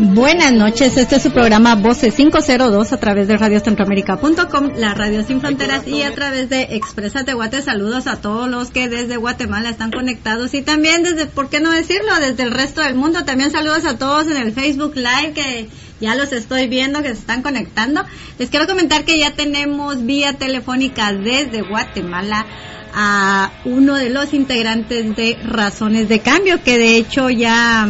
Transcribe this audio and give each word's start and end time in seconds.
Buenas 0.00 0.52
noches, 0.52 0.96
este 0.96 1.16
es 1.16 1.22
su 1.24 1.32
programa 1.32 1.74
Voces 1.74 2.14
502 2.14 2.92
a 2.92 3.00
través 3.00 3.26
de 3.26 3.36
radiocentroamérica.com, 3.36 4.70
la 4.76 4.94
radio 4.94 5.24
sin 5.24 5.40
fronteras 5.40 5.88
y 5.88 6.02
a 6.02 6.14
través 6.14 6.48
de 6.48 6.76
Expresate 6.76 7.34
Guate. 7.34 7.62
Saludos 7.62 8.06
a 8.06 8.20
todos 8.20 8.48
los 8.48 8.70
que 8.70 8.88
desde 8.88 9.16
Guatemala 9.16 9.70
están 9.70 9.90
conectados 9.90 10.54
y 10.54 10.62
también 10.62 11.02
desde, 11.02 11.26
¿por 11.26 11.48
qué 11.48 11.58
no 11.58 11.72
decirlo? 11.72 12.14
Desde 12.20 12.44
el 12.44 12.52
resto 12.52 12.80
del 12.80 12.94
mundo. 12.94 13.24
También 13.24 13.50
saludos 13.50 13.84
a 13.86 13.98
todos 13.98 14.28
en 14.28 14.36
el 14.36 14.52
Facebook 14.52 14.94
Live 14.94 15.32
que 15.34 15.68
ya 16.00 16.14
los 16.14 16.30
estoy 16.30 16.68
viendo 16.68 17.02
que 17.02 17.08
se 17.08 17.20
están 17.20 17.42
conectando. 17.42 18.04
Les 18.38 18.50
quiero 18.50 18.68
comentar 18.68 19.04
que 19.04 19.18
ya 19.18 19.32
tenemos 19.32 20.06
vía 20.06 20.34
telefónica 20.34 21.12
desde 21.12 21.62
Guatemala 21.62 22.46
a 22.94 23.50
uno 23.64 23.96
de 23.96 24.10
los 24.10 24.32
integrantes 24.32 25.16
de 25.16 25.36
Razones 25.42 26.08
de 26.08 26.20
Cambio, 26.20 26.62
que 26.62 26.78
de 26.78 26.96
hecho 26.98 27.30
ya 27.30 27.88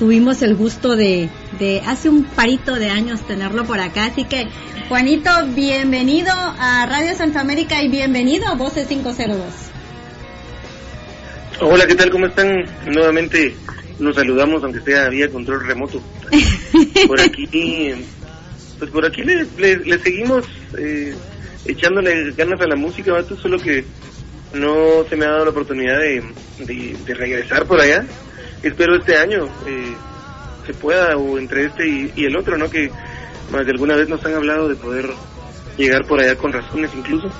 tuvimos 0.00 0.40
el 0.40 0.56
gusto 0.56 0.96
de, 0.96 1.28
de 1.58 1.82
hace 1.86 2.08
un 2.08 2.24
parito 2.24 2.76
de 2.76 2.88
años 2.88 3.20
tenerlo 3.26 3.66
por 3.66 3.80
acá. 3.80 4.06
Así 4.06 4.24
que, 4.24 4.48
Juanito, 4.88 5.30
bienvenido 5.54 6.32
a 6.32 6.86
Radio 6.86 7.10
América 7.38 7.82
y 7.82 7.88
bienvenido 7.90 8.48
a 8.48 8.54
Voces 8.54 8.86
502. 8.86 9.38
Hola, 11.60 11.86
¿qué 11.86 11.94
tal? 11.94 12.08
¿Cómo 12.08 12.24
están? 12.24 12.64
Nuevamente 12.86 13.54
nos 13.98 14.16
saludamos, 14.16 14.64
aunque 14.64 14.80
sea 14.80 15.10
vía 15.10 15.28
control 15.30 15.66
remoto. 15.66 16.00
Por 17.06 17.20
aquí, 17.20 17.92
pues 18.78 18.90
por 18.90 19.04
aquí 19.04 19.22
le, 19.22 19.44
le, 19.58 19.98
seguimos 19.98 20.46
eh, 20.78 21.14
echándole 21.66 22.32
ganas 22.32 22.58
a 22.62 22.66
la 22.66 22.76
música, 22.76 23.12
solo 23.42 23.58
que 23.58 23.84
no 24.54 25.04
se 25.10 25.16
me 25.16 25.26
ha 25.26 25.32
dado 25.32 25.44
la 25.44 25.50
oportunidad 25.50 25.98
de, 25.98 26.24
de 27.04 27.14
regresar 27.14 27.66
por 27.66 27.78
allá 27.78 28.06
espero 28.62 28.96
este 28.96 29.16
año 29.16 29.46
eh, 29.66 29.94
se 30.66 30.74
pueda, 30.74 31.16
o 31.16 31.38
entre 31.38 31.66
este 31.66 31.86
y, 31.86 32.24
el 32.24 32.36
otro, 32.36 32.56
¿no? 32.56 32.68
Que 32.68 32.90
más 33.50 33.64
de 33.64 33.72
alguna 33.72 33.96
vez 33.96 34.08
nos 34.08 34.24
han 34.24 34.34
hablado 34.34 34.68
de 34.68 34.76
poder 34.76 35.10
llegar 35.76 36.04
por 36.06 36.20
allá 36.20 36.36
con 36.36 36.52
razones 36.52 36.90
incluso, 36.94 37.30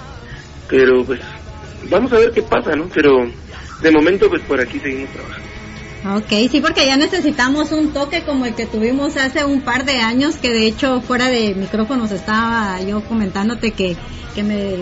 pero 0.69 1.05
pues 1.05 1.21
vamos 1.89 2.13
a 2.13 2.19
ver 2.19 2.33
qué 2.33 2.43
pasa, 2.43 2.75
¿no? 2.75 2.89
Pero 2.95 3.31
de 3.83 3.91
momento 3.91 4.29
pues 4.29 4.43
por 4.43 4.61
aquí 4.61 4.79
seguimos 4.81 5.11
trabajando. 5.11 5.50
Ok, 6.03 6.51
sí, 6.51 6.61
porque 6.63 6.87
ya 6.87 6.97
necesitamos 6.97 7.73
un 7.73 7.93
toque 7.93 8.23
como 8.23 8.47
el 8.47 8.55
que 8.55 8.65
tuvimos 8.65 9.19
hace 9.19 9.45
un 9.45 9.61
par 9.61 9.85
de 9.85 9.99
años, 9.99 10.37
que 10.37 10.51
de 10.51 10.67
hecho 10.67 11.03
fuera 11.03 11.29
de 11.29 11.55
micrófonos 11.55 12.11
estaba 12.11 12.81
yo 12.81 13.03
comentándote 13.05 13.73
que, 13.73 13.99
que 14.35 14.43
me, 14.43 14.77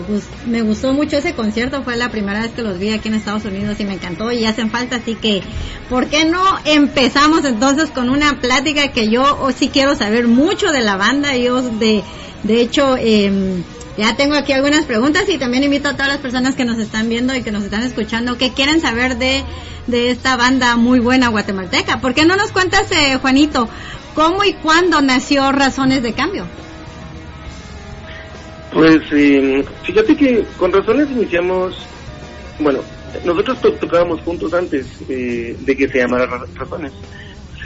me 0.47 0.61
gustó 0.61 0.93
mucho 0.93 1.17
ese 1.17 1.33
concierto, 1.33 1.83
fue 1.83 1.97
la 1.97 2.09
primera 2.09 2.39
vez 2.39 2.51
que 2.51 2.61
los 2.61 2.79
vi 2.79 2.91
aquí 2.91 3.09
en 3.09 3.15
Estados 3.15 3.43
Unidos 3.43 3.77
y 3.81 3.83
me 3.83 3.95
encantó 3.95 4.31
y 4.31 4.45
hacen 4.45 4.71
falta, 4.71 4.95
así 4.95 5.15
que, 5.15 5.41
¿por 5.89 6.07
qué 6.07 6.23
no 6.23 6.41
empezamos 6.63 7.43
entonces 7.43 7.89
con 7.89 8.09
una 8.09 8.39
plática 8.39 8.93
que 8.93 9.09
yo 9.09 9.49
sí 9.53 9.67
quiero 9.67 9.95
saber 9.95 10.29
mucho 10.29 10.71
de 10.71 10.81
la 10.81 10.95
banda, 10.95 11.35
yo 11.35 11.61
de, 11.61 12.01
de 12.43 12.61
hecho, 12.61 12.95
eh, 12.97 13.61
ya 13.97 14.15
tengo 14.15 14.35
aquí 14.35 14.53
algunas 14.53 14.85
preguntas 14.85 15.27
y 15.27 15.37
también 15.37 15.63
invito 15.63 15.89
a 15.89 15.93
todas 15.93 16.07
las 16.07 16.19
personas 16.19 16.55
que 16.55 16.63
nos 16.63 16.79
están 16.79 17.09
viendo 17.09 17.35
y 17.35 17.41
que 17.41 17.51
nos 17.51 17.63
están 17.63 17.83
escuchando 17.83 18.37
que 18.37 18.53
quieren 18.53 18.79
saber 18.79 19.17
de, 19.17 19.43
de 19.87 20.11
esta 20.11 20.37
banda 20.37 20.77
muy 20.77 20.99
buena 20.99 21.27
guatemalteca. 21.27 21.99
¿Por 21.99 22.13
qué 22.13 22.25
no 22.25 22.37
nos 22.37 22.51
cuentas, 22.51 22.89
eh, 22.91 23.17
Juanito, 23.21 23.67
cómo 24.15 24.45
y 24.45 24.53
cuándo 24.53 25.01
nació 25.01 25.51
Razones 25.51 26.01
de 26.01 26.13
Cambio? 26.13 26.45
Pues 28.71 29.01
eh, 29.11 29.65
fíjate 29.83 30.15
que 30.15 30.45
con 30.57 30.71
Razones 30.71 31.09
iniciamos, 31.11 31.75
bueno, 32.59 32.79
nosotros 33.25 33.57
tocábamos 33.81 34.21
juntos 34.21 34.53
antes 34.53 34.85
eh, 35.09 35.57
de 35.59 35.75
que 35.75 35.89
se 35.89 35.97
llamara 35.97 36.25
Razones 36.55 36.93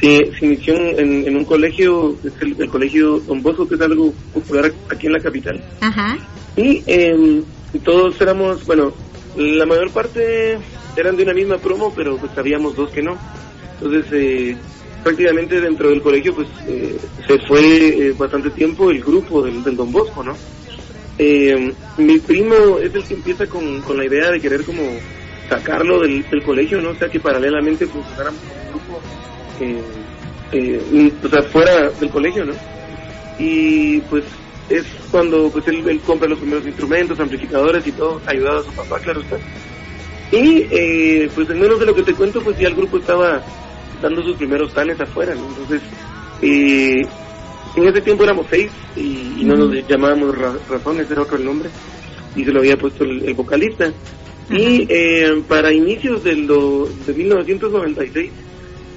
se, 0.03 0.45
inició 0.45 0.75
en, 0.75 1.35
un 1.35 1.45
colegio, 1.45 2.17
el, 2.41 2.69
colegio 2.69 3.19
Don 3.19 3.41
Bosco, 3.41 3.67
que 3.67 3.75
es 3.75 3.81
algo 3.81 4.13
popular 4.33 4.71
aquí 4.89 5.07
en 5.07 5.13
la 5.13 5.19
capital. 5.19 5.63
Ajá. 5.79 6.17
Y 6.57 6.83
em, 6.87 7.43
todos 7.83 8.19
éramos, 8.19 8.65
bueno, 8.65 8.93
la 9.37 9.65
mayor 9.65 9.91
parte 9.91 10.57
eran 10.97 11.15
de 11.15 11.23
una 11.23 11.33
misma 11.33 11.57
promo, 11.57 11.93
pero 11.95 12.17
pues 12.17 12.37
habíamos 12.37 12.75
dos 12.75 12.89
que 12.91 13.01
no. 13.01 13.17
Entonces, 13.75 14.05
eh, 14.11 14.57
prácticamente 15.03 15.61
dentro 15.61 15.89
del 15.89 16.01
colegio, 16.01 16.35
pues 16.35 16.49
eh, 16.67 16.97
se 17.25 17.39
fue 17.39 17.61
eh, 17.61 18.13
bastante 18.17 18.49
tiempo 18.49 18.91
el 18.91 19.01
grupo 19.01 19.41
del, 19.41 19.63
Don 19.63 19.91
Bosco, 19.91 20.21
¿no? 20.21 20.35
Em, 21.17 21.71
mi 21.97 22.17
primo 22.19 22.77
es 22.79 22.93
el 22.93 23.03
que 23.03 23.13
empieza 23.13 23.45
con, 23.45 23.81
con 23.81 23.95
la 23.97 24.05
idea 24.05 24.31
de 24.31 24.41
querer 24.41 24.65
como 24.65 24.83
sacarlo 25.47 26.01
del, 26.01 26.27
del 26.29 26.43
colegio, 26.43 26.81
¿no? 26.81 26.89
O 26.89 26.95
sea, 26.95 27.07
que 27.07 27.19
paralelamente 27.19 27.85
funcionáramos 27.85 28.41
como 28.41 28.62
grupo 29.59 29.81
eh, 30.51 31.13
o 31.23 31.29
sea, 31.29 31.43
fuera 31.43 31.89
del 31.89 32.09
colegio, 32.09 32.45
¿no? 32.45 32.53
Y 33.39 33.99
pues 34.01 34.23
es 34.69 34.85
cuando 35.11 35.49
pues 35.49 35.67
él, 35.67 35.99
compra 36.05 36.27
los 36.27 36.39
primeros 36.39 36.65
instrumentos, 36.65 37.19
amplificadores 37.19 37.85
y 37.87 37.91
todo, 37.91 38.21
ayudado 38.25 38.59
a 38.59 38.63
su 38.63 38.71
papá, 38.71 38.99
claro 38.99 39.21
está. 39.21 39.37
Y 40.31 40.67
eh, 40.71 41.29
pues 41.35 41.49
en 41.49 41.59
menos 41.59 41.79
de 41.79 41.85
lo 41.85 41.95
que 41.95 42.03
te 42.03 42.13
cuento, 42.13 42.41
pues 42.41 42.57
ya 42.57 42.67
el 42.67 42.75
grupo 42.75 42.97
estaba 42.97 43.41
dando 44.01 44.23
sus 44.23 44.35
primeros 44.35 44.73
tanes 44.73 44.99
afuera, 44.99 45.35
¿no? 45.35 45.47
Entonces, 45.47 45.81
eh, 46.41 47.01
en 47.75 47.87
ese 47.87 48.01
tiempo 48.01 48.23
éramos 48.23 48.47
seis 48.49 48.71
y, 48.95 49.43
no 49.43 49.55
nos 49.55 49.87
llamábamos 49.87 50.37
Razones, 50.69 51.09
era 51.11 51.21
otro 51.21 51.37
el 51.37 51.45
nombre, 51.45 51.69
y 52.35 52.45
se 52.45 52.51
lo 52.51 52.59
había 52.59 52.77
puesto 52.77 53.03
el, 53.03 53.33
vocalista. 53.33 53.91
Y 54.49 54.85
eh, 54.89 55.41
para 55.47 55.71
inicios 55.71 56.23
del 56.23 56.47
de 56.47 57.13
1996, 57.13 58.31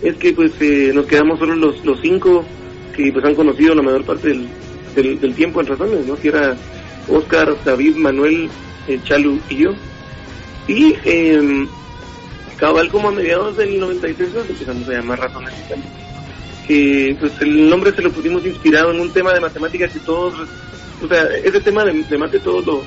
es 0.03 0.17
que 0.17 0.33
pues 0.33 0.53
eh, 0.61 0.93
nos 0.95 1.07
quedamos 1.07 1.39
solo 1.39 1.55
los, 1.55 1.85
los 1.85 2.01
cinco 2.01 2.45
que 2.95 3.13
pues 3.13 3.25
han 3.25 3.35
conocido 3.35 3.75
la 3.75 3.83
mayor 3.83 4.05
parte 4.05 4.29
del, 4.29 5.21
del, 5.21 5.35
tiempo 5.35 5.61
en 5.61 5.67
razones, 5.67 6.07
¿no? 6.07 6.17
Que 6.17 6.29
era 6.29 6.57
Oscar, 7.09 7.57
David, 7.65 7.97
Manuel, 7.97 8.49
eh, 8.89 8.99
Chalu 9.05 9.39
y 9.51 9.57
yo. 9.57 9.71
Y 10.69 10.95
eh, 11.05 11.67
cabal 12.57 12.89
como 12.89 13.09
a 13.09 13.13
mediados 13.13 13.57
del 13.57 13.79
96 13.79 14.35
nos 14.35 14.49
empezamos 14.49 14.89
a 14.89 14.93
llamar 14.93 15.21
Razones 15.21 15.55
que 16.67 17.17
pues 17.21 17.33
el 17.41 17.69
nombre 17.69 17.93
se 17.93 18.03
lo 18.03 18.11
pusimos 18.11 18.45
inspirado 18.45 18.91
en 18.91 19.01
un 19.01 19.11
tema 19.11 19.33
de 19.33 19.41
matemáticas 19.41 19.93
que 19.93 20.01
todos, 20.01 20.35
o 21.03 21.09
sea, 21.09 21.25
ese 21.45 21.61
tema 21.61 21.85
de, 21.85 21.93
de 21.93 22.19
mate 22.19 22.41
todos 22.41 22.85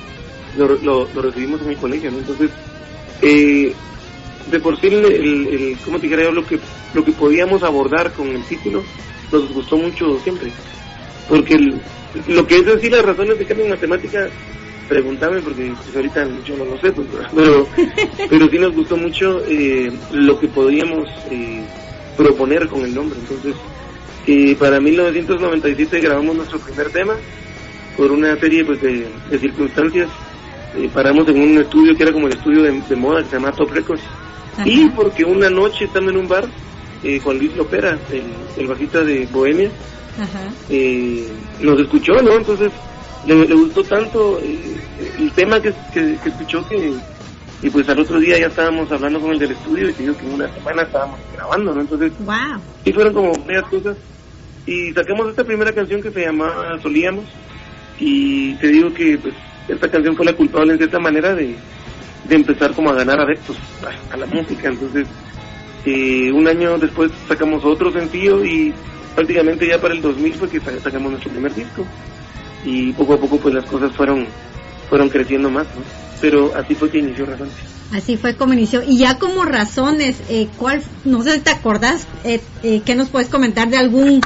lo, 0.58 0.76
lo, 0.82 1.22
recibimos 1.22 1.60
en 1.62 1.68
mi 1.68 1.76
colegio, 1.76 2.10
¿no? 2.10 2.18
Entonces, 2.18 2.50
eh, 3.22 3.72
de 4.50 4.60
por 4.60 4.78
sí, 4.80 4.88
el, 4.88 5.04
el, 5.04 5.78
¿cómo 5.84 5.98
te 5.98 6.08
dijera 6.08 6.30
Lo 6.30 6.44
que, 6.44 6.58
lo 6.94 7.04
que 7.04 7.12
podíamos 7.12 7.62
abordar 7.62 8.12
con 8.12 8.28
el 8.28 8.44
título 8.44 8.82
nos 9.30 9.52
gustó 9.52 9.76
mucho 9.76 10.18
siempre. 10.20 10.50
Porque 11.28 11.56
lo 12.26 12.46
que 12.46 12.56
es 12.56 12.66
decir 12.66 12.90
las 12.92 13.04
razones 13.04 13.38
de 13.38 13.44
cambio 13.44 13.66
en 13.66 13.70
matemática, 13.70 14.28
pregúntame 14.88 15.40
porque 15.40 15.72
pues, 15.84 15.96
ahorita 15.96 16.28
yo 16.44 16.56
no 16.56 16.64
lo 16.64 16.78
sé, 16.80 16.90
pues, 16.92 17.06
pero, 17.34 17.66
pero 18.28 18.48
sí 18.48 18.58
nos 18.58 18.74
gustó 18.74 18.96
mucho 18.96 19.42
eh, 19.46 19.92
lo 20.12 20.38
que 20.40 20.48
podíamos 20.48 21.08
eh, 21.30 21.64
proponer 22.16 22.66
con 22.68 22.84
el 22.84 22.94
nombre. 22.94 23.18
Entonces, 23.20 23.54
eh, 24.26 24.56
para 24.58 24.80
1997 24.80 26.00
grabamos 26.00 26.36
nuestro 26.36 26.58
primer 26.58 26.90
tema 26.90 27.14
por 27.96 28.10
una 28.10 28.36
serie 28.36 28.64
pues, 28.64 28.80
de, 28.82 29.06
circunstancias. 29.38 30.08
paramos 30.92 31.28
en 31.28 31.40
un 31.40 31.58
estudio 31.58 31.94
que 31.94 32.02
era 32.02 32.12
como 32.12 32.26
el 32.26 32.32
estudio 32.32 32.62
de, 32.62 32.80
de 32.88 32.96
moda 32.96 33.22
que 33.22 33.30
se 33.30 33.36
llama 33.36 33.52
Top 33.52 33.70
Records 33.70 34.02
y 34.64 34.88
porque 34.90 35.24
una 35.24 35.50
noche 35.50 35.84
estando 35.84 36.10
en 36.10 36.18
un 36.18 36.28
bar, 36.28 36.46
eh, 37.02 37.20
Juan 37.22 37.38
Luis 37.38 37.56
Lopera, 37.56 37.98
el, 38.12 38.24
el 38.56 38.66
bajista 38.66 39.02
de 39.02 39.26
Bohemia, 39.26 39.70
eh, 40.68 41.28
nos 41.60 41.80
escuchó, 41.80 42.20
¿no? 42.22 42.36
Entonces 42.36 42.70
le, 43.26 43.54
gustó 43.54 43.82
tanto 43.84 44.38
eh, 44.42 44.76
el 45.18 45.32
tema 45.32 45.60
que, 45.60 45.72
que, 45.92 46.18
escuchó 46.24 46.66
que 46.68 46.92
y 47.62 47.68
pues 47.68 47.86
al 47.90 48.00
otro 48.00 48.18
día 48.18 48.38
ya 48.38 48.46
estábamos 48.46 48.90
hablando 48.90 49.20
con 49.20 49.32
el 49.32 49.38
del 49.38 49.50
estudio 49.50 49.90
y 49.90 49.92
te 49.92 50.02
digo 50.02 50.16
que 50.16 50.26
en 50.26 50.32
una 50.32 50.54
semana 50.54 50.82
estábamos 50.82 51.18
grabando, 51.34 51.74
¿no? 51.74 51.82
Entonces, 51.82 52.12
wow. 52.20 52.60
y 52.84 52.92
fueron 52.92 53.12
como 53.12 53.32
varias 53.44 53.64
cosas 53.64 53.96
y 54.66 54.92
sacamos 54.92 55.28
esta 55.28 55.44
primera 55.44 55.72
canción 55.72 56.00
que 56.00 56.10
se 56.10 56.24
llamaba 56.24 56.78
Solíamos 56.80 57.24
y 57.98 58.54
te 58.54 58.68
digo 58.68 58.92
que 58.94 59.18
pues 59.18 59.34
esta 59.68 59.90
canción 59.90 60.16
fue 60.16 60.24
la 60.24 60.32
culpable 60.32 60.72
en 60.72 60.78
cierta 60.78 60.98
manera 60.98 61.34
de 61.34 61.54
de 62.30 62.36
empezar 62.36 62.72
como 62.72 62.90
a 62.90 62.94
ganar 62.94 63.20
adeptos 63.20 63.56
a, 64.12 64.16
la 64.16 64.24
música. 64.26 64.68
Entonces, 64.68 65.06
eh, 65.84 66.30
un 66.32 66.46
año 66.46 66.78
después 66.78 67.10
sacamos 67.28 67.64
otro 67.64 67.92
sencillo 67.92 68.44
y 68.44 68.72
prácticamente 69.14 69.66
ya 69.66 69.80
para 69.80 69.94
el 69.94 70.00
2000 70.00 70.34
fue 70.34 70.48
que 70.48 70.60
sacamos 70.60 71.10
nuestro 71.10 71.30
primer 71.32 71.52
disco. 71.54 71.84
Y 72.64 72.92
poco 72.92 73.14
a 73.14 73.18
poco 73.18 73.38
pues 73.38 73.54
las 73.54 73.64
cosas 73.66 73.92
fueron 73.92 74.26
fueron 74.88 75.08
creciendo 75.08 75.50
más, 75.50 75.66
Pero 76.20 76.52
así 76.56 76.74
fue 76.74 76.90
que 76.90 76.98
inició 76.98 77.24
Razones. 77.24 77.54
Así 77.92 78.16
fue 78.16 78.34
como 78.36 78.52
inició. 78.52 78.82
Y 78.82 78.98
ya 78.98 79.18
como 79.18 79.44
razones, 79.44 80.20
eh, 80.28 80.48
¿cuál, 80.56 80.82
no 81.04 81.22
sé 81.22 81.34
si 81.34 81.40
te 81.40 81.50
acordás, 81.50 82.06
eh, 82.24 82.40
eh, 82.62 82.82
¿qué 82.84 82.94
nos 82.94 83.08
puedes 83.08 83.28
comentar 83.28 83.68
de 83.68 83.78
algún 83.78 84.20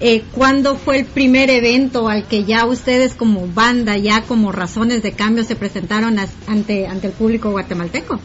eh, 0.00 0.22
¿cuándo 0.32 0.76
fue 0.76 1.00
el 1.00 1.06
primer 1.06 1.50
evento 1.50 2.08
al 2.08 2.24
que 2.26 2.44
ya 2.44 2.66
ustedes 2.66 3.14
como 3.14 3.48
banda, 3.48 3.96
ya 3.96 4.22
como 4.22 4.52
razones 4.52 5.02
de 5.02 5.12
cambio, 5.12 5.44
se 5.44 5.56
presentaron 5.56 6.18
ante, 6.46 6.86
ante 6.86 7.06
el 7.08 7.12
público 7.12 7.50
guatemalteco? 7.50 8.20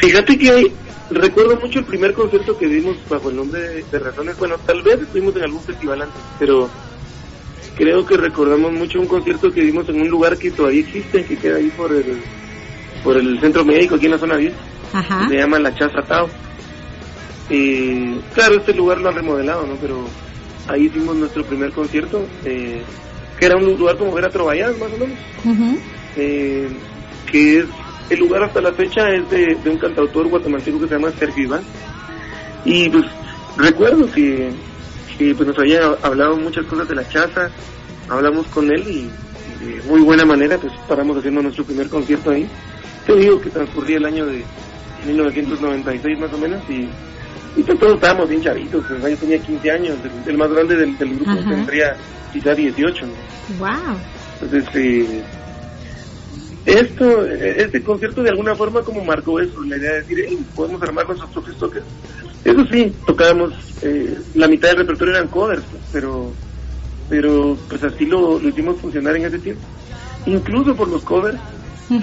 Fíjate 0.00 0.38
que 0.38 0.72
recuerdo 1.10 1.56
mucho 1.56 1.80
el 1.80 1.84
primer 1.84 2.12
concierto 2.12 2.56
que 2.56 2.66
dimos 2.66 2.96
bajo 3.08 3.30
el 3.30 3.36
nombre 3.36 3.84
de, 3.90 3.98
Razones. 3.98 4.38
Bueno, 4.38 4.56
tal 4.64 4.82
vez 4.82 5.00
estuvimos 5.00 5.34
en 5.36 5.42
algún 5.42 5.62
festival 5.62 6.02
antes, 6.02 6.20
pero 6.38 6.68
creo 7.76 8.06
que 8.06 8.16
recordamos 8.16 8.72
mucho 8.72 9.00
un 9.00 9.06
concierto 9.06 9.50
que 9.50 9.62
dimos 9.62 9.88
en 9.88 10.00
un 10.00 10.08
lugar 10.08 10.36
que 10.38 10.50
todavía 10.50 10.80
existe, 10.80 11.24
que 11.24 11.36
queda 11.36 11.56
ahí 11.56 11.72
por 11.76 11.92
el, 11.92 12.22
por 13.02 13.16
el 13.16 13.40
centro 13.40 13.64
médico, 13.64 13.96
aquí 13.96 14.06
en 14.06 14.12
la 14.12 14.18
zona 14.18 14.36
10. 14.36 14.54
Se 15.28 15.36
llama 15.36 15.58
La 15.58 15.74
Chaza 15.74 16.02
Tao. 16.02 16.28
Y 17.48 18.16
claro, 18.34 18.56
este 18.56 18.74
lugar 18.74 19.00
lo 19.00 19.08
han 19.08 19.14
remodelado, 19.14 19.66
¿no? 19.66 19.74
Pero 19.76 20.06
ahí 20.68 20.86
hicimos 20.86 21.16
nuestro 21.16 21.44
primer 21.44 21.70
concierto, 21.72 22.24
eh, 22.44 22.82
que 23.38 23.46
era 23.46 23.56
un 23.56 23.76
lugar 23.76 23.96
como 23.96 24.18
era 24.18 24.30
Trovallas, 24.30 24.76
más 24.78 24.90
o 24.92 24.98
menos. 24.98 25.18
eh, 26.16 26.68
que 27.30 27.58
es 27.58 27.66
el 28.10 28.18
lugar 28.20 28.44
hasta 28.44 28.60
la 28.60 28.72
fecha 28.72 29.08
es 29.10 29.28
de, 29.30 29.56
un 29.68 29.78
cantautor 29.78 30.28
guatemalteco 30.28 30.80
que 30.80 30.88
se 30.88 30.94
llama 30.94 31.10
Sergio 31.18 31.44
Iván. 31.44 31.62
Y 32.64 32.88
pues 32.88 33.04
recuerdo 33.56 34.10
que, 34.10 34.50
pues 35.18 35.46
nos 35.46 35.58
había 35.58 35.86
hablado 36.02 36.36
muchas 36.36 36.66
cosas 36.66 36.88
de 36.88 36.94
la 36.94 37.08
chaza, 37.08 37.50
hablamos 38.08 38.46
con 38.48 38.70
él 38.70 38.84
y, 38.88 39.10
de 39.64 39.82
muy 39.88 40.02
buena 40.02 40.24
manera 40.24 40.58
pues 40.58 40.72
paramos 40.86 41.16
haciendo 41.16 41.42
nuestro 41.42 41.64
primer 41.64 41.88
concierto 41.88 42.30
ahí. 42.30 42.46
Te 43.06 43.16
digo 43.16 43.40
que 43.40 43.50
transcurría 43.50 43.98
el 43.98 44.04
año 44.04 44.26
de 44.26 44.44
1996 45.06 46.18
más 46.18 46.32
o 46.32 46.38
menos 46.38 46.62
y, 46.68 46.88
y 47.56 47.62
pues 47.62 47.78
todos 47.78 47.94
estábamos 47.94 48.28
bien 48.28 48.42
chavitos, 48.42 48.84
pues, 48.86 49.10
yo 49.10 49.16
tenía 49.16 49.38
15 49.38 49.70
años, 49.70 49.96
el, 50.26 50.36
más 50.36 50.50
grande 50.50 50.76
del, 50.76 50.94
grupo 50.96 51.34
tendría 51.48 51.96
quizá 52.32 52.54
18. 52.54 53.06
Wow. 53.58 53.68
Entonces, 54.42 54.74
eh, 54.74 55.22
esto, 56.66 57.24
este 57.24 57.82
concierto 57.82 58.22
de 58.22 58.30
alguna 58.30 58.54
forma 58.54 58.82
como 58.82 59.04
marcó 59.04 59.40
eso, 59.40 59.62
la 59.62 59.76
idea 59.76 59.92
de 59.92 60.02
decir, 60.02 60.38
podemos 60.54 60.82
armar 60.82 61.06
nuestros 61.06 61.30
propios 61.30 61.56
toques. 61.58 61.82
Eso 62.44 62.64
sí, 62.70 62.92
tocábamos, 63.06 63.54
eh, 63.82 64.18
la 64.34 64.48
mitad 64.48 64.68
del 64.68 64.78
repertorio 64.78 65.14
eran 65.14 65.28
covers, 65.28 65.62
pero 65.92 66.32
pero 67.08 67.56
pues 67.68 67.82
así 67.84 68.04
lo, 68.04 68.38
lo 68.40 68.48
hicimos 68.48 68.76
funcionar 68.80 69.16
en 69.16 69.26
ese 69.26 69.38
tiempo. 69.38 69.62
Incluso 70.26 70.74
por 70.74 70.88
los 70.88 71.02
covers, 71.02 71.38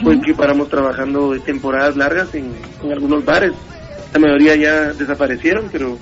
fue 0.01 0.21
que 0.21 0.33
paramos 0.33 0.69
trabajando 0.69 1.37
temporadas 1.41 1.97
largas 1.97 2.33
en, 2.35 2.53
en 2.81 2.91
algunos 2.91 3.25
bares. 3.25 3.51
La 4.13 4.19
mayoría 4.19 4.55
ya 4.55 4.93
desaparecieron, 4.93 5.69
pero 5.71 5.97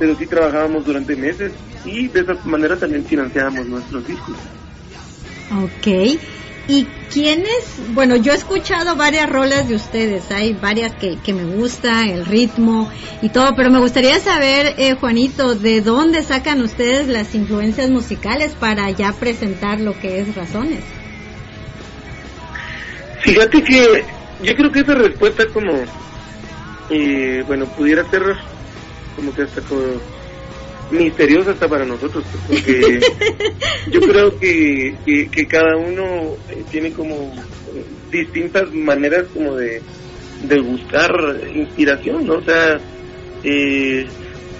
pero 0.00 0.16
sí 0.16 0.26
trabajábamos 0.26 0.86
durante 0.86 1.14
meses 1.14 1.52
y 1.84 2.08
de 2.08 2.20
esa 2.20 2.32
manera 2.44 2.74
también 2.74 3.04
financiábamos 3.04 3.66
nuestros 3.66 4.06
discos. 4.08 4.34
Ok. 5.62 6.18
¿Y 6.68 6.86
quiénes? 7.12 7.64
Bueno, 7.90 8.16
yo 8.16 8.32
he 8.32 8.36
escuchado 8.36 8.96
varias 8.96 9.28
rolas 9.28 9.68
de 9.68 9.74
ustedes, 9.74 10.30
hay 10.30 10.54
varias 10.54 10.94
que, 10.94 11.18
que 11.18 11.34
me 11.34 11.44
gustan, 11.44 12.08
el 12.08 12.24
ritmo 12.24 12.90
y 13.20 13.28
todo, 13.28 13.54
pero 13.56 13.70
me 13.70 13.80
gustaría 13.80 14.18
saber, 14.20 14.74
eh, 14.78 14.94
Juanito, 14.94 15.54
¿de 15.54 15.82
dónde 15.82 16.22
sacan 16.22 16.62
ustedes 16.62 17.08
las 17.08 17.34
influencias 17.34 17.90
musicales 17.90 18.52
para 18.58 18.88
ya 18.90 19.12
presentar 19.12 19.80
lo 19.80 19.98
que 19.98 20.20
es 20.20 20.34
Razones? 20.34 20.84
Fíjate 23.20 23.62
que 23.62 24.04
yo 24.42 24.54
creo 24.54 24.72
que 24.72 24.80
esa 24.80 24.94
respuesta 24.94 25.44
como, 25.52 25.72
eh, 26.90 27.42
bueno, 27.46 27.66
pudiera 27.66 28.04
ser 28.10 28.22
como 29.16 29.32
que 29.34 29.42
hasta 29.42 29.60
como 29.62 30.00
misteriosa 30.90 31.52
hasta 31.52 31.68
para 31.68 31.84
nosotros, 31.84 32.24
porque 32.48 33.00
yo 33.92 34.00
creo 34.00 34.38
que, 34.38 34.96
que, 35.30 35.46
cada 35.46 35.76
uno 35.76 36.36
eh, 36.48 36.64
tiene 36.70 36.92
como 36.92 37.32
distintas 38.10 38.72
maneras 38.72 39.26
como 39.32 39.54
de, 39.56 39.80
de 40.42 40.60
buscar 40.60 41.10
inspiración, 41.54 42.26
¿no? 42.26 42.34
O 42.34 42.42
sea, 42.42 42.80
eh, 43.44 44.06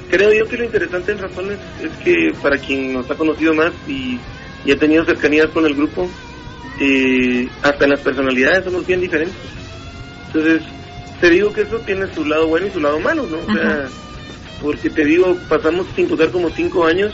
creo 0.09 0.33
yo 0.33 0.47
que 0.47 0.57
lo 0.57 0.65
interesante 0.65 1.13
en 1.13 1.19
Razones 1.19 1.59
es 1.83 1.91
que 2.05 2.33
para 2.41 2.59
quien 2.59 2.93
nos 2.93 3.11
ha 3.11 3.17
conocido 3.17 3.53
más 3.55 3.73
y, 3.89 4.19
y 4.65 4.73
ha 4.73 4.79
tenido 4.79 5.05
cercanías 5.05 5.49
con 5.51 5.67
el 5.67 5.75
grupo, 5.75 6.09
eh, 6.81 7.49
hasta 7.63 7.85
en 7.85 7.91
las 7.91 8.01
personalidades 8.01 8.65
somos 8.65 8.87
bien 8.87 9.01
diferentes. 9.01 9.37
Entonces, 10.29 10.63
te 11.21 11.31
digo 11.31 11.53
que 11.53 11.63
eso 11.63 11.79
tiene 11.81 12.13
su 12.15 12.25
lado 12.25 12.47
bueno 12.49 12.67
y 12.67 12.71
su 12.71 12.81
lado 12.81 12.99
malo, 13.01 13.27
¿no? 13.27 13.39
O 13.39 13.55
sea, 13.55 13.89
porque 14.61 14.91
te 14.91 15.05
digo, 15.05 15.37
pasamos 15.49 15.87
sin 15.95 16.09
tocar 16.09 16.31
como 16.31 16.51
cinco 16.51 16.87
años 16.87 17.13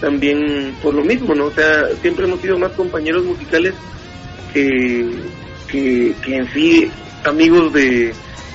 también 0.00 0.74
por 0.82 0.94
lo 0.94 1.04
mismo, 1.04 1.34
¿no? 1.34 1.46
O 1.46 1.50
sea, 1.50 1.86
siempre 2.02 2.26
hemos 2.26 2.40
sido 2.40 2.58
más 2.58 2.72
compañeros 2.72 3.24
musicales 3.24 3.74
que, 4.52 5.10
que, 5.68 6.14
en 6.26 6.52
sí 6.52 6.90
amigos 7.24 7.72
de, 7.72 8.14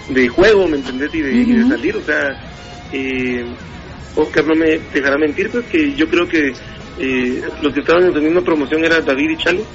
de 0.09 0.27
juego, 0.27 0.68
¿me 0.68 0.77
entendés? 0.77 1.13
Y 1.13 1.21
de, 1.21 1.68
salir, 1.68 1.95
o 1.95 2.01
sea, 2.01 2.39
eh, 2.92 3.45
Oscar 4.15 4.45
no 4.45 4.56
me 4.56 4.80
dejará 4.94 5.18
mentir, 5.18 5.50
pues 5.50 5.65
que 5.65 5.94
yo 5.95 6.07
creo 6.07 6.27
que 6.27 6.53
eh, 7.00 7.42
los 7.62 7.74
que 7.74 7.80
estaban 7.80 8.06
en 8.06 8.13
la 8.13 8.19
misma 8.19 8.42
promoción 8.42 8.83
era 8.83 9.01
David 9.01 9.31
y 9.31 9.38
Chalo, 9.38 9.65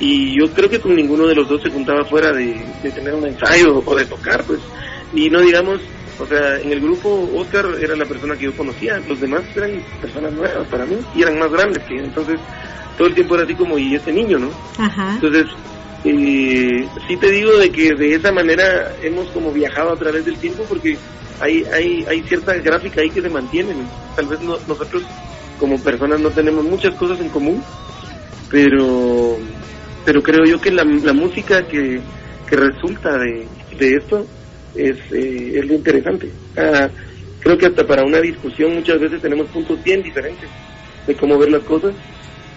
y 0.00 0.38
yo 0.38 0.50
creo 0.52 0.68
que 0.68 0.80
con 0.80 0.94
ninguno 0.94 1.26
de 1.26 1.34
los 1.34 1.48
dos 1.48 1.62
se 1.62 1.70
juntaba 1.70 2.04
fuera 2.04 2.32
de, 2.32 2.64
de 2.82 2.90
tener 2.90 3.14
un 3.14 3.26
ensayo 3.26 3.82
o 3.84 3.96
de 3.96 4.06
tocar, 4.06 4.44
pues, 4.44 4.60
y 5.14 5.30
no 5.30 5.40
digamos 5.40 5.80
o 6.20 6.26
sea, 6.26 6.58
en 6.58 6.72
el 6.72 6.80
grupo 6.80 7.30
Oscar 7.36 7.66
era 7.80 7.94
la 7.94 8.04
persona 8.04 8.36
que 8.36 8.46
yo 8.46 8.56
conocía, 8.56 9.00
los 9.08 9.20
demás 9.20 9.42
eran 9.54 9.80
personas 10.00 10.32
nuevas 10.32 10.66
para 10.66 10.84
mí 10.84 10.96
y 11.14 11.22
eran 11.22 11.38
más 11.38 11.50
grandes 11.52 11.82
que 11.84 11.96
entonces 11.96 12.40
todo 12.98 13.06
el 13.06 13.14
tiempo 13.14 13.36
era 13.36 13.44
así 13.44 13.54
como, 13.54 13.78
y 13.78 13.94
ese 13.94 14.12
niño, 14.12 14.40
¿no? 14.40 14.50
Ajá. 14.76 15.14
Entonces, 15.14 15.46
eh, 16.04 16.88
sí 17.06 17.16
te 17.16 17.30
digo 17.30 17.56
de 17.56 17.70
que 17.70 17.94
de 17.94 18.14
esa 18.14 18.32
manera 18.32 18.92
hemos 19.00 19.28
como 19.28 19.52
viajado 19.52 19.92
a 19.92 19.96
través 19.96 20.24
del 20.24 20.36
tiempo 20.38 20.64
porque 20.68 20.98
hay, 21.40 21.64
hay, 21.72 22.04
hay 22.08 22.22
cierta 22.22 22.54
gráfica 22.54 23.00
ahí 23.00 23.10
que 23.10 23.22
se 23.22 23.28
mantienen. 23.28 23.88
Tal 24.16 24.26
vez 24.26 24.40
nosotros 24.40 25.04
como 25.60 25.78
personas 25.78 26.18
no 26.18 26.30
tenemos 26.30 26.64
muchas 26.64 26.92
cosas 26.96 27.20
en 27.20 27.28
común, 27.28 27.62
pero, 28.50 29.38
pero 30.04 30.22
creo 30.22 30.44
yo 30.44 30.60
que 30.60 30.70
la, 30.70 30.84
la 30.84 31.12
música 31.12 31.66
que, 31.66 32.00
que 32.48 32.56
resulta 32.56 33.18
de, 33.18 33.46
de 33.78 33.94
esto 33.94 34.26
es, 34.74 34.96
eh, 35.12 35.52
es 35.54 35.66
lo 35.66 35.74
interesante. 35.74 36.30
Ah, 36.56 36.88
creo 37.40 37.58
que 37.58 37.66
hasta 37.66 37.86
para 37.86 38.04
una 38.04 38.20
discusión 38.20 38.74
muchas 38.74 39.00
veces 39.00 39.20
tenemos 39.20 39.46
puntos 39.48 39.82
bien 39.82 40.02
diferentes 40.02 40.48
de 41.06 41.14
cómo 41.14 41.38
ver 41.38 41.50
las 41.50 41.62
cosas, 41.62 41.94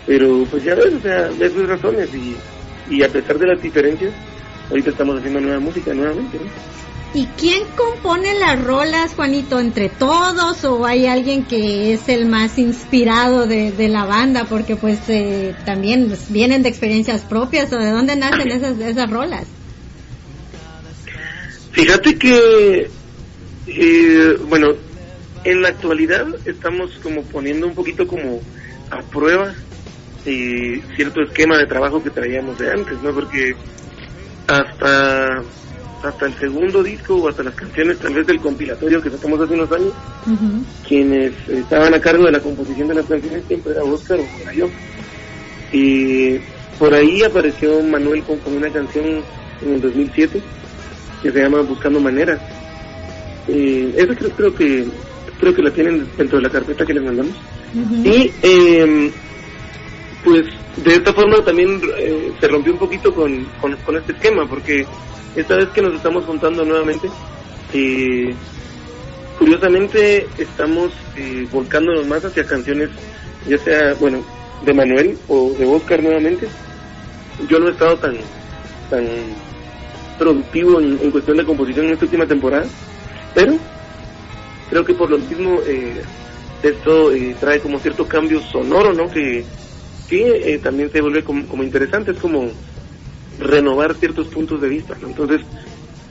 pero 0.05 0.45
pues 0.49 0.63
ya 0.63 0.75
ves, 0.75 0.93
o 0.93 0.99
sea, 0.99 1.29
ves 1.37 1.53
sus 1.53 1.67
razones 1.67 2.09
y, 2.13 2.35
y 2.89 3.03
a 3.03 3.09
pesar 3.09 3.37
de 3.37 3.47
las 3.47 3.61
diferencias, 3.61 4.11
ahorita 4.69 4.89
estamos 4.89 5.17
haciendo 5.17 5.39
nueva 5.39 5.59
música 5.59 5.93
nuevamente. 5.93 6.37
¿Y 7.13 7.25
quién 7.37 7.63
compone 7.75 8.33
las 8.39 8.63
rolas, 8.63 9.13
Juanito? 9.15 9.59
¿Entre 9.59 9.89
todos 9.89 10.63
o 10.63 10.85
hay 10.85 11.07
alguien 11.07 11.43
que 11.43 11.93
es 11.93 12.07
el 12.07 12.25
más 12.25 12.57
inspirado 12.57 13.47
de, 13.47 13.73
la 13.89 14.05
banda? 14.05 14.45
Porque 14.45 14.77
pues 14.77 14.99
eh, 15.09 15.53
también 15.65 16.13
vienen 16.29 16.63
de 16.63 16.69
experiencias 16.69 17.21
propias 17.21 17.71
o 17.73 17.77
de 17.77 17.91
dónde 17.91 18.15
nacen 18.15 18.49
esas, 18.49 18.79
esas 18.79 19.09
rolas. 19.09 19.45
Fíjate 21.71 22.17
que, 22.17 22.89
eh, 23.67 24.37
bueno, 24.47 24.69
en 25.43 25.61
la 25.61 25.69
actualidad 25.69 26.27
estamos 26.45 26.91
como 27.03 27.23
poniendo 27.23 27.67
un 27.67 27.75
poquito 27.75 28.07
como 28.07 28.41
a 28.89 29.01
prueba 29.01 29.53
eh, 30.25 30.81
cierto 30.95 31.21
esquema 31.23 31.57
de 31.57 31.65
trabajo 31.65 32.01
que 32.01 32.09
traíamos 32.09 32.57
de 32.57 32.71
antes, 32.71 33.01
¿no? 33.01 33.11
Porque 33.11 33.53
hasta 34.47 35.43
hasta 36.03 36.25
el 36.25 36.33
segundo 36.37 36.83
disco 36.83 37.15
o 37.15 37.29
hasta 37.29 37.43
las 37.43 37.55
canciones 37.55 37.99
tal 37.99 38.13
vez 38.13 38.25
del 38.25 38.39
compilatorio 38.39 39.01
que 39.01 39.09
sacamos 39.09 39.39
hace 39.39 39.53
unos 39.53 39.71
años, 39.71 39.93
quienes 40.87 41.33
estaban 41.47 41.93
a 41.93 42.01
cargo 42.01 42.25
de 42.25 42.31
la 42.31 42.39
composición 42.39 42.87
de 42.87 42.95
las 42.95 43.05
canciones 43.05 43.43
siempre 43.47 43.73
era 43.73 43.83
Oscar 43.83 44.19
o 44.19 44.41
era 44.41 44.53
yo. 44.53 44.67
Y 45.71 46.37
por 46.79 46.93
ahí 46.93 47.23
apareció 47.23 47.81
Manuel 47.81 48.23
con, 48.23 48.37
con 48.39 48.57
una 48.57 48.69
canción 48.69 49.05
en 49.61 49.73
el 49.73 49.81
2007 49.81 50.41
que 51.21 51.31
se 51.31 51.41
llama 51.41 51.61
Buscando 51.61 51.99
Maneras. 51.99 52.39
Eh, 53.47 53.93
esa 53.95 54.15
creo, 54.15 54.31
creo 54.31 54.55
que 54.55 54.87
creo 55.39 55.53
que 55.53 55.61
la 55.63 55.71
tienen 55.71 56.07
dentro 56.17 56.37
de 56.37 56.43
la 56.43 56.49
carpeta 56.49 56.85
que 56.85 56.93
les 56.93 57.03
mandamos. 57.03 57.33
Y 58.03 58.31
eh, 58.43 59.11
pues 60.23 60.45
de 60.77 60.95
esta 60.95 61.13
forma 61.13 61.43
también 61.43 61.81
eh, 61.97 62.31
se 62.39 62.47
rompió 62.47 62.73
un 62.73 62.79
poquito 62.79 63.13
con, 63.13 63.45
con, 63.59 63.97
este 63.97 64.13
esquema, 64.13 64.47
porque 64.47 64.85
esta 65.35 65.55
vez 65.55 65.69
que 65.69 65.81
nos 65.81 65.95
estamos 65.95 66.25
juntando 66.25 66.63
nuevamente, 66.65 67.09
eh, 67.73 68.33
curiosamente 69.39 70.27
estamos 70.37 70.91
eh, 71.15 71.47
volcándonos 71.51 72.05
más 72.07 72.23
hacia 72.25 72.45
canciones, 72.45 72.89
ya 73.47 73.57
sea, 73.57 73.93
bueno, 73.99 74.23
de 74.65 74.73
Manuel 74.73 75.17
o 75.27 75.51
de 75.57 75.65
Oscar 75.65 76.03
nuevamente. 76.03 76.47
Yo 77.49 77.59
no 77.59 77.67
he 77.67 77.71
estado 77.71 77.97
tan 77.97 78.15
tan 78.89 79.07
productivo 80.19 80.79
en, 80.79 80.97
cuestión 81.09 81.37
de 81.37 81.45
composición 81.45 81.87
en 81.87 81.93
esta 81.93 82.05
última 82.05 82.27
temporada, 82.27 82.67
pero 83.33 83.57
creo 84.69 84.85
que 84.85 84.93
por 84.93 85.09
lo 85.09 85.17
mismo 85.17 85.59
eh, 85.65 86.01
esto 86.61 87.11
eh, 87.11 87.35
trae 87.39 87.59
como 87.59 87.79
cierto 87.79 88.07
cambio 88.07 88.39
sonoro, 88.39 88.93
¿no? 88.93 89.09
Que, 89.09 89.43
que 90.07 90.53
eh, 90.53 90.59
también 90.59 90.91
se 90.91 91.01
vuelve 91.01 91.23
como, 91.23 91.63
interesante, 91.63 92.11
es 92.11 92.19
como 92.19 92.51
renovar 93.41 93.95
ciertos 93.95 94.27
puntos 94.27 94.61
de 94.61 94.69
vista, 94.69 94.95
Entonces, 95.01 95.41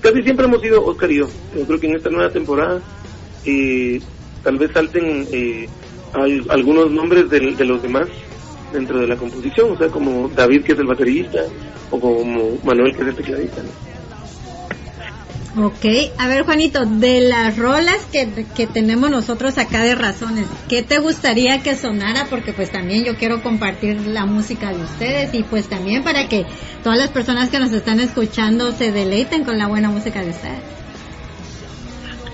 casi 0.01 0.23
siempre 0.23 0.47
hemos 0.47 0.61
sido 0.61 0.85
Oscar 0.85 1.11
y 1.11 1.19
yo. 1.19 1.29
Yo 1.57 1.65
creo 1.67 1.81
que 1.81 1.87
en 1.87 1.97
esta 1.97 2.11
nueva 2.11 2.31
temporada 2.31 2.81
eh, 3.45 4.01
tal 4.43 4.59
vez 4.59 4.71
salten 4.73 5.27
eh, 5.33 5.69
algunos 6.49 6.91
nombres 6.91 7.31
de, 7.31 7.65
los 7.65 7.83
demás 7.83 8.09
dentro 8.73 8.99
de 8.99 9.07
la 9.07 9.17
composición, 9.17 9.73
o 9.73 9.79
sea, 9.79 9.89
como 9.89 10.29
David 10.29 10.65
que 10.65 10.73
es 10.73 10.79
el 10.79 10.87
baterista 10.87 11.41
o 11.91 12.01
como 12.01 12.59
Manuel 12.65 12.95
que 12.95 13.03
es 13.03 13.09
el 13.09 13.15
tecladista. 13.15 13.63
Ok, 15.57 15.85
a 16.16 16.28
ver 16.28 16.45
Juanito, 16.45 16.87
de 16.87 17.23
las 17.23 17.57
rolas 17.57 18.07
que, 18.12 18.47
que, 18.54 18.69
tenemos 18.69 19.11
nosotros 19.11 19.59
acá 19.59 19.83
de 19.83 19.97
Razones, 19.97 20.47
¿qué 20.69 20.85
te 20.85 20.99
gustaría 20.99 21.61
que 21.61 21.75
sonara? 21.75 22.26
Porque 22.30 22.52
pues 22.52 22.71
también 22.71 23.04
yo 23.04 23.16
quiero 23.16 23.42
compartir 23.42 24.00
la 24.07 24.26
música 24.26 24.73
de 24.73 24.85
ustedes 24.85 25.35
y 25.35 25.42
pues 25.42 25.69
también 25.69 26.04
para 26.04 26.28
que 26.28 26.47
todas 26.85 26.99
las 26.99 27.11
personas 27.11 27.50
que 27.50 27.59
nos 27.59 27.73
están 27.73 27.99
escuchando 27.99 28.71
se 28.71 28.92
deleiten 28.92 29.45
con 29.45 29.59
la 29.59 29.66
buena 29.66 29.90
música 29.90 30.23
de 30.23 30.30
ustedes. 30.30 30.80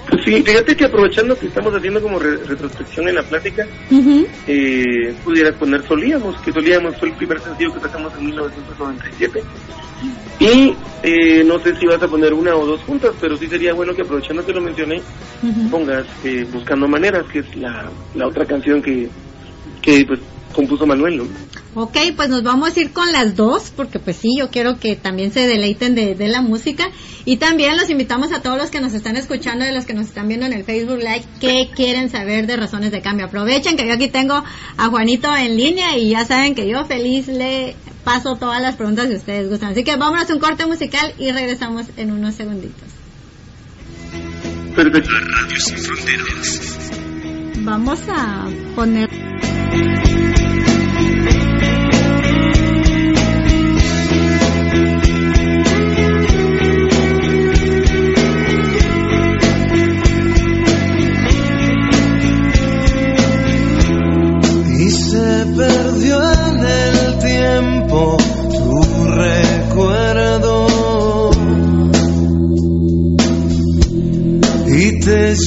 Pues 0.09 0.23
sí, 0.25 0.43
fíjate 0.43 0.77
que 0.77 0.85
aprovechando 0.85 1.37
que 1.37 1.47
estamos 1.47 1.75
haciendo 1.75 2.01
como 2.01 2.19
retrospección 2.19 3.09
en 3.09 3.17
la 3.17 3.23
plática, 3.23 3.67
eh, 4.47 5.15
pudieras 5.25 5.55
poner 5.57 5.83
Solíamos, 5.87 6.41
que 6.41 6.53
Solíamos 6.53 6.97
fue 6.97 7.09
el 7.09 7.15
primer 7.15 7.41
sencillo 7.41 7.75
que 7.75 7.81
sacamos 7.81 8.13
en 8.19 8.27
1997. 8.27 9.43
Y 10.39 10.75
eh, 11.03 11.43
no 11.45 11.59
sé 11.59 11.75
si 11.77 11.87
vas 11.87 12.03
a 12.03 12.09
poner 12.09 12.33
una 12.35 12.55
o 12.55 12.67
dos 12.67 12.81
juntas, 12.83 13.15
pero 13.21 13.37
sí 13.37 13.49
sería 13.49 13.73
bueno 13.75 13.95
que 13.95 14.03
aprovechando 14.03 14.45
que 14.45 14.53
lo 14.53 14.61
mencioné, 14.61 15.03
pongas 15.71 16.07
eh, 16.25 16.47
Buscando 16.53 16.87
Maneras, 16.87 17.25
que 17.33 17.41
es 17.41 17.57
la, 17.57 17.91
la 18.15 18.29
otra 18.29 18.45
canción 18.45 18.81
que, 18.83 19.09
que 19.83 20.05
pues 20.07 20.21
compuso 20.53 20.87
Manuel, 20.87 21.19
¿no? 21.19 21.25
Ok, 21.79 21.95
pues 22.17 22.31
nos 22.31 22.43
vamos 22.43 22.75
a 22.75 22.81
ir 22.81 22.91
con 22.95 23.13
las 23.13 23.37
dos, 23.37 23.71
porque 23.77 23.99
pues 23.99 24.17
sí, 24.17 24.31
yo 24.39 24.49
quiero 24.49 24.81
que 24.81 24.97
también 24.97 25.31
se 25.31 25.47
deleiten 25.47 25.95
de, 25.95 26.15
de, 26.15 26.27
la 26.27 26.41
música. 26.41 26.89
Y 27.27 27.37
también 27.37 27.77
los 27.77 27.91
invitamos 27.91 28.33
a 28.33 28.41
todos 28.41 28.57
los 28.57 28.71
que 28.71 28.81
nos 28.81 28.95
están 28.95 29.15
escuchando 29.15 29.63
y 29.67 29.75
los 29.75 29.85
que 29.85 29.93
nos 29.93 30.07
están 30.07 30.27
viendo 30.27 30.47
en 30.47 30.55
el 30.55 30.65
Facebook 30.65 30.97
Live, 30.97 31.25
que 31.39 31.69
quieren 31.77 32.09
saber 32.09 32.47
de 32.47 32.57
razones 32.57 32.93
de 32.93 33.03
cambio. 33.03 33.27
Aprovechen 33.27 33.77
que 33.77 33.87
yo 33.87 33.93
aquí 33.93 34.09
tengo 34.09 34.43
a 34.79 34.89
Juanito 34.89 35.29
en 35.37 35.59
línea 35.59 35.99
y 35.99 36.09
ya 36.09 36.25
saben 36.25 36.55
que 36.55 36.67
yo 36.67 36.87
feliz 36.87 37.29
le 37.29 37.77
paso 38.05 38.37
todas 38.37 38.63
las 38.63 38.77
preguntas 38.77 39.09
que 39.09 39.17
ustedes 39.17 39.51
gustan. 39.51 39.73
Así 39.73 39.85
que 39.85 39.97
vámonos 39.97 40.31
a 40.31 40.33
un 40.33 40.41
corte 40.41 40.65
musical 40.65 41.13
y 41.19 41.31
regresamos 41.31 41.85
en 41.99 42.11
unos 42.11 42.37
segunditos. 42.37 42.89
Perfecto. 44.75 45.11
Radio 45.11 45.61
Sin 45.61 45.77
Fronteras. 45.77 46.91
Vamos 47.59 48.01
a 48.09 48.49
poner... 48.75 50.06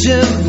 y 0.06 0.49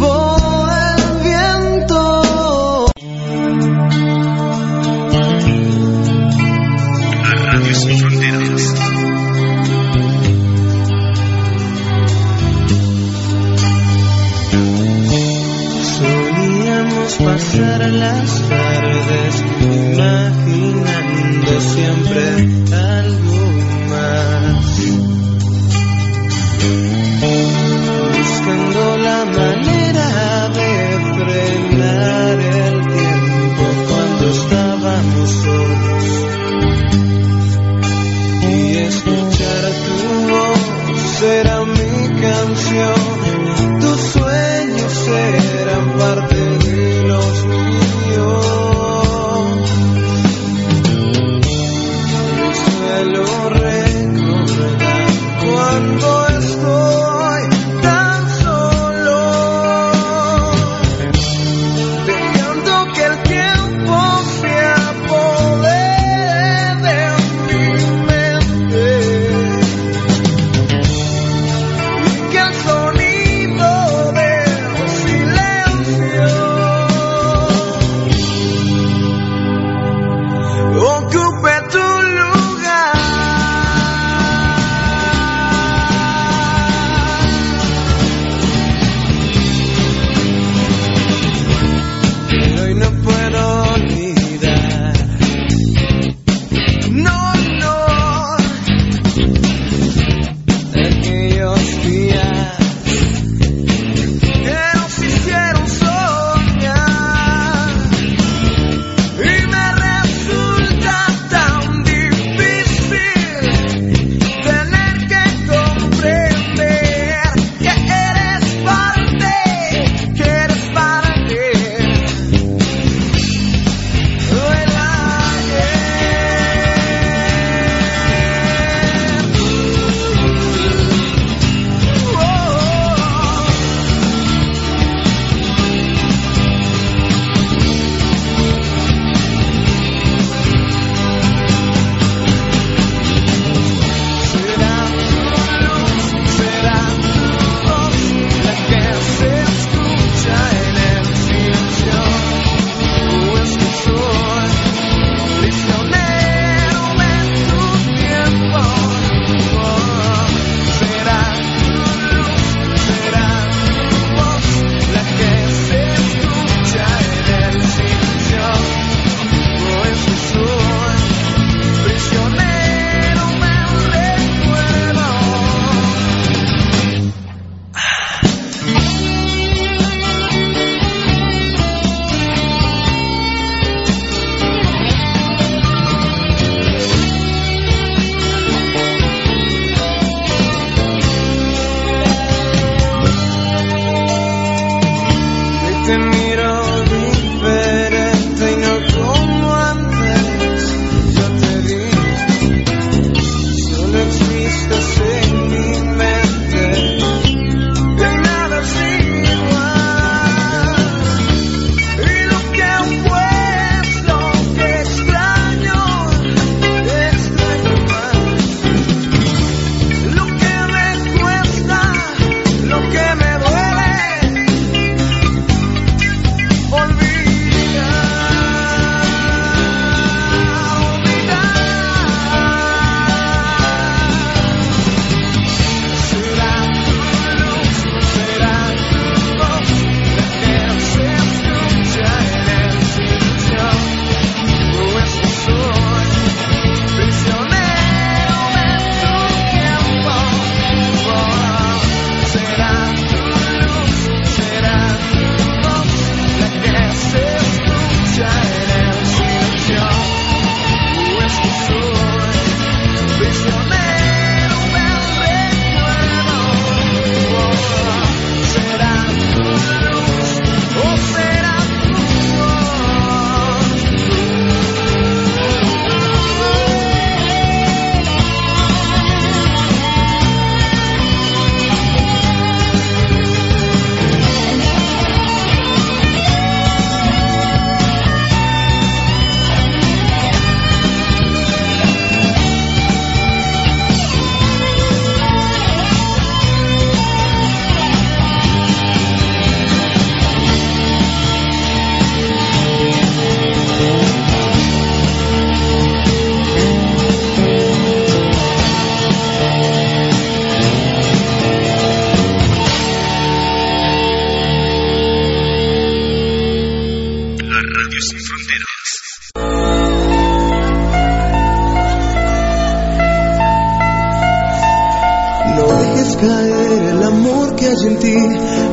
hay 326.00 327.86
en 327.86 327.98
ti. 327.98 328.16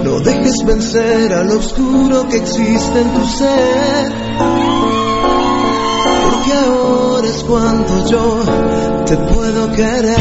No 0.03 0.19
dejes 0.19 0.55
vencer 0.65 1.33
al 1.33 1.51
oscuro 1.51 2.27
que 2.29 2.37
existe 2.37 3.01
en 3.01 3.13
tu 3.13 3.25
ser. 3.25 4.11
Porque 6.23 6.53
ahora 6.53 7.27
es 7.27 7.43
cuando 7.43 8.09
yo 8.09 8.43
te 9.05 9.17
puedo 9.17 9.71
querer. 9.73 10.17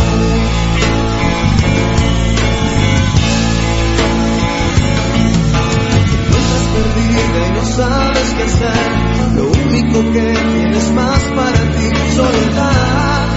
No 6.30 6.36
estás 6.36 6.66
perdida 6.74 7.38
y 7.46 7.50
no 7.52 7.64
sabes 7.64 8.34
qué 8.36 8.42
hacer. 8.42 9.36
Lo 9.36 9.44
único 9.44 10.12
que 10.12 10.34
tienes 10.54 10.92
más 10.92 11.22
para 11.34 11.60
ti, 11.76 12.14
soledad. 12.16 13.35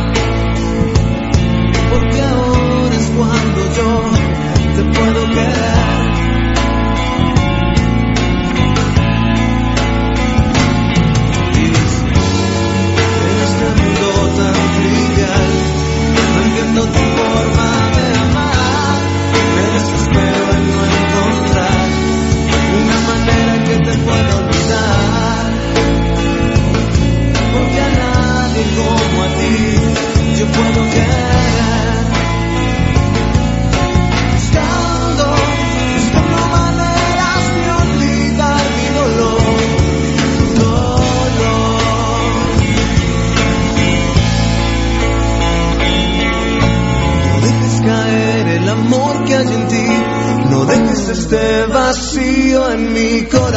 Cuando 3.20 3.74
yo 3.76 4.12
te 4.76 4.84
puedo 4.98 5.26
querer. 5.34 6.09
Vacío 52.80 53.48
en 53.48 53.49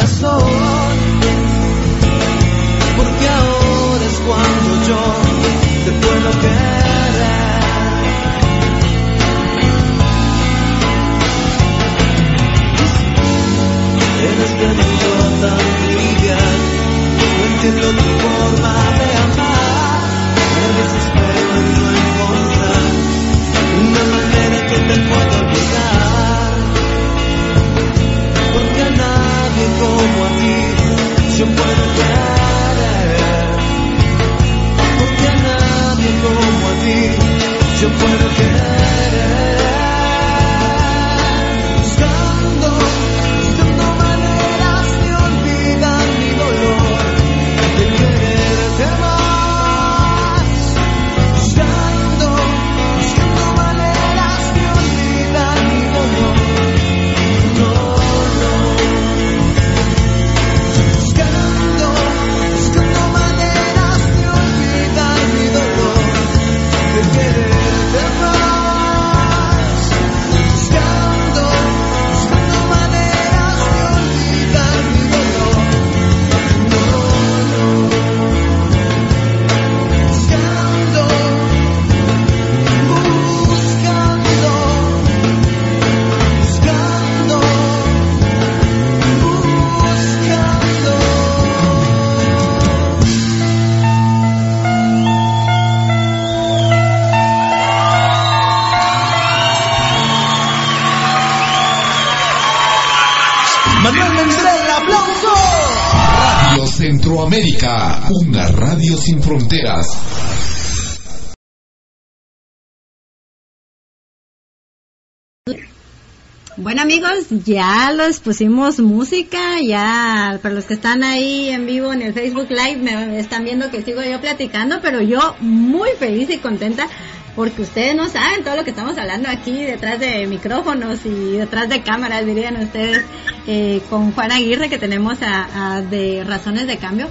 ya 117.43 117.91
les 117.91 118.19
pusimos 118.19 118.79
música, 118.79 119.59
ya 119.61 120.39
para 120.41 120.53
los 120.53 120.65
que 120.65 120.75
están 120.75 121.03
ahí 121.03 121.49
en 121.49 121.65
vivo 121.65 121.91
en 121.91 122.01
el 122.01 122.13
Facebook 122.13 122.47
Live 122.49 122.77
me 122.77 123.19
están 123.19 123.43
viendo 123.43 123.71
que 123.71 123.81
sigo 123.81 124.03
yo 124.03 124.21
platicando, 124.21 124.79
pero 124.81 125.01
yo 125.01 125.35
muy 125.39 125.89
feliz 125.97 126.29
y 126.29 126.37
contenta 126.37 126.87
porque 127.35 127.63
ustedes 127.63 127.95
no 127.95 128.07
saben 128.09 128.43
todo 128.43 128.55
lo 128.55 128.63
que 128.63 128.69
estamos 128.69 128.97
hablando 128.97 129.27
aquí 129.29 129.63
detrás 129.63 129.99
de 129.99 130.27
micrófonos 130.27 130.99
y 131.05 131.37
detrás 131.37 131.67
de 131.67 131.81
cámaras, 131.81 132.25
dirían 132.25 132.61
ustedes, 132.61 133.01
eh, 133.47 133.81
con 133.89 134.11
Juan 134.11 134.31
Aguirre 134.31 134.69
que 134.69 134.77
tenemos 134.77 135.17
a, 135.21 135.81
de 135.81 136.23
Razones 136.23 136.67
de 136.67 136.77
Cambio. 136.77 137.07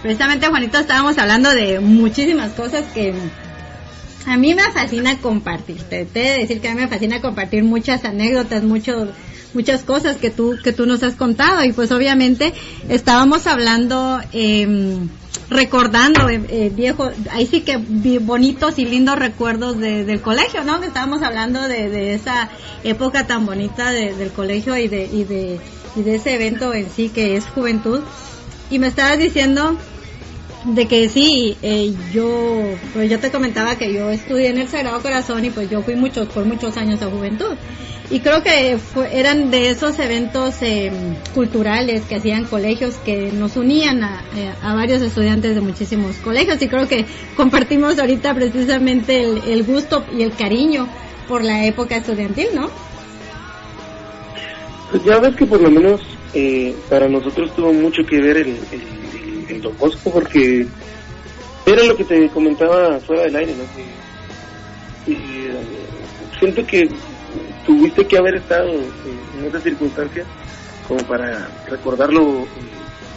Precisamente 0.00 0.46
Juanito 0.46 0.78
estábamos 0.78 1.18
hablando 1.18 1.50
de 1.50 1.80
muchísimas 1.80 2.52
cosas 2.52 2.84
que 2.94 3.12
a 4.26 4.36
mí 4.36 4.54
me 4.54 4.62
fascina 4.72 5.18
compartir. 5.18 5.82
Te, 5.82 6.04
te 6.06 6.38
decir 6.40 6.60
que 6.60 6.68
a 6.68 6.74
mí 6.74 6.80
me 6.80 6.88
fascina 6.88 7.20
compartir 7.20 7.62
muchas 7.62 8.04
anécdotas, 8.04 8.62
muchos, 8.62 9.10
muchas 9.56 9.82
cosas 9.84 10.18
que 10.18 10.30
tú, 10.30 10.56
que 10.62 10.72
tú 10.72 10.84
nos 10.86 11.02
has 11.02 11.14
contado. 11.14 11.64
Y 11.64 11.72
pues 11.72 11.90
obviamente 11.90 12.52
estábamos 12.90 13.46
hablando, 13.46 14.20
eh, 14.32 14.98
recordando, 15.48 16.28
eh, 16.28 16.70
viejo, 16.74 17.10
ahí 17.30 17.46
sí 17.46 17.62
que 17.62 17.78
bonitos 18.20 18.78
y 18.78 18.84
lindos 18.84 19.18
recuerdos 19.18 19.78
de- 19.78 20.04
del 20.04 20.20
colegio, 20.20 20.62
¿no? 20.64 20.80
Que 20.80 20.88
estábamos 20.88 21.22
hablando 21.22 21.62
de, 21.62 21.88
de 21.88 22.14
esa 22.14 22.50
época 22.84 23.26
tan 23.26 23.46
bonita 23.46 23.92
de- 23.92 24.14
del 24.14 24.30
colegio 24.32 24.76
y 24.76 24.88
de, 24.88 25.08
y 25.10 25.24
de, 25.24 25.58
y 25.96 26.02
de 26.02 26.14
ese 26.16 26.34
evento 26.34 26.74
en 26.74 26.88
sí 26.90 27.08
que 27.08 27.36
es 27.36 27.44
juventud. 27.46 28.00
Y 28.70 28.78
me 28.78 28.88
estabas 28.88 29.18
diciendo 29.18 29.76
de 30.74 30.86
que 30.88 31.08
sí, 31.08 31.56
eh, 31.62 31.92
yo, 32.12 32.60
pues 32.92 33.08
yo 33.10 33.18
te 33.20 33.30
comentaba 33.30 33.76
que 33.76 33.92
yo 33.92 34.10
estudié 34.10 34.48
en 34.48 34.58
el 34.58 34.68
Sagrado 34.68 35.00
Corazón 35.00 35.44
y 35.44 35.50
pues 35.50 35.70
yo 35.70 35.82
fui 35.82 35.94
muchos, 35.94 36.28
por 36.28 36.44
muchos 36.44 36.76
años 36.76 37.00
a 37.02 37.06
juventud. 37.06 37.54
Y 38.10 38.20
creo 38.20 38.42
que 38.42 38.76
fue- 38.78 39.18
eran 39.18 39.50
de 39.50 39.70
esos 39.70 39.98
eventos 39.98 40.62
eh, 40.62 40.92
culturales 41.34 42.02
que 42.08 42.16
hacían 42.16 42.44
colegios 42.44 42.94
que 42.98 43.30
nos 43.32 43.56
unían 43.56 44.02
a, 44.04 44.22
eh, 44.36 44.52
a 44.62 44.74
varios 44.74 45.02
estudiantes 45.02 45.54
de 45.54 45.60
muchísimos 45.60 46.16
colegios 46.18 46.60
y 46.62 46.68
creo 46.68 46.86
que 46.86 47.04
compartimos 47.36 47.98
ahorita 47.98 48.32
precisamente 48.34 49.22
el, 49.24 49.38
el 49.48 49.62
gusto 49.64 50.04
y 50.16 50.22
el 50.22 50.32
cariño 50.36 50.86
por 51.28 51.42
la 51.44 51.64
época 51.66 51.96
estudiantil, 51.96 52.46
¿no? 52.54 52.70
Pues 54.90 55.02
ya 55.04 55.18
ves 55.18 55.34
que 55.36 55.46
por 55.46 55.60
lo 55.60 55.70
menos 55.70 56.00
eh, 56.32 56.76
para 56.88 57.08
nosotros 57.08 57.52
tuvo 57.56 57.72
mucho 57.72 58.02
que 58.08 58.20
ver 58.20 58.36
el, 58.36 58.48
el, 58.70 59.05
el 59.48 59.60
Don 59.62 59.76
Bosco 59.78 60.10
porque 60.10 60.66
era 61.66 61.82
lo 61.84 61.96
que 61.96 62.04
te 62.04 62.28
comentaba 62.28 62.98
fuera 63.00 63.22
del 63.22 63.36
aire, 63.36 63.54
¿no? 63.54 63.64
Que, 63.74 65.12
eh, 65.12 65.54
siento 66.38 66.64
que 66.66 66.88
tuviste 67.64 68.06
que 68.06 68.18
haber 68.18 68.36
estado 68.36 68.68
eh, 68.70 68.88
en 69.38 69.46
esas 69.46 69.62
circunstancias 69.62 70.26
como 70.86 71.02
para 71.04 71.48
recordarlo 71.68 72.42
eh, 72.42 72.46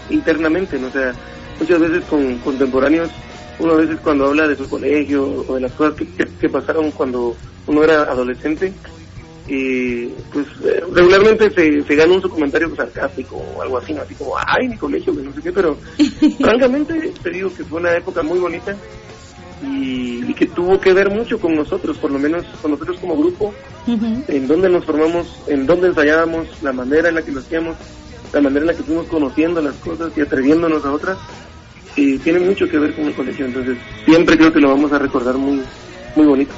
internamente, 0.09 0.79
¿no? 0.79 0.87
O 0.87 0.91
sea, 0.91 1.13
muchas 1.59 1.79
veces 1.79 2.03
con 2.05 2.37
contemporáneos, 2.39 3.09
uno 3.59 3.73
a 3.73 3.77
veces 3.77 3.99
cuando 4.01 4.27
habla 4.27 4.47
de 4.47 4.55
su 4.55 4.69
colegio 4.69 5.45
o 5.47 5.55
de 5.55 5.61
las 5.61 5.71
cosas 5.73 5.95
que 6.39 6.49
pasaron 6.49 6.91
cuando 6.91 7.35
uno 7.67 7.83
era 7.83 8.03
adolescente, 8.03 8.73
eh, 9.51 10.13
pues 10.31 10.45
eh, 10.63 10.83
regularmente 10.93 11.49
se, 11.49 11.81
se 11.81 11.95
gana 11.95 12.13
un 12.13 12.21
comentario 12.21 12.75
sarcástico 12.75 13.35
o 13.37 13.61
algo 13.63 13.79
así, 13.79 13.93
¿no? 13.93 14.03
así 14.03 14.13
como, 14.13 14.35
ay, 14.37 14.69
mi 14.69 14.77
colegio, 14.77 15.15
que 15.15 15.23
no 15.23 15.33
sé 15.33 15.41
qué, 15.41 15.51
pero 15.51 15.75
francamente 16.39 17.13
te 17.23 17.29
digo 17.31 17.51
que 17.55 17.63
fue 17.63 17.79
una 17.79 17.95
época 17.97 18.21
muy 18.21 18.37
bonita 18.37 18.75
y, 19.63 20.23
y 20.29 20.33
que 20.35 20.45
tuvo 20.45 20.79
que 20.79 20.93
ver 20.93 21.09
mucho 21.09 21.39
con 21.39 21.55
nosotros, 21.55 21.97
por 21.97 22.11
lo 22.11 22.19
menos 22.19 22.45
con 22.61 22.71
nosotros 22.71 22.99
como 22.99 23.17
grupo, 23.17 23.51
en 23.87 24.47
dónde 24.47 24.69
nos 24.69 24.85
formamos, 24.85 25.41
en 25.47 25.65
dónde 25.65 25.87
ensayábamos, 25.87 26.47
la 26.61 26.71
manera 26.71 27.09
en 27.09 27.15
la 27.15 27.23
que 27.23 27.31
lo 27.31 27.39
hacíamos, 27.39 27.75
la 28.31 28.41
manera 28.41 28.61
en 28.61 28.67
la 28.67 28.73
que 28.75 28.83
fuimos 28.83 29.07
conociendo 29.07 29.61
las 29.61 29.75
cosas 29.77 30.11
y 30.15 30.21
atreviéndonos 30.21 30.85
a 30.85 30.91
otras, 30.91 31.17
y 31.95 32.19
tiene 32.19 32.39
mucho 32.39 32.67
que 32.69 32.77
ver 32.77 32.93
con 32.93 33.05
el 33.05 33.15
colegio, 33.15 33.47
entonces 33.47 33.79
siempre 34.05 34.37
creo 34.37 34.53
que 34.53 34.59
lo 34.59 34.69
vamos 34.69 34.91
a 34.91 34.99
recordar 34.99 35.35
muy, 35.35 35.59
muy 36.15 36.27
bonito. 36.27 36.53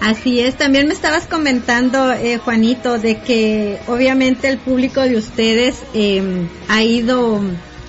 Así 0.00 0.40
es, 0.40 0.56
también 0.56 0.86
me 0.86 0.94
estabas 0.94 1.26
comentando, 1.26 2.12
eh, 2.12 2.38
Juanito, 2.38 2.98
de 2.98 3.18
que 3.18 3.78
obviamente 3.86 4.48
el 4.48 4.58
público 4.58 5.00
de 5.00 5.16
ustedes 5.16 5.82
eh, 5.94 6.22
ha 6.68 6.82
ido 6.82 7.40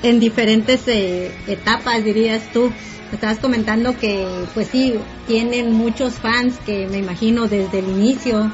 en 0.04 0.20
diferentes 0.20 0.88
eh, 0.88 1.32
etapas, 1.48 2.04
dirías 2.04 2.52
tú. 2.52 2.72
Estabas 3.12 3.40
comentando 3.40 3.98
que, 3.98 4.26
pues 4.54 4.68
sí, 4.68 4.96
tienen 5.28 5.74
muchos 5.74 6.14
fans 6.16 6.56
que 6.66 6.88
me 6.88 6.98
imagino 6.98 7.48
desde 7.48 7.80
el 7.80 7.88
inicio, 7.88 8.52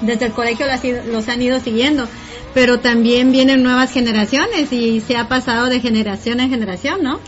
desde 0.00 0.26
el 0.26 0.32
colegio 0.32 0.66
los 1.10 1.28
han 1.28 1.42
ido 1.42 1.60
siguiendo, 1.60 2.08
pero 2.54 2.80
también 2.80 3.30
vienen 3.30 3.62
nuevas 3.62 3.92
generaciones 3.92 4.72
y 4.72 5.00
se 5.00 5.16
ha 5.16 5.28
pasado 5.28 5.68
de 5.68 5.80
generación 5.80 6.40
en 6.40 6.48
generación, 6.48 7.02
¿no? 7.02 7.20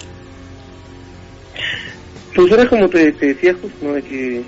Pues 2.35 2.53
era 2.53 2.67
como 2.69 2.89
te, 2.89 3.13
te 3.13 3.27
decía 3.27 3.55
justo, 3.61 3.77
¿no? 3.83 3.93
De 3.93 4.03
que 4.03 4.43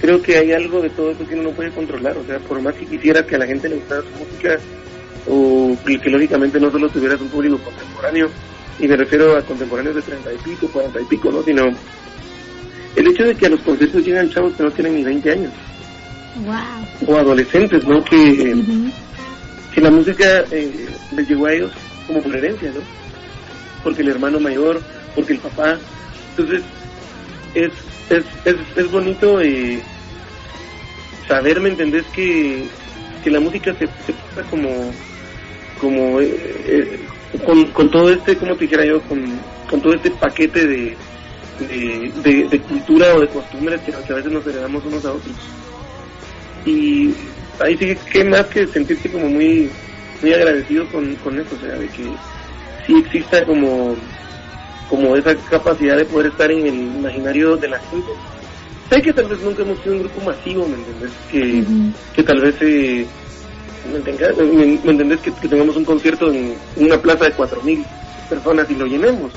creo 0.00 0.20
que 0.22 0.36
hay 0.36 0.52
algo 0.52 0.80
de 0.80 0.90
todo 0.90 1.10
eso 1.10 1.26
que 1.26 1.34
uno 1.34 1.44
no 1.44 1.50
puede 1.50 1.70
controlar. 1.70 2.16
O 2.16 2.24
sea, 2.24 2.38
por 2.40 2.60
más 2.60 2.74
que 2.74 2.86
quisiera 2.86 3.24
que 3.24 3.36
a 3.36 3.38
la 3.38 3.46
gente 3.46 3.68
le 3.68 3.76
gustara 3.76 4.02
su 4.02 4.24
música, 4.24 4.58
o 5.28 5.76
que, 5.86 5.98
que 6.00 6.10
lógicamente 6.10 6.60
no 6.60 6.70
solo 6.70 6.88
tuvieras 6.88 7.20
un 7.20 7.28
público 7.28 7.58
contemporáneo, 7.58 8.28
y 8.78 8.88
me 8.88 8.96
refiero 8.96 9.36
a 9.36 9.42
contemporáneos 9.42 9.94
de 9.96 10.02
treinta 10.02 10.32
y 10.32 10.36
pico, 10.38 10.68
cuarenta 10.68 11.00
y 11.00 11.04
pico, 11.04 11.30
¿no? 11.30 11.42
Sino 11.42 11.64
el 12.96 13.06
hecho 13.08 13.24
de 13.24 13.34
que 13.34 13.46
a 13.46 13.50
los 13.50 13.60
conciertos 13.60 14.04
llegan 14.04 14.30
chavos 14.30 14.52
que 14.54 14.62
no 14.62 14.70
tienen 14.70 14.94
ni 14.96 15.04
20 15.04 15.30
años, 15.30 15.52
Wow. 16.44 17.14
o 17.14 17.16
adolescentes, 17.16 17.84
¿no? 17.86 18.02
Que, 18.04 18.54
que 19.72 19.80
la 19.80 19.90
música 19.90 20.44
eh, 20.50 20.88
les 21.14 21.28
llegó 21.28 21.46
a 21.46 21.52
ellos 21.52 21.70
como 22.08 22.20
por 22.22 22.34
herencia, 22.36 22.70
¿no? 22.72 22.80
Porque 23.84 24.02
el 24.02 24.08
hermano 24.08 24.40
mayor, 24.40 24.80
porque 25.14 25.34
el 25.34 25.38
papá. 25.38 25.78
Entonces, 26.30 26.62
es, 27.54 27.70
es, 28.10 28.24
es, 28.44 28.56
es 28.76 28.90
bonito 28.90 29.40
eh, 29.40 29.80
saber, 31.28 31.60
¿me 31.60 31.70
entendés? 31.70 32.04
Que, 32.14 32.64
que 33.22 33.30
la 33.30 33.40
música 33.40 33.72
se, 33.74 33.86
se 34.06 34.12
pasa 34.12 34.48
como, 34.50 34.92
como 35.80 36.20
eh, 36.20 36.36
eh, 36.66 37.00
con, 37.44 37.64
con 37.72 37.90
todo 37.90 38.10
este, 38.10 38.36
como 38.36 38.56
te 38.56 38.64
dijera 38.64 38.84
yo, 38.84 39.00
con, 39.02 39.38
con 39.68 39.80
todo 39.80 39.94
este 39.94 40.10
paquete 40.10 40.66
de, 40.66 40.96
de, 41.68 42.48
de, 42.50 42.60
cultura 42.60 43.14
o 43.14 43.20
de 43.20 43.28
costumbres 43.28 43.80
que, 43.82 43.92
que 43.92 44.12
a 44.12 44.16
veces 44.16 44.32
nos 44.32 44.46
heredamos 44.46 44.84
unos 44.84 45.04
a 45.04 45.12
otros. 45.12 45.34
Y 46.66 47.14
ahí 47.60 47.76
sí 47.76 47.96
que 48.10 48.24
más 48.24 48.46
que 48.46 48.66
sentirse 48.66 49.10
como 49.10 49.28
muy 49.28 49.70
muy 50.22 50.32
agradecido 50.32 50.86
con, 50.88 51.14
con 51.16 51.38
eso, 51.38 51.54
o 51.54 51.60
sea, 51.60 51.74
de 51.76 51.88
que 51.88 52.04
sí 52.86 52.96
exista 52.98 53.44
como 53.44 53.94
como 54.88 55.16
esa 55.16 55.34
capacidad 55.50 55.96
de 55.96 56.04
poder 56.04 56.28
estar 56.28 56.50
en 56.50 56.66
el 56.66 56.74
imaginario 56.74 57.56
de 57.56 57.68
la 57.68 57.78
gente. 57.78 58.10
Sé 58.90 59.00
que 59.02 59.12
tal 59.12 59.26
vez 59.26 59.40
nunca 59.40 59.62
hemos 59.62 59.78
sido 59.80 59.94
un 59.96 60.00
grupo 60.00 60.20
masivo, 60.24 60.68
¿me 60.68 60.76
entendés? 60.76 61.10
Que, 61.30 61.64
que 62.14 62.22
tal 62.22 62.40
vez, 62.40 62.54
eh, 62.60 63.06
¿me, 63.90 63.98
entendés? 63.98 64.36
¿Me, 64.36 64.44
me 64.84 64.90
entendés? 64.90 65.20
Que, 65.20 65.32
que 65.32 65.48
tengamos 65.48 65.76
un 65.76 65.84
concierto 65.84 66.32
en 66.32 66.54
una 66.76 66.98
plaza 67.00 67.24
de 67.24 67.34
4.000 67.34 67.84
personas 68.28 68.70
y 68.70 68.74
lo 68.74 68.86
llenemos. 68.86 69.32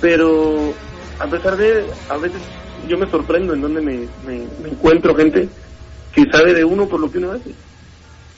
Pero 0.00 0.72
a 1.18 1.26
pesar 1.26 1.56
de, 1.56 1.84
a 2.08 2.16
veces 2.16 2.40
yo 2.86 2.96
me 2.96 3.10
sorprendo 3.10 3.54
en 3.54 3.60
donde 3.60 3.80
me, 3.80 3.98
me, 4.26 4.46
me 4.62 4.68
encuentro 4.70 5.14
gente 5.14 5.48
que 6.14 6.24
sabe 6.30 6.54
de 6.54 6.64
uno 6.64 6.86
por 6.86 7.00
lo 7.00 7.10
que 7.10 7.18
uno 7.18 7.32
hace. 7.32 7.52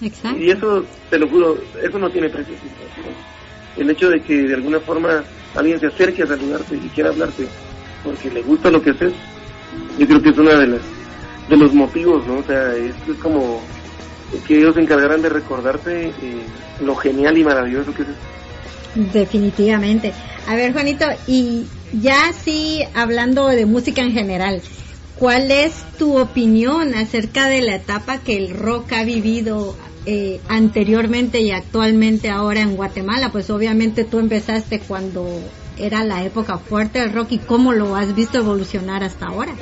Exacto. 0.02 0.38
Y 0.40 0.50
eso, 0.50 0.84
te 1.10 1.18
lo 1.18 1.28
juro, 1.28 1.58
eso 1.82 1.98
no 1.98 2.10
tiene 2.10 2.30
precio. 2.30 2.54
El 3.76 3.90
hecho 3.90 4.08
de 4.08 4.20
que 4.20 4.42
de 4.42 4.54
alguna 4.54 4.80
forma 4.80 5.22
alguien 5.54 5.78
se 5.80 5.86
acerque 5.86 6.22
a 6.22 6.26
saludarte 6.26 6.76
y 6.76 6.88
quiera 6.88 7.10
hablarte 7.10 7.46
porque 8.04 8.30
le 8.30 8.42
gusta 8.42 8.70
lo 8.70 8.82
que 8.82 8.90
haces, 8.90 9.12
yo 9.98 10.06
creo 10.06 10.22
que 10.22 10.30
es 10.30 10.38
una 10.38 10.54
de 10.54 10.66
las 10.66 10.80
de 11.48 11.56
los 11.56 11.74
motivos, 11.74 12.26
¿no? 12.26 12.38
O 12.38 12.42
sea, 12.44 12.74
es, 12.76 12.94
es 13.08 13.16
como 13.20 13.60
que 14.46 14.58
ellos 14.58 14.74
se 14.74 14.80
encargarán 14.80 15.20
de 15.20 15.28
recordarte 15.28 16.08
eh, 16.08 16.12
lo 16.84 16.94
genial 16.94 17.36
y 17.36 17.44
maravilloso 17.44 17.92
que 17.92 18.02
es. 18.02 18.08
Definitivamente. 19.12 20.12
A 20.46 20.54
ver, 20.54 20.72
Juanito, 20.72 21.06
y 21.26 21.66
ya 21.92 22.32
sí 22.32 22.82
hablando 22.94 23.48
de 23.48 23.66
música 23.66 24.02
en 24.02 24.12
general, 24.12 24.62
¿cuál 25.18 25.50
es 25.50 25.72
tu 25.98 26.18
opinión 26.18 26.94
acerca 26.94 27.46
de 27.46 27.62
la 27.62 27.76
etapa 27.76 28.18
que 28.18 28.36
el 28.36 28.50
rock 28.50 28.92
ha 28.92 29.04
vivido 29.04 29.76
eh, 30.06 30.40
anteriormente 30.48 31.40
y 31.40 31.50
actualmente 31.50 32.30
ahora 32.30 32.60
en 32.60 32.76
Guatemala? 32.76 33.30
Pues 33.32 33.50
obviamente 33.50 34.04
tú 34.04 34.18
empezaste 34.18 34.80
cuando 34.80 35.26
era 35.78 36.04
la 36.04 36.24
época 36.24 36.58
fuerte 36.58 37.00
del 37.00 37.12
rock 37.12 37.32
y 37.32 37.38
cómo 37.38 37.72
lo 37.72 37.96
has 37.96 38.14
visto 38.14 38.38
evolucionar 38.38 39.02
hasta 39.02 39.26
ahora. 39.26 39.54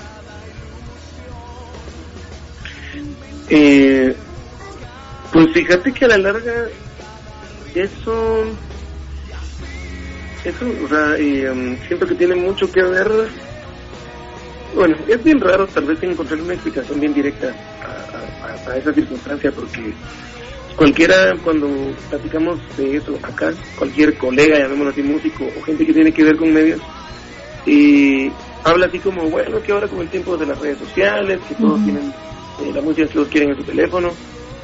Eh, 3.51 4.14
pues 5.33 5.53
fíjate 5.53 5.92
que 5.92 6.05
a 6.05 6.09
la 6.09 6.18
larga 6.18 6.68
eso, 7.74 8.44
eso, 10.44 10.66
o 10.85 10.88
sea, 10.88 11.16
eh, 11.18 11.79
siento 11.87 12.07
que 12.07 12.14
tiene 12.14 12.35
mucho 12.35 12.70
que 12.70 12.83
ver. 12.83 13.09
Bueno, 14.74 14.96
es 15.09 15.24
bien 15.24 15.40
raro 15.40 15.66
tal 15.66 15.85
vez 15.85 16.03
encontrar 16.03 16.40
una 16.40 16.55
explicación 16.55 17.01
bien 17.01 17.14
directa 17.14 17.53
a 18.66 18.77
esa 18.77 18.92
circunstancia 18.92 19.51
porque 19.51 19.94
cualquiera 20.79 21.37
cuando 21.43 21.67
platicamos 22.09 22.61
de 22.77 22.97
eso 22.97 23.19
acá, 23.23 23.53
cualquier 23.77 24.17
colega, 24.17 24.59
llamémoslo 24.61 24.91
así, 24.93 25.03
músico 25.03 25.45
o 25.45 25.61
gente 25.62 25.85
que 25.85 25.93
tiene 25.93 26.12
que 26.12 26.23
ver 26.23 26.37
con 26.37 26.53
medios, 26.53 26.81
y 27.67 28.29
habla 28.62 28.87
así 28.87 29.01
como, 29.01 29.29
bueno, 29.29 29.61
que 29.61 29.73
ahora 29.73 29.88
con 29.88 30.01
el 30.01 30.09
tiempo 30.09 30.37
de 30.38 30.47
las 30.47 30.59
redes 30.59 30.79
sociales, 30.79 31.41
que 31.49 31.57
todos 31.57 31.83
tienen 31.83 32.12
eh, 32.59 32.73
la 32.73 32.81
música 32.81 33.09
que 33.09 33.14
todos 33.14 33.29
quieren 33.29 33.51
en 33.51 33.57
su 33.57 33.64
teléfono, 33.64 34.09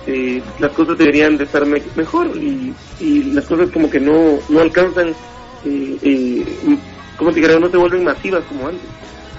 eh, 0.06 0.40
las 0.58 0.72
cosas 0.72 0.96
deberían 0.98 1.36
de 1.36 1.44
estar 1.44 1.66
me- 1.66 1.82
mejor 1.96 2.30
y, 2.40 2.72
y 3.00 3.32
las 3.32 3.44
cosas 3.46 3.66
como 3.72 3.90
que 3.90 3.98
no, 3.98 4.38
no 4.48 4.60
alcanzan, 4.60 5.08
eh, 5.64 5.98
eh, 6.00 6.78
como 7.16 7.32
te 7.32 7.40
dijera, 7.40 7.58
no 7.58 7.70
se 7.70 7.76
vuelven 7.76 8.04
masivas 8.04 8.44
como 8.46 8.68
antes. 8.68 8.88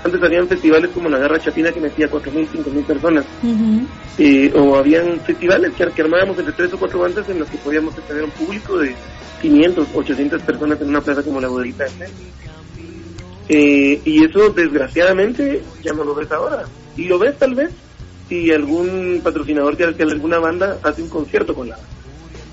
Antes 0.06 0.22
habían 0.22 0.48
festivales 0.48 0.92
como 0.94 1.10
la 1.10 1.18
Garra 1.18 1.40
Chapina 1.40 1.72
que 1.72 1.82
metía 1.82 2.08
4.000, 2.08 2.48
5.000 2.52 2.86
personas, 2.86 3.26
Ujú. 3.42 3.88
eh, 4.20 4.52
o 4.56 4.76
habían 4.76 5.20
festivales 5.22 5.74
que, 5.74 5.84
que 5.92 6.02
armábamos 6.04 6.38
entre 6.38 6.54
tres 6.54 6.72
o 6.74 6.78
cuatro 6.78 7.00
bandas 7.00 7.28
en 7.28 7.40
los 7.40 7.50
que 7.50 7.58
podíamos 7.58 7.96
tener 7.96 8.24
un 8.24 8.30
público 8.30 8.78
de 8.78 8.96
500, 9.42 9.88
800 9.96 10.44
personas 10.44 10.80
en 10.80 10.90
una 10.90 11.02
plaza 11.02 11.24
como 11.24 11.42
la 11.42 11.48
Boderita 11.48 11.86
de 11.86 11.90
Tlén. 11.90 12.12
Eh, 13.50 14.02
y 14.06 14.24
eso 14.26 14.50
desgraciadamente 14.52 15.64
ya 15.84 15.94
no 15.94 16.04
lo 16.04 16.14
ves 16.14 16.32
ahora. 16.32 16.68
Y 16.96 17.06
lo 17.06 17.18
ves 17.18 17.36
tal 17.40 17.56
vez 17.56 17.72
si 18.30 18.52
algún 18.52 19.22
patrocinador 19.24 19.76
que, 19.76 19.92
que 19.96 20.04
alguna 20.04 20.38
banda 20.38 20.78
hace 20.84 21.02
un 21.02 21.10
concierto 21.10 21.56
con 21.56 21.68
la 21.70 21.80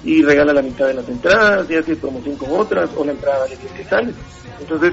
y 0.04 0.22
regala 0.22 0.52
la 0.52 0.62
mitad 0.62 0.86
de 0.86 0.94
las 0.94 1.08
entradas 1.08 1.70
y 1.70 1.76
hace 1.76 1.96
promoción 1.96 2.34
con 2.36 2.48
otras 2.58 2.90
o 2.96 3.04
la 3.04 3.12
entrada 3.12 3.40
vale 3.40 3.56
10 3.56 3.72
que 3.72 3.84
sale. 3.84 4.12
Entonces, 4.58 4.92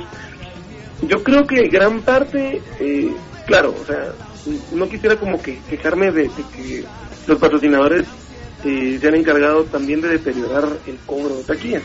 yo 1.02 1.24
creo 1.24 1.46
que 1.48 1.68
gran 1.70 2.04
parte, 2.04 2.64
eh, 2.80 3.22
claro, 3.46 3.78
o 3.80 3.86
sea, 3.86 4.14
no 4.72 4.88
quisiera 4.90 5.20
como 5.20 5.42
que 5.42 5.64
quejarme 5.66 6.12
de, 6.12 6.30
de 6.30 6.50
que 6.50 6.84
los 7.26 7.38
patrocinadores 7.40 8.04
eh, 8.64 9.00
se 9.02 9.08
han 9.08 9.16
encargado 9.16 9.68
también 9.68 10.02
de 10.02 10.10
deteriorar 10.10 10.82
el 10.86 11.00
cobro 11.06 11.38
de 11.38 11.44
taquilla, 11.46 11.84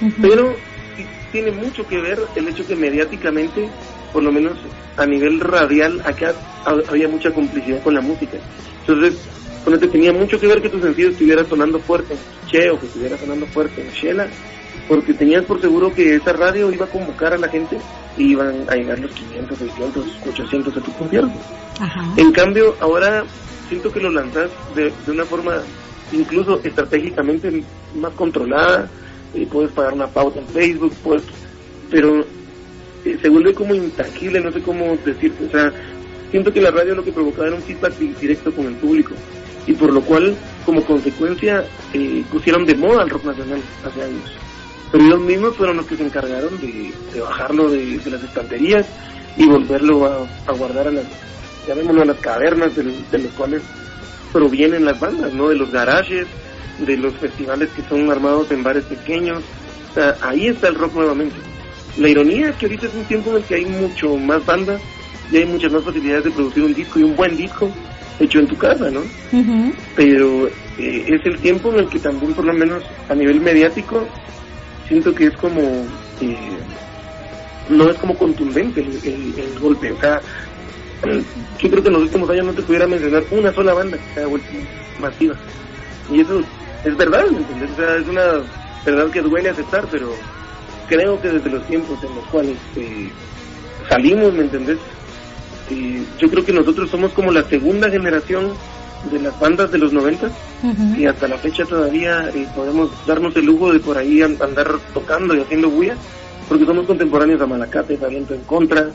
Ujú. 0.00 0.22
pero 0.22 0.62
sí 0.94 1.10
tiene 1.30 1.52
mucho 1.52 1.86
que 1.86 2.00
ver 2.00 2.18
el 2.34 2.48
hecho 2.48 2.66
que 2.66 2.76
mediáticamente, 2.76 3.72
por 4.12 4.22
lo 4.22 4.32
menos 4.32 4.58
a 4.96 5.06
nivel 5.06 5.40
radial, 5.40 6.00
acá 6.04 6.36
ha- 6.64 6.84
había 6.92 7.08
mucha 7.08 7.32
complicidad 7.32 7.82
con 7.82 7.94
la 7.94 8.00
música. 8.02 8.38
Entonces, 8.86 9.20
ponete, 9.64 9.88
tenía 9.88 10.12
mucho 10.12 10.38
que 10.38 10.46
ver 10.46 10.60
que 10.62 10.68
tu 10.70 10.80
sencillo 10.80 11.10
estuviera 11.10 11.44
sonando 11.48 11.82
fuerte 11.82 12.14
en 12.14 12.20
Che 12.46 12.70
o 12.70 12.78
que 12.78 12.86
estuviera 12.86 13.18
sonando 13.18 13.48
fuerte 13.48 13.80
en 13.80 13.88
Shela, 13.90 14.30
porque 14.88 15.14
tenías 15.14 15.44
por 15.44 15.60
seguro 15.60 15.92
que 15.94 16.16
esa 16.16 16.32
radio 16.32 16.70
iba 16.72 16.84
a 16.86 16.90
convocar 16.90 17.32
a 17.34 17.38
la 17.38 17.48
gente 17.48 17.78
y 18.16 18.32
iban 18.32 18.64
a 18.68 18.74
llegar 18.74 18.98
los 18.98 19.10
500, 19.12 19.58
600, 19.58 20.06
800 20.28 20.76
a 20.76 20.80
tu 20.80 20.92
concierto. 20.92 21.32
En 22.16 22.32
cambio, 22.32 22.74
ahora 22.80 23.24
siento 23.68 23.90
que 23.90 24.00
lo 24.00 24.10
lanzas 24.10 24.50
de, 24.74 24.92
de 25.06 25.12
una 25.12 25.24
forma 25.24 25.62
incluso 26.12 26.60
estratégicamente 26.62 27.62
más 27.96 28.12
controlada. 28.14 28.88
eh, 29.34 29.48
puedes 29.50 29.72
pagar 29.72 29.94
una 29.94 30.06
pauta 30.06 30.38
en 30.38 30.46
Facebook, 30.48 30.92
puedes, 31.02 31.24
pero 31.90 32.20
eh, 33.04 33.18
se 33.20 33.28
vuelve 33.28 33.52
como 33.52 33.74
intangible, 33.74 34.40
no 34.40 34.52
sé 34.52 34.60
cómo 34.62 34.96
decirte. 35.04 35.46
O 35.46 35.50
sea, 35.50 35.72
siento 36.30 36.52
que 36.52 36.60
la 36.60 36.70
radio 36.70 36.94
lo 36.94 37.02
que 37.04 37.10
provocaba 37.12 37.48
era 37.48 37.56
un 37.56 37.62
feedback 37.62 37.98
di- 37.98 38.14
directo 38.20 38.52
con 38.52 38.66
el 38.66 38.74
público 38.74 39.14
y 39.66 39.72
por 39.72 39.92
lo 39.92 40.00
cual 40.02 40.36
como 40.64 40.84
consecuencia 40.84 41.64
eh, 41.92 42.22
pusieron 42.30 42.64
de 42.64 42.74
moda 42.76 43.02
el 43.02 43.10
rock 43.10 43.24
nacional 43.24 43.60
hace 43.84 44.02
años. 44.02 44.30
Pero 44.94 45.06
ellos 45.06 45.20
mismos 45.22 45.56
fueron 45.56 45.78
los 45.78 45.86
que 45.88 45.96
se 45.96 46.04
encargaron 46.04 46.56
de, 46.60 46.92
de 47.12 47.20
bajarlo 47.20 47.68
de, 47.68 47.98
de 47.98 48.10
las 48.12 48.22
estanterías 48.22 48.86
y 49.36 49.44
volverlo 49.44 50.06
a, 50.06 50.24
a 50.46 50.52
guardar 50.52 50.86
a 50.86 50.92
las, 50.92 51.04
llamémoslo 51.66 52.02
a 52.02 52.04
las 52.04 52.18
cavernas 52.18 52.76
del- 52.76 53.10
de 53.10 53.18
los 53.18 53.32
cuales 53.32 53.60
provienen 54.32 54.84
las 54.84 55.00
bandas, 55.00 55.32
¿no? 55.34 55.48
De 55.48 55.56
los 55.56 55.72
garages, 55.72 56.28
de 56.78 56.96
los 56.96 57.12
festivales 57.16 57.70
que 57.74 57.82
son 57.88 58.08
armados 58.08 58.48
en 58.52 58.62
bares 58.62 58.84
pequeños. 58.84 59.42
O 59.90 59.94
sea, 59.94 60.14
ahí 60.22 60.46
está 60.46 60.68
el 60.68 60.76
rock 60.76 60.94
nuevamente. 60.94 61.34
La 61.98 62.08
ironía 62.08 62.50
es 62.50 62.56
que 62.56 62.66
ahorita 62.66 62.86
es 62.86 62.94
un 62.94 63.04
tiempo 63.06 63.30
en 63.30 63.36
el 63.38 63.44
que 63.46 63.54
hay 63.56 63.64
mucho 63.64 64.16
más 64.16 64.46
bandas 64.46 64.80
y 65.32 65.38
hay 65.38 65.44
muchas 65.46 65.72
más 65.72 65.82
facilidades 65.82 66.22
de 66.22 66.30
producir 66.30 66.62
un 66.62 66.72
disco 66.74 67.00
y 67.00 67.02
un 67.02 67.16
buen 67.16 67.36
disco 67.36 67.68
hecho 68.20 68.38
en 68.38 68.46
tu 68.46 68.56
casa, 68.56 68.88
¿no? 68.92 69.00
Pero 69.96 70.46
eh, 70.78 71.04
es 71.08 71.26
el 71.26 71.40
tiempo 71.40 71.72
en 71.72 71.80
el 71.80 71.88
que 71.88 71.98
también, 71.98 72.32
por 72.32 72.44
lo 72.44 72.52
menos 72.52 72.84
a 73.08 73.14
nivel 73.16 73.40
mediático, 73.40 74.06
siento 74.88 75.14
que 75.14 75.26
es 75.26 75.36
como... 75.36 75.60
eh, 76.20 76.58
no 77.68 77.88
es 77.90 77.96
como 77.98 78.16
contundente 78.16 78.80
el, 78.80 79.58
golpe. 79.58 79.92
O 79.92 80.00
sea, 80.00 80.20
yo 81.58 81.70
creo 81.70 81.82
que 81.82 81.88
en 81.88 81.94
los 81.94 82.02
últimos 82.02 82.30
años 82.30 82.46
no 82.46 82.52
te 82.52 82.62
pudiera 82.62 82.86
mencionar 82.86 83.24
una 83.30 83.52
sola 83.52 83.74
banda 83.74 83.96
que 83.96 84.14
se 84.14 84.20
haya 84.20 84.36
masiva. 85.00 85.34
Y 86.10 86.20
eso 86.20 86.40
es 86.84 86.96
verdad, 86.96 87.24
¿me 87.30 87.38
entiendes? 87.38 87.70
O 87.72 87.76
sea, 87.76 87.96
es 87.96 88.08
una 88.08 88.24
verdad 88.84 89.10
que 89.10 89.22
duele 89.22 89.48
aceptar, 89.48 89.86
pero 89.90 90.12
creo 90.88 91.20
que 91.20 91.30
desde 91.30 91.50
los 91.50 91.66
tiempos 91.66 92.02
en 92.04 92.14
los 92.14 92.24
cuales 92.26 92.56
eh, 92.76 93.10
salimos, 93.88 94.32
¿me 94.34 94.42
entendés? 94.42 94.78
Eh, 95.70 96.02
yo 96.18 96.28
creo 96.28 96.44
que 96.44 96.52
nosotros 96.52 96.90
somos 96.90 97.12
como 97.12 97.32
la 97.32 97.42
segunda 97.44 97.88
generación 97.90 98.52
de 99.04 99.20
las 99.20 99.38
bandas 99.38 99.70
de 99.70 99.78
los 99.78 99.92
90 99.92 100.26
Ujú. 100.62 100.94
y 100.96 101.06
hasta 101.06 101.28
la 101.28 101.38
fecha 101.38 101.64
todavía 101.66 102.30
eh, 102.34 102.48
podemos 102.54 102.90
darnos 103.06 103.34
el 103.36 103.44
lujo 103.46 103.72
de 103.72 103.80
por 103.80 103.98
ahí 103.98 104.22
an- 104.22 104.38
andar 104.40 104.66
tocando 104.92 105.34
y 105.34 105.40
haciendo 105.40 105.70
bulla, 105.70 105.96
porque 106.48 106.64
somos 106.64 106.86
contemporáneos 106.86 107.40
a 107.40 107.46
Malacate, 107.46 107.98
a 108.02 108.08
Viento 108.08 108.34
en 108.34 108.44
Contra, 108.44 108.94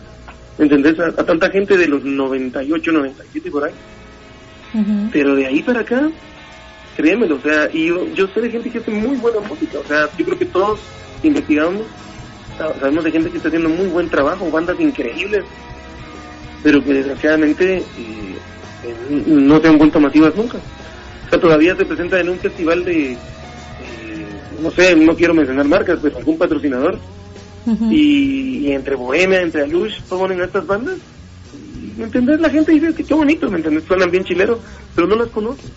¿me 0.57 0.65
¿entendés? 0.65 0.99
A, 0.99 1.07
a 1.07 1.25
tanta 1.25 1.49
gente 1.51 1.77
de 1.77 1.87
los 1.87 2.03
98, 2.03 2.91
97 2.91 3.51
por 3.51 3.65
ahí. 3.65 3.73
Pero 5.11 5.35
de 5.35 5.45
ahí 5.47 5.63
para 5.63 5.81
acá, 5.81 6.09
créemelo, 6.95 7.35
o 7.37 7.41
sea, 7.41 7.69
y 7.73 7.87
yo, 7.87 8.05
yo 8.13 8.27
sé 8.27 8.41
de 8.41 8.49
gente 8.51 8.69
que 8.71 8.79
hace 8.79 8.91
muy 8.91 9.15
buena 9.17 9.39
música, 9.41 9.79
o 9.79 9.87
sea, 9.87 10.09
yo 10.17 10.25
creo 10.25 10.37
que 10.37 10.45
todos 10.45 10.79
investigamos, 11.23 11.83
sa- 12.57 12.77
sabemos 12.79 13.03
de 13.03 13.11
gente 13.11 13.29
que 13.31 13.37
está 13.37 13.49
haciendo 13.49 13.69
muy 13.69 13.87
buen 13.87 14.09
trabajo, 14.09 14.49
bandas 14.51 14.79
increíbles, 14.79 15.45
pero 16.63 16.83
que 16.83 16.93
desgraciadamente 16.93 17.77
eh, 17.97 18.38
eh, 18.83 19.23
no 19.27 19.59
se 19.59 19.67
han 19.67 19.77
vuelto 19.77 19.99
masivas 19.99 20.35
nunca. 20.35 20.57
O 20.57 21.29
sea, 21.29 21.39
todavía 21.39 21.75
se 21.75 21.85
presenta 21.85 22.19
en 22.19 22.29
un 22.29 22.39
festival 22.39 22.83
de, 22.83 23.11
eh, 23.13 23.17
no 24.61 24.71
sé, 24.71 24.95
no 24.95 25.15
quiero 25.15 25.33
mencionar 25.33 25.67
marcas, 25.67 25.99
pero 26.01 26.17
algún 26.17 26.37
patrocinador, 26.37 26.97
y, 27.91 28.67
y 28.67 28.71
entre 28.71 28.95
Bohemia, 28.95 29.41
entre 29.41 29.61
Alush, 29.61 30.01
ponen 30.09 30.41
a 30.41 30.45
estas 30.45 30.65
bandas. 30.65 30.97
¿Me 31.97 32.05
entendés? 32.05 32.39
La 32.39 32.49
gente 32.49 32.71
dice 32.71 32.93
que 32.93 33.03
qué 33.03 33.13
bonito, 33.13 33.49
¿me 33.49 33.57
entendés? 33.57 33.83
Suenan 33.83 34.09
bien 34.09 34.23
chileros, 34.23 34.59
pero 34.95 35.05
no 35.05 35.15
las 35.15 35.27
conoce. 35.27 35.67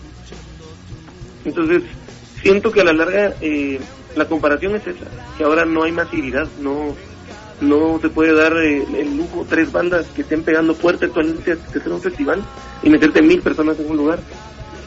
Entonces, 1.45 1.83
siento 2.41 2.71
que 2.71 2.81
a 2.81 2.85
la 2.85 2.93
larga 2.93 3.33
eh, 3.41 3.79
la 4.15 4.25
comparación 4.25 4.75
es 4.75 4.87
esa, 4.87 5.05
que 5.37 5.43
ahora 5.43 5.65
no 5.65 5.83
hay 5.83 5.91
masividad, 5.91 6.47
no 6.61 6.95
no 7.63 7.99
se 7.99 8.09
puede 8.09 8.33
dar 8.33 8.53
eh, 8.57 8.83
el 8.97 9.17
lujo 9.17 9.45
tres 9.49 9.71
bandas 9.71 10.05
que 10.07 10.21
estén 10.21 10.43
pegando 10.43 10.75
fuerte 10.75 11.05
actualmente 11.05 11.51
a 11.51 11.55
hacer 11.55 11.91
un 11.91 12.01
festival 12.01 12.41
y 12.83 12.89
meterte 12.89 13.21
mil 13.21 13.41
personas 13.41 13.79
en 13.79 13.89
un 13.89 13.97
lugar. 13.97 14.19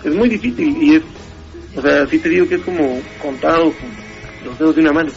Es 0.05 0.15
muy 0.15 0.29
difícil 0.29 0.77
y 0.83 0.97
es, 0.97 1.03
o 1.77 1.83
sea, 1.83 2.07
sí 2.07 2.19
te 2.19 2.29
digo 2.29 2.47
que 2.49 2.57
es 2.57 2.63
como 2.63 3.01
contado 3.21 3.65
con 3.65 3.91
los 4.45 4.59
dedos 4.59 4.77
de 4.77 4.83
una 4.83 4.93
mano. 4.93 5.11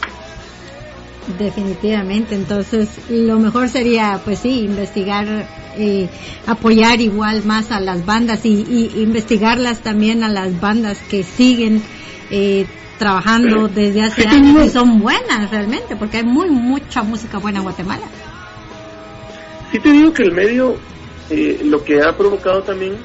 Definitivamente, 1.38 2.34
entonces 2.34 2.88
lo 3.08 3.38
mejor 3.38 3.68
sería, 3.68 4.20
pues 4.24 4.40
sí, 4.40 4.62
investigar, 4.62 5.46
eh, 5.76 6.08
apoyar 6.46 7.00
igual 7.00 7.44
más 7.44 7.70
a 7.70 7.78
las 7.78 8.04
bandas 8.04 8.44
y, 8.44 8.64
y 8.68 9.02
investigarlas 9.02 9.80
también 9.80 10.24
a 10.24 10.28
las 10.28 10.58
bandas 10.60 10.98
que 11.08 11.22
siguen 11.22 11.82
eh, 12.30 12.66
trabajando 12.98 13.68
desde 13.68 14.02
hace 14.02 14.22
años 14.36 14.54
y 14.66 14.68
son 14.68 15.00
buenas 15.00 15.50
realmente, 15.50 15.96
porque 15.96 16.18
hay 16.18 16.24
muy 16.24 16.48
mucha 16.50 17.02
música 17.02 17.38
buena 17.38 17.58
en 17.58 17.64
Guatemala. 17.64 18.08
Sí 19.72 19.78
te 19.80 19.92
digo 19.92 20.12
que 20.12 20.22
el 20.24 20.32
medio, 20.32 20.80
eh, 21.30 21.60
lo 21.64 21.82
que 21.84 22.00
ha 22.02 22.16
provocado 22.16 22.62
también, 22.64 23.04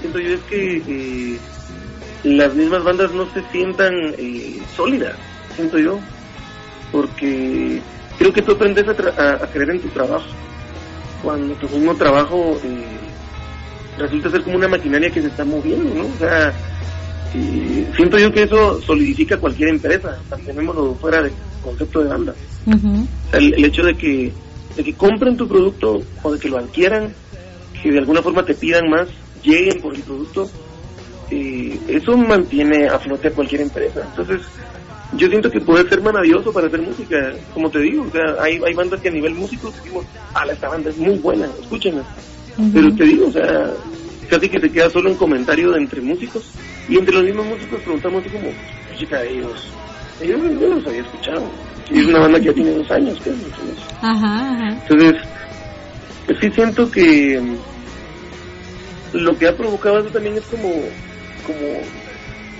siento 0.00 0.18
yo, 0.20 0.28
es 0.34 0.42
que 0.48 0.76
eh, 0.76 1.40
las 2.24 2.54
mismas 2.54 2.82
bandas 2.84 3.12
no 3.12 3.26
se 3.32 3.42
sientan 3.50 3.92
eh, 4.18 4.64
sólidas, 4.76 5.16
siento 5.56 5.76
yo, 5.78 6.00
porque 6.90 7.82
creo 8.18 8.32
que 8.32 8.42
tú 8.42 8.52
aprendes 8.52 8.84
a, 8.88 8.92
tra- 8.96 9.14
a- 9.16 9.44
a 9.44 9.50
creer 9.50 9.70
en 9.74 9.82
tu 9.82 9.88
trabajo. 9.90 10.26
Cuando 11.22 11.54
tu 11.56 11.68
mismo 11.68 11.96
trabajo 11.96 12.60
eh, 12.62 13.12
resulta 13.96 14.30
ser 14.30 14.42
como 14.44 14.56
una 14.56 14.68
maquinaria 14.68 15.10
que 15.12 15.20
se 15.20 15.28
está 15.28 15.44
moviendo, 15.44 15.92
¿no? 15.94 16.06
O 16.14 16.16
sea, 16.18 16.54
eh, 17.34 17.86
siento 17.96 18.18
yo 18.18 18.32
que 18.32 18.44
eso 18.44 18.80
solidifica 18.82 19.36
cualquier 19.36 19.70
empresa, 19.70 20.16
mantenémoslo 20.30 20.94
fuera 20.94 21.22
del 21.22 21.32
concepto 21.62 22.00
de 22.00 22.08
banda. 22.08 22.34
Ujú. 22.66 23.06
O 23.26 23.30
sea, 23.30 23.40
el, 23.40 23.54
el 23.54 23.64
hecho 23.64 23.82
de 23.82 23.94
que, 23.94 24.32
de 24.76 24.84
que 24.84 24.94
compren 24.94 25.36
tu 25.36 25.46
producto 25.46 26.00
o 26.22 26.32
de 26.32 26.38
que 26.38 26.48
lo 26.48 26.58
adquieran, 26.58 27.12
que 27.82 27.90
de 27.90 27.98
alguna 27.98 28.22
forma 28.22 28.44
te 28.44 28.54
pidan 28.54 28.88
más, 28.88 29.08
lleguen 29.42 29.80
por 29.80 29.94
el 29.94 30.02
producto, 30.02 30.48
eh, 31.30 31.78
eso 31.88 32.16
mantiene 32.16 32.86
a 32.88 32.98
flote 32.98 33.28
a 33.28 33.32
cualquier 33.32 33.62
empresa. 33.62 34.00
Entonces, 34.08 34.46
yo 35.16 35.28
siento 35.28 35.50
que 35.50 35.60
puede 35.60 35.88
ser 35.88 36.02
maravilloso 36.02 36.52
para 36.52 36.66
hacer 36.66 36.82
música, 36.82 37.32
como 37.54 37.70
te 37.70 37.80
digo, 37.80 38.04
o 38.04 38.10
sea, 38.10 38.42
hay, 38.42 38.60
hay 38.64 38.74
bandas 38.74 39.00
que 39.00 39.08
a 39.08 39.12
nivel 39.12 39.34
músico 39.34 39.70
decimos, 39.70 40.04
ah, 40.34 40.44
esta 40.50 40.68
banda 40.68 40.90
es 40.90 40.98
muy 40.98 41.18
buena, 41.18 41.46
escúchenla. 41.60 42.04
Pero 42.72 42.92
te 42.94 43.04
digo, 43.04 43.28
o 43.28 43.30
sea, 43.30 43.72
casi 44.28 44.48
que 44.48 44.60
se 44.60 44.70
queda 44.70 44.90
solo 44.90 45.10
un 45.10 45.16
comentario 45.16 45.70
de 45.70 45.78
entre 45.78 46.00
músicos 46.00 46.44
y 46.88 46.96
entre 46.96 47.14
los 47.14 47.24
mismos 47.24 47.46
músicos 47.46 47.82
preguntamos 47.82 48.20
así 48.24 48.30
como, 48.30 48.50
chica, 48.96 49.22
ellos, 49.24 49.66
ellos 50.20 50.40
no 50.42 50.66
los 50.68 50.86
había 50.86 51.02
escuchado. 51.02 51.44
Y 51.90 52.00
es 52.00 52.06
una 52.06 52.20
banda 52.20 52.38
que 52.38 52.46
ya 52.46 52.52
tiene 52.52 52.70
dos 52.72 52.90
años, 52.90 53.18
¿qué? 53.22 53.30
Entonces, 53.30 53.84
Ajá, 54.02 54.52
ajá. 54.52 54.68
entonces, 54.68 55.22
sí 56.40 56.50
siento 56.50 56.90
que 56.90 57.40
mm, 57.40 59.16
lo 59.18 59.36
que 59.38 59.48
ha 59.48 59.56
provocado 59.56 59.98
eso 60.00 60.10
también 60.10 60.36
es 60.36 60.44
como, 60.46 60.68
como 61.46 61.80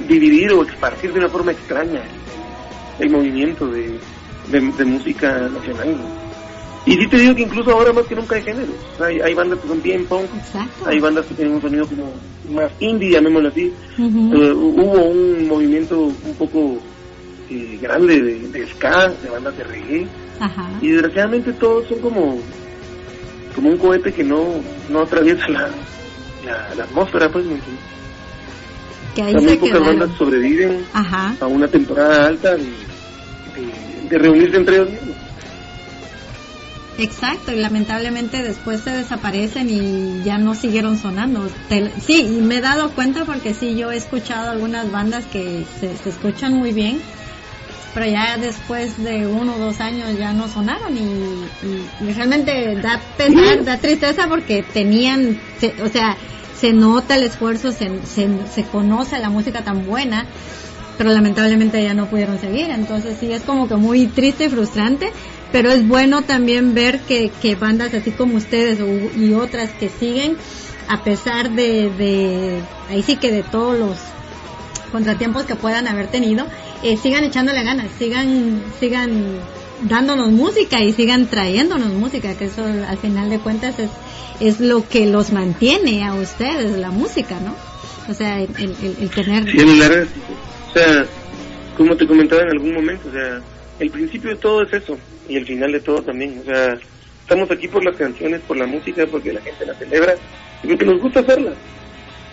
dividir 0.09 0.53
o 0.53 0.63
esparcir 0.65 1.13
de 1.13 1.19
una 1.19 1.29
forma 1.29 1.53
extraña 1.53 2.03
el 2.99 3.11
movimiento 3.11 3.67
de, 3.69 3.99
de, 4.51 4.61
de 4.61 4.85
música 4.85 5.31
nacional. 5.49 5.97
Y 6.89 6.97
sí 6.97 7.07
te 7.09 7.17
digo 7.19 7.35
que 7.35 7.43
incluso 7.43 7.71
ahora 7.71 7.93
más 7.93 8.07
que 8.07 8.15
nunca 8.15 8.37
hay 8.37 8.43
géneros. 8.43 8.75
Hay, 8.99 9.21
hay 9.21 9.35
bandas 9.35 9.59
que 9.61 9.69
son 9.69 9.83
bien 9.83 10.07
punk, 10.07 10.25
Exacto. 10.37 10.87
hay 10.87 10.99
bandas 10.99 11.27
que 11.27 11.35
tienen 11.35 11.55
un 11.55 11.61
sonido 11.61 11.87
como 11.87 12.13
más 12.51 12.71
indie, 12.81 13.11
llamémoslo 13.11 13.49
así. 13.51 13.73
Eh, 13.99 14.53
hubo 14.53 15.05
un 15.05 15.47
movimiento 15.49 16.01
un 16.01 16.35
poco 16.39 16.79
eh, 17.51 17.79
grande 17.83 18.21
de, 18.23 18.39
de 18.49 18.67
ska, 18.69 19.09
de 19.23 19.29
bandas 19.29 19.57
de 19.59 19.65
reggae. 19.65 20.07
Ajá. 20.41 20.71
Y 20.81 20.89
desgraciadamente 20.93 21.53
todos 21.55 21.87
son 21.89 21.99
como 22.01 22.39
como 23.55 23.71
un 23.71 23.77
cohete 23.77 24.13
que 24.13 24.23
no, 24.25 24.45
no 24.89 25.01
atraviesa 25.01 25.49
la, 25.49 25.69
la, 26.47 26.75
la 26.77 26.85
atmósfera, 26.85 27.29
pues. 27.29 27.45
se 29.51 29.57
pocas 29.57 29.79
quedaron. 29.79 29.99
bandas 29.99 30.17
sobreviven 30.17 30.85
Ajá. 30.93 31.35
a 31.41 31.47
una 31.47 31.67
temporada 31.67 32.29
alta 32.29 32.55
de, 32.55 32.63
de, 32.63 34.09
de 34.09 34.19
reunirse 34.19 34.57
entre 34.57 34.77
ellos 34.77 34.91
mismos. 34.91 35.17
Exacto, 36.99 37.53
y 37.53 37.57
lamentablemente 37.57 38.43
después 38.43 38.81
se 38.81 38.91
desaparecen 38.91 39.71
y 39.71 40.23
ya 40.25 40.37
no 40.39 40.55
siguieron 40.57 40.99
sonando. 40.99 41.49
Te- 41.69 41.93
sí, 42.01 42.23
y 42.27 42.43
me 42.43 42.57
he 42.57 42.61
dado 42.61 42.91
cuenta 42.91 43.25
porque 43.25 43.55
sí, 43.55 43.77
yo 43.77 43.93
he 43.93 43.97
escuchado 43.97 44.51
algunas 44.51 44.91
bandas 44.91 45.25
que 45.27 45.65
se, 45.81 45.97
se 45.97 46.09
escuchan 46.09 46.55
muy 46.55 46.73
bien, 46.73 47.01
pero 47.95 48.07
ya 48.07 48.37
después 48.37 49.01
de 49.03 49.27
uno 49.29 49.55
o 49.55 49.59
dos 49.59 49.81
años 49.81 50.19
ya 50.19 50.33
no 50.33 50.49
sonaron 50.49 50.97
y, 50.97 51.01
y- 51.67 51.89
y 52.09 52.13
realmente 52.13 52.75
da 52.83 53.01
pesar, 53.17 53.65
da 53.65 53.79
tristeza 53.79 54.27
porque 54.29 54.65
tenían, 54.65 55.39
se- 55.61 55.81
o 55.83 55.89
sea, 55.89 56.17
se 56.59 56.73
nota 56.73 57.15
el 57.15 57.23
esfuerzo, 57.23 57.71
se, 57.71 57.89
se, 58.07 58.29
se 58.53 58.65
conoce 58.65 59.19
la 59.21 59.31
música 59.31 59.63
tan 59.63 59.87
buena, 59.87 60.27
pero 60.97 61.11
lamentablemente 61.11 61.81
ya 61.81 61.95
no 61.95 62.07
pudieron 62.07 62.41
seguir. 62.41 62.71
Entonces 62.71 63.17
sí 63.21 63.33
es 63.33 63.43
como 63.43 63.69
que 63.69 63.77
muy 63.77 64.09
triste 64.09 64.47
y 64.47 64.49
frustrante, 64.49 65.13
pero 65.53 65.71
es 65.71 65.87
bueno 65.87 66.23
también 66.23 66.75
ver 66.75 67.01
que, 67.01 67.31
bandas 67.59 67.95
así 67.95 68.11
como 68.11 68.37
ustedes 68.37 68.79
y 69.17 69.33
otras 69.33 69.71
que 69.71 69.89
siguen, 69.89 70.37
a 70.89 71.03
pesar 71.03 71.51
de, 71.51 71.91
de, 71.91 72.61
ahí 72.89 73.03
sí 73.03 73.17
que 73.17 73.31
de 73.31 73.43
todos 73.43 73.79
los 73.79 73.97
contratiempos 74.93 75.45
que 75.45 75.55
puedan 75.55 75.87
haber 75.87 76.09
tenido, 76.09 76.47
eh, 76.83 76.97
sigan 76.97 77.25
echándole 77.25 77.63
ganas, 77.63 77.89
sigan, 77.99 78.63
sigan 78.79 79.41
dándonos 79.83 80.31
música 80.31 80.83
y 80.83 80.93
sigan 80.93 81.27
trayéndonos 81.27 81.93
música, 81.93 82.35
que 82.35 82.47
eso 82.47 82.65
al 82.65 82.99
final 82.99 83.31
de 83.31 83.39
cuentas 83.39 83.79
es, 83.79 83.91
es 84.41 84.61
lo 84.61 84.87
que 84.89 85.07
los 85.07 85.33
mantiene 85.33 86.05
a 86.05 86.15
ustedes, 86.15 86.77
la 86.79 86.91
música, 86.91 87.39
¿no? 87.41 87.55
O 88.11 88.15
sea, 88.15 88.41
el, 88.41 88.51
el, 88.59 88.97
el 89.01 89.11
tener... 89.11 89.45
Sí, 89.51 89.59
o 89.61 90.73
sea, 90.73 91.05
como 91.77 91.97
te 91.97 92.07
comentaba 92.07 92.43
en 92.43 92.51
algún 92.51 92.75
momento, 92.75 93.09
o 93.09 93.13
sea, 93.13 93.41
el 93.79 93.91
principio 93.91 94.31
de 94.31 94.37
todo 94.37 94.63
es 94.63 94.73
eso 94.73 94.99
y 95.29 95.37
el 95.37 95.47
final 95.47 95.73
de 95.73 95.81
todo 95.81 96.03
también, 96.03 96.41
o 96.41 96.45
sea, 96.45 96.79
estamos 97.21 97.51
aquí 97.51 97.69
por 97.69 97.85
las 97.85 97.97
canciones, 97.97 98.41
por 98.41 98.57
la 98.57 98.67
música, 98.67 99.07
porque 99.11 99.33
la 99.33 99.41
gente 99.41 99.67
la 99.67 99.75
celebra 99.75 100.15
y 100.63 100.69
porque 100.69 100.85
nos 100.87 101.01
gusta 101.01 101.21
hacerla. 101.21 101.53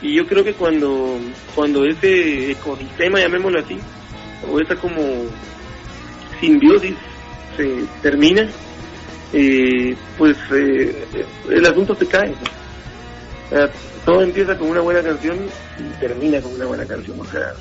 Y 0.01 0.15
yo 0.15 0.25
creo 0.25 0.43
que 0.43 0.53
cuando, 0.53 1.19
cuando 1.53 1.85
ese 1.85 2.51
ecosistema, 2.51 3.19
llamémoslo 3.19 3.59
así, 3.59 3.77
o 4.49 4.59
esa 4.59 4.75
como 4.75 5.01
simbiosis 6.39 6.95
se 7.57 7.83
termina, 8.01 8.47
eh, 9.33 9.95
pues 10.17 10.37
eh, 10.53 11.05
el 11.49 11.65
asunto 11.65 11.95
se 11.95 12.07
cae. 12.07 12.31
O 12.31 13.49
sea, 13.49 13.69
todo 14.05 14.21
empieza 14.21 14.57
con 14.57 14.69
una 14.69 14.81
buena 14.81 15.01
canción 15.01 15.37
y 15.79 15.99
termina 15.99 16.41
con 16.41 16.53
una 16.53 16.65
buena 16.65 16.85
canción. 16.85 17.19
O 17.19 17.25
sea, 17.25 17.53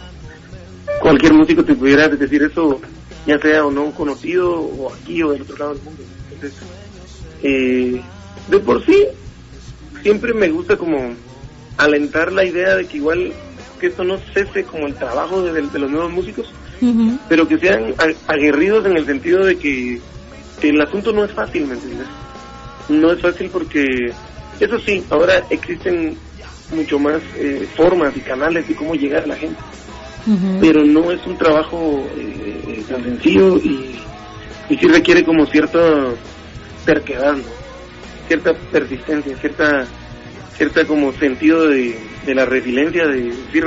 cualquier 1.00 1.32
músico 1.34 1.64
te 1.64 1.74
pudiera 1.74 2.08
decir 2.08 2.42
eso, 2.42 2.80
ya 3.26 3.38
sea 3.38 3.64
o 3.64 3.70
no 3.70 3.90
conocido, 3.92 4.52
o 4.60 4.92
aquí 4.92 5.22
o 5.22 5.32
del 5.32 5.42
otro 5.42 5.56
lado 5.56 5.74
del 5.74 5.82
mundo. 5.82 6.02
Entonces, 6.32 6.60
eh, 7.42 8.00
de 8.48 8.58
por 8.60 8.84
sí, 8.84 9.06
siempre 10.02 10.34
me 10.34 10.48
gusta 10.48 10.76
como 10.76 11.14
alentar 11.76 12.32
la 12.32 12.44
idea 12.44 12.76
de 12.76 12.86
que 12.86 12.98
igual 12.98 13.32
que 13.80 13.88
esto 13.88 14.04
no 14.04 14.18
cese 14.32 14.64
como 14.64 14.86
el 14.86 14.94
trabajo 14.94 15.42
de, 15.42 15.52
de 15.60 15.78
los 15.78 15.90
nuevos 15.90 16.12
músicos, 16.12 16.52
pero 17.28 17.48
que 17.48 17.58
sean 17.58 17.94
aguerridos 18.26 18.84
en 18.84 18.96
el 18.96 19.06
sentido 19.06 19.44
de 19.44 19.56
que, 19.56 20.00
que 20.60 20.68
el 20.68 20.80
asunto 20.80 21.12
no 21.12 21.24
es 21.24 21.32
fácil, 21.32 21.66
¿me 21.66 21.74
entiendes? 21.74 22.06
No 22.88 23.12
es 23.12 23.20
fácil 23.20 23.48
porque, 23.50 24.12
eso 24.60 24.78
sí, 24.80 25.02
ahora 25.08 25.42
existen 25.48 26.16
mucho 26.74 26.98
más 26.98 27.22
eh, 27.36 27.66
formas 27.74 28.16
y 28.16 28.20
canales 28.20 28.68
de 28.68 28.74
cómo 28.74 28.94
llegar 28.94 29.24
a 29.24 29.28
la 29.28 29.36
gente, 29.36 29.56
Pero 30.60 30.84
no 30.84 31.10
es 31.12 31.26
un 31.26 31.36
trabajo 31.36 32.10
eh, 32.16 32.84
tan 32.88 33.02
sencillo 33.02 33.56
y, 33.62 34.06
y 34.68 34.76
sí 34.78 34.86
requiere 34.88 35.22
como 35.24 35.46
cierta 35.46 36.14
terquedad, 36.84 37.34
¿no? 37.34 37.64
cierta 38.26 38.52
persistencia, 38.72 39.36
cierta 39.38 39.88
cierta 40.56 40.86
como 40.86 41.12
sentido 41.14 41.66
de, 41.68 42.08
de 42.24 42.34
la 42.34 42.46
resiliencia, 42.46 43.06
de 43.06 43.20
decir, 43.22 43.64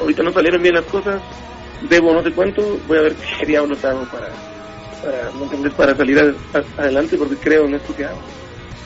ahorita 0.00 0.22
no 0.22 0.32
salieron 0.32 0.62
bien 0.62 0.74
las 0.74 0.84
cosas, 0.84 1.22
debo 1.80 2.12
no 2.12 2.22
sé 2.22 2.30
cuánto, 2.34 2.62
voy 2.86 2.98
a 2.98 3.02
ver 3.02 3.16
qué 3.16 3.46
diablos 3.46 3.82
hago 3.84 4.04
para, 4.06 4.32
para, 5.02 5.32
¿me 5.32 5.44
entiendes? 5.44 5.74
para 5.74 5.96
salir 5.96 6.18
a- 6.18 6.58
a- 6.58 6.82
adelante 6.82 7.16
porque 7.16 7.36
creo 7.36 7.64
en 7.64 7.74
esto 7.74 7.94
que 7.94 8.04
hago. 8.04 8.20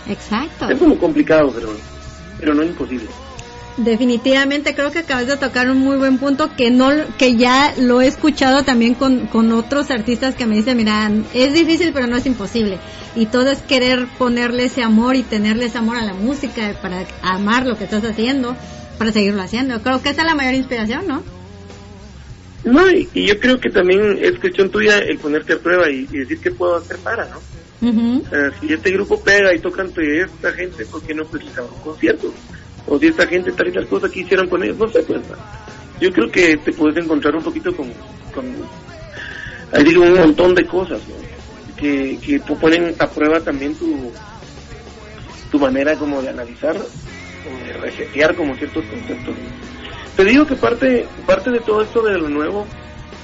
Exacto. 0.06 0.68
Es 0.70 0.78
como 0.78 0.96
complicado, 0.98 1.52
pero, 1.52 1.68
pero 2.38 2.54
no 2.54 2.62
imposible. 2.64 3.08
Definitivamente 3.76 4.74
creo 4.74 4.90
que 4.90 4.98
acabas 4.98 5.26
de 5.26 5.36
tocar 5.36 5.70
un 5.70 5.78
muy 5.78 5.96
buen 5.96 6.18
punto 6.18 6.50
que 6.56 6.70
no 6.70 6.90
que 7.18 7.36
ya 7.36 7.72
lo 7.78 8.00
he 8.00 8.06
escuchado 8.06 8.64
también 8.64 8.94
con, 8.94 9.26
con 9.26 9.52
otros 9.52 9.90
artistas 9.90 10.34
que 10.34 10.46
me 10.46 10.56
dicen, 10.56 10.76
mira, 10.76 11.10
es 11.32 11.54
difícil 11.54 11.92
pero 11.92 12.06
no 12.06 12.16
es 12.16 12.26
imposible. 12.26 12.78
Y 13.16 13.26
todo 13.26 13.50
es 13.50 13.60
querer 13.62 14.06
ponerle 14.18 14.64
ese 14.64 14.82
amor 14.82 15.16
y 15.16 15.22
tenerle 15.22 15.66
ese 15.66 15.78
amor 15.78 15.96
a 15.96 16.04
la 16.04 16.14
música 16.14 16.76
para 16.82 17.06
amar 17.22 17.66
lo 17.66 17.76
que 17.76 17.84
estás 17.84 18.04
haciendo, 18.04 18.56
para 18.98 19.12
seguirlo 19.12 19.42
haciendo. 19.42 19.80
Creo 19.82 20.02
que 20.02 20.10
esa 20.10 20.22
es 20.22 20.26
la 20.26 20.34
mayor 20.34 20.54
inspiración, 20.54 21.06
¿no? 21.06 21.22
No, 22.64 22.90
y, 22.90 23.08
y 23.14 23.26
yo 23.26 23.40
creo 23.40 23.58
que 23.58 23.70
también 23.70 24.18
es 24.20 24.38
cuestión 24.38 24.70
tuya 24.70 24.98
el 24.98 25.18
ponerte 25.18 25.54
a 25.54 25.58
prueba 25.58 25.90
y, 25.90 26.06
y 26.12 26.18
decir 26.18 26.40
qué 26.40 26.50
puedo 26.50 26.76
hacer 26.76 26.98
para, 26.98 27.26
¿no? 27.26 27.40
Si 28.60 28.72
este 28.72 28.90
grupo 28.90 29.22
pega 29.22 29.54
y 29.54 29.58
toca 29.58 29.80
ante 29.80 30.20
esta 30.20 30.52
gente, 30.52 30.84
¿por 30.84 31.02
qué 31.02 31.14
no 31.14 31.24
pues 31.24 31.42
un 31.44 31.80
concierto? 31.82 32.32
O 32.86 32.98
si 32.98 33.06
esta 33.08 33.26
gente 33.28 33.52
tal 33.52 33.68
y 33.68 33.72
tal 33.72 33.86
cosa 33.88 34.08
que 34.08 34.20
hicieron 34.20 34.48
con 34.48 34.62
ellos, 34.62 34.76
no 34.78 34.90
sé, 34.90 35.02
pues. 35.02 35.20
Yo 36.00 36.10
creo 36.12 36.30
que 36.30 36.56
te 36.58 36.72
puedes 36.72 36.96
encontrar 36.96 37.34
un 37.36 37.42
poquito 37.42 37.74
con, 37.76 37.92
con 38.32 38.68
ahí 39.72 39.84
digo, 39.84 40.02
un 40.02 40.14
montón 40.14 40.54
de 40.54 40.66
cosas, 40.66 41.02
¿no? 41.06 41.16
Que, 41.76 42.18
que 42.20 42.40
po- 42.40 42.58
ponen 42.58 42.96
a 42.98 43.12
prueba 43.12 43.40
también 43.40 43.76
tu, 43.76 44.12
tu 45.50 45.58
manera 45.58 45.96
como 45.98 46.22
de 46.22 46.30
analizar, 46.30 46.76
o 47.44 47.58
de 47.58 47.72
resetear 47.74 48.34
como 48.36 48.56
ciertos 48.56 48.84
conceptos. 48.86 49.36
Te 50.16 50.24
digo 50.24 50.46
que 50.46 50.56
parte, 50.56 51.08
parte 51.26 51.50
de 51.50 51.60
todo 51.60 51.82
esto 51.82 52.02
de 52.02 52.18
lo 52.18 52.28
nuevo 52.28 52.66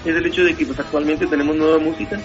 es 0.04 0.14
el 0.16 0.26
hecho 0.26 0.42
de 0.42 0.54
que 0.54 0.64
pues 0.66 0.78
actualmente 0.78 1.26
tenemos 1.26 1.56
nueva 1.56 1.78
música, 1.78 2.16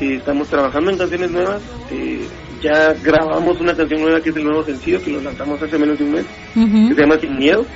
eh, 0.00 0.16
estamos 0.16 0.48
trabajando 0.48 0.90
en 0.90 0.98
canciones 0.98 1.30
nuevas, 1.30 1.62
eh, 1.90 2.28
ya 2.60 2.92
grabamos 2.94 3.60
una 3.60 3.74
canción 3.76 4.00
nueva 4.02 4.20
que 4.20 4.30
es 4.30 4.36
el 4.36 4.44
nuevo 4.44 4.64
sencillo 4.64 5.00
que 5.02 5.10
lo 5.10 5.20
lanzamos 5.20 5.60
hace 5.62 5.78
menos 5.78 5.98
de 5.98 6.04
un 6.04 6.10
mes, 6.12 6.26
que 6.88 6.94
se 6.94 7.00
llama 7.00 7.18
Sin 7.20 7.36
Miedo, 7.36 7.66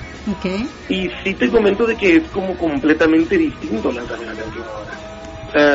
y 0.88 1.08
sí 1.24 1.34
te 1.38 1.50
comento 1.50 1.86
de 1.86 1.96
que 1.96 2.12
es 2.16 2.28
como 2.32 2.56
completamente 2.56 3.36
distinto 3.36 3.92
lanzar 3.92 4.18
una 4.18 4.34
canción 4.36 4.66
ahora. 4.68 4.92
O 5.48 5.50
sea, 5.52 5.74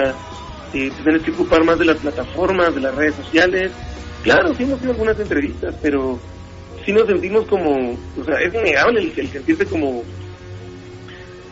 eh, 0.73 0.91
te 0.91 1.03
tienes 1.03 1.21
que 1.23 1.31
ocupar 1.31 1.63
más 1.65 1.77
de 1.79 1.85
las 1.85 1.97
plataformas, 1.97 2.73
de 2.73 2.81
las 2.81 2.95
redes 2.95 3.15
sociales. 3.15 3.71
Claro, 4.21 4.53
sí 4.55 4.63
hemos 4.63 4.79
hecho 4.81 4.91
algunas 4.91 5.19
entrevistas, 5.19 5.75
pero 5.81 6.19
sí 6.85 6.91
nos 6.91 7.05
sentimos 7.07 7.45
como, 7.47 7.71
o 8.15 8.23
sea, 8.25 8.35
es 8.39 8.53
innegable 8.53 9.01
el, 9.01 9.13
el 9.17 9.31
sentirte 9.31 9.65
como, 9.65 10.03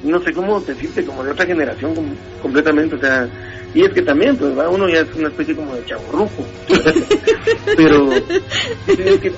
no 0.03 0.19
sé 0.23 0.33
cómo 0.33 0.59
decirte, 0.61 1.05
como 1.05 1.23
de 1.23 1.31
otra 1.31 1.45
generación 1.45 1.93
com- 1.95 2.15
completamente, 2.39 2.95
o 2.95 2.99
sea, 2.99 3.29
y 3.73 3.81
es 3.83 3.89
que 3.93 4.01
también, 4.01 4.35
pues 4.37 4.57
va 4.57 4.69
uno 4.69 4.87
ya 4.89 4.99
es 5.01 5.15
una 5.15 5.29
especie 5.29 5.55
como 5.55 5.75
de 5.75 5.85
chaburruco, 5.85 6.45
pero 7.77 8.09
que 8.87 9.31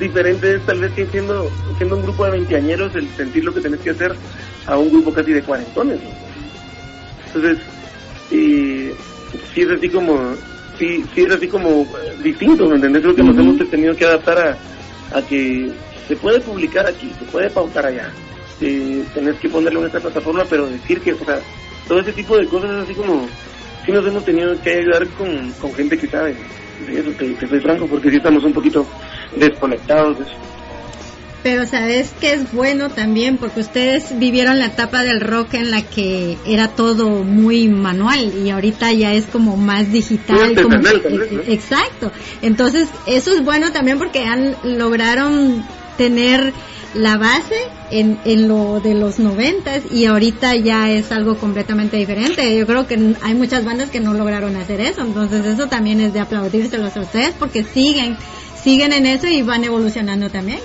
diferente 0.00 0.54
es 0.56 0.66
tal 0.66 0.80
vez 0.80 0.92
que 0.92 1.06
siendo, 1.06 1.48
siendo 1.76 1.96
un 1.96 2.02
grupo 2.02 2.24
de 2.24 2.32
veinteañeros 2.32 2.94
el 2.96 3.08
sentir 3.10 3.44
lo 3.44 3.54
que 3.54 3.60
tenés 3.60 3.80
que 3.80 3.90
hacer 3.90 4.12
a 4.66 4.76
un 4.76 4.90
grupo 4.90 5.12
casi 5.12 5.32
de 5.32 5.42
cuarentones. 5.42 6.00
¿no? 6.02 6.10
Entonces, 7.26 7.58
eh, 8.32 8.94
sí 9.54 9.62
es 9.62 9.70
así 9.70 9.88
como, 9.88 10.34
sí, 10.78 11.04
sí 11.14 11.22
es 11.22 11.34
así 11.34 11.46
como 11.48 11.82
eh, 11.82 12.14
distinto, 12.22 12.68
¿me 12.68 12.76
entendés? 12.76 13.02
Creo 13.02 13.14
que 13.14 13.22
nos 13.22 13.34
Ujú. 13.36 13.42
hemos 13.42 13.70
tenido 13.70 13.94
que 13.94 14.04
adaptar 14.04 14.38
a, 14.38 15.18
a 15.18 15.22
que 15.22 15.70
se 16.08 16.16
puede 16.16 16.40
publicar 16.40 16.86
aquí, 16.86 17.12
se 17.18 17.24
puede 17.26 17.48
pautar 17.50 17.86
allá, 17.86 18.12
eh, 18.60 19.04
tenés 19.14 19.36
que 19.36 19.48
ponerlo 19.48 19.80
en 19.80 19.86
esta 19.86 20.00
plataforma, 20.00 20.44
pero 20.48 20.66
decir 20.68 21.00
que, 21.00 21.12
o 21.12 21.24
sea, 21.24 21.38
todo 21.88 22.00
ese 22.00 22.12
tipo 22.12 22.36
de 22.36 22.46
cosas 22.48 22.70
así 22.82 22.94
como, 22.94 23.26
sí 23.84 23.92
nos 23.92 24.06
hemos 24.06 24.24
tenido 24.24 24.60
que 24.60 24.70
ayudar 24.70 25.06
con, 25.08 25.52
con 25.52 25.74
gente 25.74 25.96
que 25.96 26.06
sabe 26.08 26.34
de 26.86 27.00
eso, 27.00 27.10
te, 27.12 27.28
te 27.34 27.48
soy 27.48 27.60
franco, 27.60 27.86
porque 27.86 28.10
sí 28.10 28.16
estamos 28.16 28.44
un 28.44 28.52
poquito 28.52 28.86
desconectados 29.36 30.18
de 30.18 30.24
eso. 30.24 30.52
Pero 31.42 31.66
sabes 31.66 32.12
que 32.20 32.34
es 32.34 32.52
bueno 32.52 32.88
también 32.90 33.36
porque 33.36 33.60
ustedes 33.60 34.16
vivieron 34.20 34.60
la 34.60 34.66
etapa 34.66 35.02
del 35.02 35.20
rock 35.20 35.54
en 35.54 35.72
la 35.72 35.82
que 35.82 36.36
era 36.46 36.68
todo 36.68 37.24
muy 37.24 37.66
manual 37.66 38.32
y 38.46 38.50
ahorita 38.50 38.92
ya 38.92 39.12
es 39.12 39.26
como 39.26 39.56
más 39.56 39.90
digital. 39.90 40.54
Como- 40.62 40.78
vez, 40.78 41.32
¿no? 41.32 41.42
Exacto. 41.42 42.12
Entonces 42.42 42.88
eso 43.08 43.32
es 43.34 43.44
bueno 43.44 43.72
también 43.72 43.98
porque 43.98 44.20
han 44.20 44.54
lograron 44.78 45.64
tener 45.98 46.52
la 46.94 47.16
base 47.16 47.56
en, 47.90 48.18
en 48.24 48.48
lo 48.48 48.80
de 48.80 48.94
los 48.94 49.18
noventas 49.18 49.82
y 49.90 50.06
ahorita 50.06 50.56
ya 50.56 50.90
es 50.90 51.10
algo 51.12 51.36
completamente 51.36 51.96
diferente. 51.96 52.56
Yo 52.56 52.66
creo 52.66 52.86
que 52.86 53.14
hay 53.22 53.34
muchas 53.34 53.64
bandas 53.64 53.90
que 53.90 54.00
no 54.00 54.14
lograron 54.14 54.56
hacer 54.56 54.80
eso, 54.80 55.02
entonces 55.02 55.44
eso 55.44 55.68
también 55.68 56.00
es 56.00 56.12
de 56.12 56.20
aplaudírselos 56.20 56.96
a 56.96 57.00
ustedes 57.00 57.34
porque 57.38 57.64
siguen, 57.64 58.16
siguen 58.62 58.92
en 58.92 59.06
eso 59.06 59.26
y 59.26 59.42
van 59.42 59.64
evolucionando 59.64 60.28
también. 60.30 60.60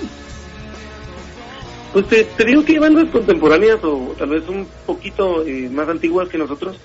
Pues 1.92 2.06
te, 2.08 2.26
digo 2.44 2.64
que 2.64 2.72
hay 2.72 2.78
bandas 2.78 3.08
contemporáneas 3.10 3.78
o 3.82 4.14
tal 4.18 4.28
vez 4.28 4.46
un 4.48 4.66
poquito 4.86 5.44
eh, 5.46 5.68
más 5.70 5.88
antiguas 5.88 6.28
que 6.28 6.38
nosotros 6.38 6.76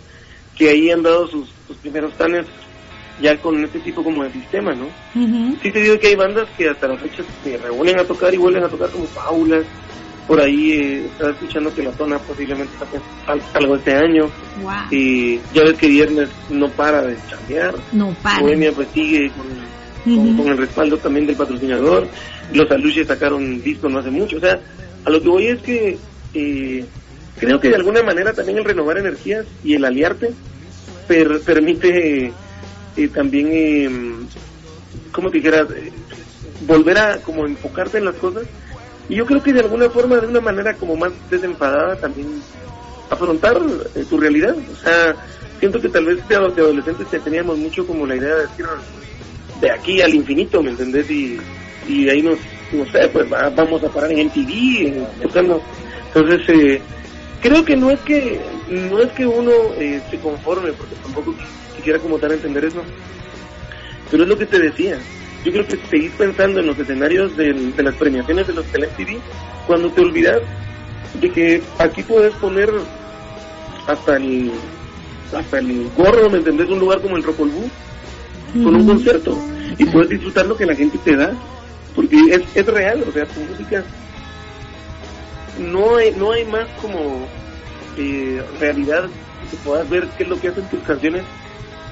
que 0.58 0.70
ahí 0.70 0.92
han 0.92 1.04
dado 1.04 1.28
sus, 1.28 1.50
sus 1.68 1.78
primeros 1.78 2.14
tanes 2.14 2.46
ya 3.20 3.38
con 3.40 3.64
este 3.64 3.80
tipo 3.80 4.04
como 4.04 4.24
de 4.24 4.32
sistema, 4.32 4.74
¿no? 4.74 4.88
Ujú. 4.88 5.58
Sí 5.62 5.72
te 5.72 5.82
digo 5.82 5.98
que 6.00 6.08
hay 6.08 6.16
bandas 6.16 6.46
que 6.58 6.68
hasta 6.68 6.88
la 6.88 6.98
fecha 6.98 7.24
se 7.44 7.58
reúnen 7.58 8.00
a 8.00 8.06
tocar 8.06 8.34
y 8.34 8.38
vuelven 8.38 8.64
a 8.64 8.70
tocar 8.70 8.90
como 8.92 9.08
Paula. 9.14 9.64
Por 10.26 10.40
ahí 10.40 10.72
eh, 10.72 11.06
estaba 11.08 11.32
escuchando 11.32 11.74
que 11.74 11.84
la 11.84 11.94
zona 11.98 12.18
posiblemente 12.20 12.74
algo 13.54 13.76
este 13.76 13.94
año. 13.94 14.32
Wow. 14.56 14.72
Y 14.92 15.42
ya 15.54 15.64
ves 15.64 15.74
que 15.74 15.88
viernes 15.90 16.30
no 16.50 16.72
para 16.72 17.02
de 17.04 17.18
chambear. 17.28 17.76
No 17.92 18.16
para. 18.22 18.42
Bohemia 18.42 18.72
pues 18.74 18.88
sigue 18.94 19.32
con, 19.36 19.50
con, 20.04 20.18
Ujú. 20.30 20.38
con 20.44 20.52
el 20.54 20.58
respaldo 20.58 20.98
también 21.00 21.28
del 21.28 21.36
patrocinador. 21.36 22.10
Los 22.54 22.72
Aluches 22.72 23.06
sacaron 23.08 23.62
disco 23.62 23.90
no 23.90 24.00
hace 24.00 24.12
mucho. 24.12 24.38
O 24.38 24.40
sea, 24.40 24.60
a 25.06 25.10
lo 25.12 25.22
que 25.22 25.30
voy 25.30 25.48
es 25.48 25.62
que 25.62 26.00
eh, 26.34 26.88
creo 27.36 27.60
que 27.60 27.70
de 27.70 27.76
alguna 27.76 28.02
manera 28.02 28.34
también 28.34 28.58
el 28.60 28.64
renovar 28.66 28.98
energías 29.00 29.46
y 29.62 29.76
el 29.76 29.84
aliarte 29.84 30.34
per- 31.06 31.44
permite 31.46 32.34
eh, 32.96 33.10
también, 33.10 33.48
eh, 33.54 34.28
como 35.14 35.30
te 35.32 35.38
dijera, 35.40 35.62
eh, 35.76 35.92
volver 36.60 36.98
a 36.98 37.22
como 37.22 37.46
enfocarte 37.46 37.98
en 37.98 38.06
las 38.06 38.16
cosas. 38.18 38.48
Y 39.08 39.18
yo 39.18 39.26
creo 39.26 39.42
que 39.42 39.54
de 39.54 39.62
alguna 39.62 39.90
forma, 39.90 40.18
de 40.18 40.28
una 40.28 40.42
manera 40.42 40.78
como 40.78 40.96
más 40.96 41.12
desenfadada 41.30 42.00
también 42.00 42.46
afrontar 43.10 43.58
eh, 43.96 44.06
tu 44.06 44.18
realidad. 44.18 44.56
O 44.58 44.78
sea, 44.78 45.16
siento 45.60 45.80
que 45.82 45.90
tal 45.90 46.06
vez 46.06 46.28
de, 46.28 46.36
adolescentes 46.36 47.08
ya 47.12 47.20
teníamos 47.22 47.58
mucho 47.58 47.86
como 47.86 48.06
la 48.06 48.16
idea 48.16 48.36
de 48.36 48.42
decir 48.48 48.66
de 49.56 49.72
aquí 49.72 50.02
al 50.02 50.14
infinito, 50.14 50.62
¿me 50.62 50.72
entendés? 50.72 51.06
Y, 51.10 51.38
ahí 52.10 52.22
nos, 52.22 52.40
no 52.72 52.86
sé, 52.86 53.10
pues 53.12 53.26
va- 53.32 53.50
vamos 53.56 53.84
a 53.84 53.90
parar 53.90 54.12
en 54.12 54.20
MTV, 54.20 54.88
en, 54.88 55.08
entonces 55.22 56.42
eh, 56.50 56.86
creo 57.40 57.64
que 57.66 57.76
no 57.76 57.90
es 57.92 58.00
que 58.06 58.62
no 58.68 59.00
es 59.00 59.14
que 59.14 59.26
uno 59.26 59.52
eh, 59.80 60.02
se 60.10 60.20
conforme, 60.20 60.74
porque 60.74 60.96
tampoco 60.96 61.36
quisiera 61.84 62.00
como 62.00 62.16
a 62.16 62.28
entender 62.34 62.64
eso, 62.64 62.82
pero 64.10 64.24
es 64.24 64.30
lo 64.30 64.38
que 64.38 64.46
te 64.46 64.58
decía. 64.58 64.98
Yo 65.44 65.52
creo 65.52 65.68
que 65.68 65.78
seguís 65.90 66.12
pensando 66.14 66.62
en 66.62 66.68
los 66.68 66.80
escenarios 66.80 67.36
del- 67.36 67.76
de 67.76 67.84
las 67.84 67.94
premiaciones 67.96 68.48
de 68.48 68.54
los 68.54 68.72
del 68.72 68.86
MTV 68.86 69.20
cuando 69.68 69.90
te 69.90 70.02
olvidas 70.02 70.40
de 71.20 71.30
que 71.30 71.62
aquí 71.80 72.02
puedes 72.04 72.34
poner 72.36 72.70
hasta 73.86 74.16
el 74.16 74.50
hasta 75.34 75.58
el 75.58 75.90
gorro, 75.98 76.30
¿me 76.30 76.38
entendés? 76.38 76.70
Un 76.70 76.80
lugar 76.80 77.02
como 77.02 77.18
el 77.18 77.24
Rocolbú 77.24 77.68
con 78.64 78.76
un 78.76 78.88
concierto 78.88 79.38
y 79.78 79.84
puedes 79.86 80.10
disfrutar 80.10 80.46
lo 80.46 80.56
que 80.56 80.66
la 80.66 80.76
gente 80.76 80.98
te 81.00 81.18
da 81.18 81.34
porque 81.96 82.16
es, 82.30 82.42
es 82.56 82.66
real, 82.66 83.04
o 83.06 83.12
sea, 83.12 83.26
tu 83.26 83.42
música 83.42 83.84
no 85.60 85.98
hay, 85.98 86.12
no 86.12 86.32
hay 86.32 86.46
más 86.46 86.68
como 86.82 87.28
eh, 87.98 88.42
realidad 88.60 89.10
que 89.52 89.58
puedas 89.58 89.90
ver 89.90 90.08
qué 90.18 90.24
es 90.24 90.30
lo 90.30 90.40
que 90.40 90.48
hacen 90.48 90.66
tus 90.70 90.82
canciones 90.84 91.24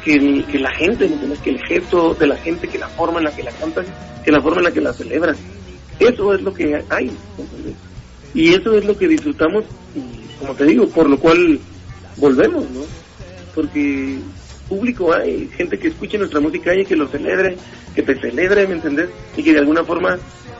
que, 0.03 0.13
el- 0.15 0.45
que 0.45 0.59
la 0.59 0.71
gente, 0.71 1.09
que 1.43 1.49
el 1.49 1.59
gesto 1.65 2.13
de 2.15 2.27
la 2.27 2.35
gente, 2.37 2.67
que 2.67 2.77
la 2.77 2.89
forma 2.89 3.19
en 3.19 3.25
la 3.25 3.31
que 3.35 3.43
la 3.43 3.51
cantan, 3.51 3.85
que 4.23 4.31
la 4.31 4.41
forma 4.41 4.57
en 4.59 4.63
la 4.65 4.71
que 4.71 4.81
la 4.81 4.93
celebran. 4.93 5.35
Eso 5.99 6.33
es 6.33 6.41
lo 6.41 6.53
que 6.53 6.83
hay. 6.89 7.05
¿me 7.37 7.43
entiendes? 7.43 7.75
Y 8.33 8.53
eso 8.53 8.77
es 8.77 8.85
lo 8.85 8.97
que 8.97 9.07
disfrutamos, 9.07 9.65
y 9.93 10.01
como 10.39 10.55
te 10.55 10.65
digo, 10.65 10.87
por 10.87 11.09
lo 11.09 11.19
cual 11.19 11.59
volvemos, 12.17 12.69
¿no? 12.71 12.81
Porque 13.53 14.19
público 14.69 15.13
hay, 15.13 15.49
gente 15.49 15.77
que 15.77 15.89
escuche 15.89 16.17
nuestra 16.17 16.39
música 16.39 16.73
y 16.73 16.85
que 16.85 16.95
lo 16.95 17.07
celebre, 17.09 17.57
que 17.93 18.03
te 18.03 18.17
celebre, 18.19 18.65
¿me 18.67 18.75
entendés? 18.75 19.09
Y 19.35 19.43
que 19.43 19.51
de 19.51 19.59
alguna 19.59 19.83
forma 19.83 20.17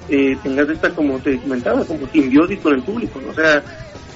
eh, 0.09 0.35
tengas 0.43 0.67
esta, 0.69 0.93
como 0.93 1.17
te 1.19 1.39
comentaba, 1.39 1.85
como 1.85 2.05
simbiosis 2.07 2.59
con 2.59 2.73
el 2.73 2.83
público, 2.83 3.21
¿no? 3.21 3.29
O 3.31 3.33
sea, 3.33 3.63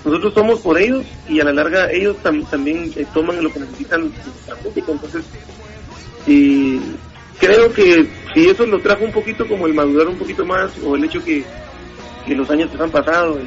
nosotros 0.05 0.33
somos 0.33 0.61
por 0.61 0.79
ellos 0.79 1.05
y 1.27 1.39
a 1.41 1.43
la 1.45 1.51
larga 1.53 1.87
ellos 1.91 2.17
tam- 2.23 2.47
también 2.49 2.93
eh, 2.95 3.05
toman 3.13 3.41
lo 3.43 3.51
que 3.51 3.59
necesitan 3.59 4.13
música, 4.63 4.91
entonces 4.91 5.25
y 6.27 6.79
creo 7.39 7.71
que 7.73 8.07
si 8.33 8.47
eso 8.49 8.65
lo 8.65 8.81
trajo 8.81 9.03
un 9.05 9.11
poquito 9.11 9.47
como 9.47 9.67
el 9.67 9.73
madurar 9.73 10.07
un 10.07 10.17
poquito 10.17 10.45
más 10.45 10.71
o 10.83 10.95
el 10.95 11.03
hecho 11.05 11.19
que, 11.23 11.45
que 12.25 12.35
los 12.35 12.49
años 12.49 12.69
se 12.71 12.81
han 12.81 12.91
pasado 12.91 13.39
y 13.41 13.45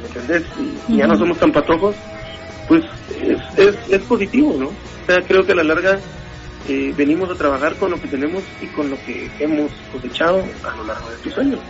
¿me 0.00 0.06
entendés? 0.08 0.42
Y, 0.58 0.92
y 0.92 0.96
ya 0.98 1.06
no 1.06 1.14
somos 1.16 1.38
tan 1.38 1.52
patojos 1.52 1.96
pues 2.68 2.82
es, 3.08 3.38
es, 3.56 3.74
es 3.90 4.00
positivo 4.06 4.56
¿no? 4.58 4.68
o 4.68 5.04
sea 5.06 5.16
creo 5.26 5.44
que 5.44 5.52
a 5.52 5.56
la 5.56 5.64
larga 5.64 6.00
eh, 6.68 6.92
venimos 6.96 7.28
a 7.30 7.34
trabajar 7.36 7.76
con 7.76 7.90
lo 7.90 8.00
que 8.00 8.08
tenemos 8.08 8.44
y 8.60 8.66
con 8.68 8.88
lo 8.90 8.96
que 9.02 9.28
hemos 9.40 9.72
cosechado 9.90 10.44
a 10.62 10.76
lo 10.76 10.84
largo 10.84 11.08
de 11.10 11.16
estos 11.16 11.36
años 11.38 11.60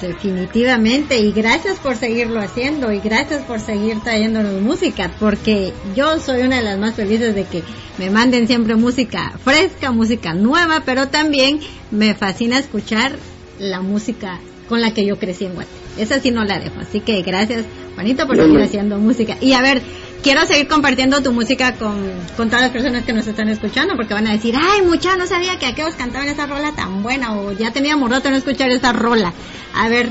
Definitivamente, 0.00 1.18
y 1.18 1.30
gracias 1.30 1.78
por 1.78 1.94
seguirlo 1.94 2.40
haciendo 2.40 2.90
y 2.90 3.00
gracias 3.00 3.42
por 3.42 3.60
seguir 3.60 4.00
trayéndonos 4.00 4.60
música, 4.62 5.10
porque 5.20 5.74
yo 5.94 6.18
soy 6.20 6.42
una 6.42 6.56
de 6.56 6.62
las 6.62 6.78
más 6.78 6.94
felices 6.94 7.34
de 7.34 7.44
que 7.44 7.62
me 7.98 8.08
manden 8.08 8.46
siempre 8.46 8.76
música 8.76 9.38
fresca, 9.44 9.90
música 9.90 10.32
nueva, 10.32 10.82
pero 10.86 11.08
también 11.08 11.60
me 11.90 12.14
fascina 12.14 12.58
escuchar 12.58 13.12
la 13.58 13.82
música 13.82 14.40
con 14.70 14.80
la 14.80 14.94
que 14.94 15.04
yo 15.04 15.18
crecí 15.18 15.44
en 15.44 15.54
Guate. 15.54 15.68
Esa 15.98 16.18
sí 16.18 16.30
no 16.30 16.44
la 16.44 16.58
dejo, 16.58 16.80
así 16.80 17.00
que 17.00 17.20
gracias 17.20 17.64
Juanito 17.94 18.26
por 18.26 18.36
seguir 18.36 18.60
haciendo 18.62 18.96
música. 18.96 19.36
Y 19.40 19.52
a 19.52 19.60
ver, 19.60 19.82
quiero 20.22 20.44
seguir 20.46 20.68
compartiendo 20.68 21.22
tu 21.22 21.32
música 21.32 21.74
con, 21.74 22.12
con 22.36 22.48
todas 22.48 22.62
las 22.62 22.70
personas 22.70 23.04
que 23.04 23.12
nos 23.12 23.26
están 23.26 23.48
escuchando, 23.48 23.94
porque 23.96 24.14
van 24.14 24.26
a 24.26 24.32
decir, 24.32 24.54
ay, 24.60 24.82
mucha, 24.82 25.16
no 25.16 25.26
sabía 25.26 25.58
que 25.58 25.66
aquellos 25.66 25.94
cantaban 25.94 26.28
esa 26.28 26.46
rola 26.46 26.72
tan 26.72 27.02
buena, 27.02 27.34
o 27.36 27.52
ya 27.52 27.72
teníamos 27.72 28.10
rato 28.10 28.30
no 28.30 28.36
escuchar 28.36 28.70
esa 28.70 28.92
rola. 28.92 29.32
A 29.74 29.88
ver, 29.88 30.08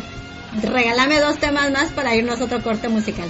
regálame 0.63 1.19
dos 1.19 1.37
temas 1.37 1.71
más 1.71 1.91
para 1.91 2.15
irnos 2.15 2.41
a 2.41 2.45
otro 2.45 2.61
corte 2.61 2.89
musical. 2.89 3.27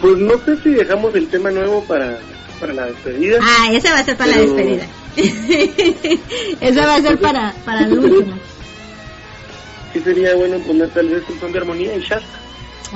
pues 0.00 0.18
no 0.18 0.38
sé 0.44 0.56
si 0.62 0.70
dejamos 0.70 1.14
el 1.14 1.28
tema 1.28 1.50
nuevo 1.50 1.82
para, 1.84 2.18
para 2.60 2.72
la 2.72 2.86
despedida 2.86 3.38
Ah, 3.42 3.68
ese 3.72 3.90
va 3.90 3.98
a 4.00 4.04
ser 4.04 4.16
para 4.16 4.30
la 4.32 4.38
despedida. 4.38 4.86
ese 5.16 6.80
va 6.80 6.96
a 6.96 7.00
ser 7.02 7.18
para, 7.20 7.54
para 7.64 7.84
el 7.86 7.98
último. 7.98 8.36
sí 9.92 10.00
sería 10.00 10.34
bueno 10.34 10.58
poner 10.58 10.88
tal 10.90 11.08
vez 11.08 11.22
un 11.28 11.38
son 11.40 11.52
de 11.52 11.58
armonía 11.58 11.94
y 11.96 12.00
Shasta 12.00 12.38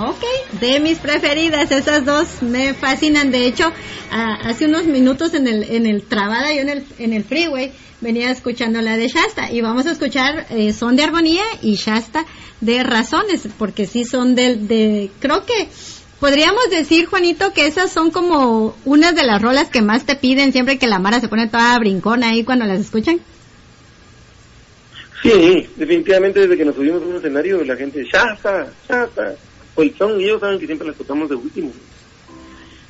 Ok, 0.01 0.23
de 0.61 0.79
mis 0.79 0.99
preferidas, 0.99 1.73
esas 1.73 2.05
dos 2.05 2.41
me 2.41 2.73
fascinan. 2.73 3.33
De 3.33 3.47
hecho, 3.47 3.73
hace 4.13 4.67
unos 4.67 4.85
minutos 4.85 5.35
en 5.35 5.49
el, 5.49 5.65
en 5.65 5.87
el 5.87 6.03
trabada, 6.03 6.53
yo 6.53 6.61
en 6.61 6.69
el, 6.69 6.85
en 7.01 7.13
el 7.13 7.25
freeway, 7.25 7.73
venía 8.01 8.31
escuchando 8.31 8.81
la 8.81 8.97
de 8.97 9.09
Shasta 9.09 9.51
y 9.51 9.61
vamos 9.61 9.87
a 9.87 9.91
escuchar 9.91 10.47
eh, 10.51 10.73
Son 10.73 10.95
de 10.95 11.03
Armonía 11.03 11.43
y 11.63 11.75
Shasta 11.75 12.25
de 12.61 12.85
Razones, 12.85 13.49
porque 13.59 13.87
sí 13.87 14.05
son 14.05 14.37
del, 14.37 14.69
de, 14.69 15.11
creo 15.19 15.45
que 15.45 15.69
podríamos 16.21 16.71
decir, 16.71 17.07
Juanito, 17.07 17.53
que 17.53 17.67
esas 17.67 17.91
son 17.91 18.13
como 18.13 18.77
unas 18.85 19.17
de 19.17 19.25
las 19.25 19.43
rolas 19.43 19.69
que 19.69 19.83
más 19.83 20.05
te 20.05 20.15
piden 20.15 20.53
siempre 20.53 20.79
que 20.79 20.87
la 20.87 21.01
Mara 21.01 21.19
se 21.19 21.29
pone 21.29 21.49
toda 21.49 21.77
brincona 21.81 22.31
ahí 22.31 22.45
cuando 22.45 22.67
las 22.67 22.79
escuchan. 22.79 23.19
Sí, 25.25 25.69
definitivamente 25.75 26.39
desde 26.39 26.57
que 26.57 26.65
nos 26.65 26.77
subimos 26.77 27.03
a 27.03 27.07
un 27.07 27.17
escenario 27.17 27.65
la 27.65 27.75
gente, 27.75 28.05
Shasta, 28.05 28.69
Shasta, 28.89 29.35
o 29.79 29.83
el 29.83 29.95
son, 29.97 30.21
y 30.21 30.25
ellos 30.25 30.41
saben 30.41 30.59
que 30.59 30.67
siempre 30.67 30.89
las 30.89 30.97
tocamos 30.97 31.29
de 31.29 31.37
último. 31.37 31.71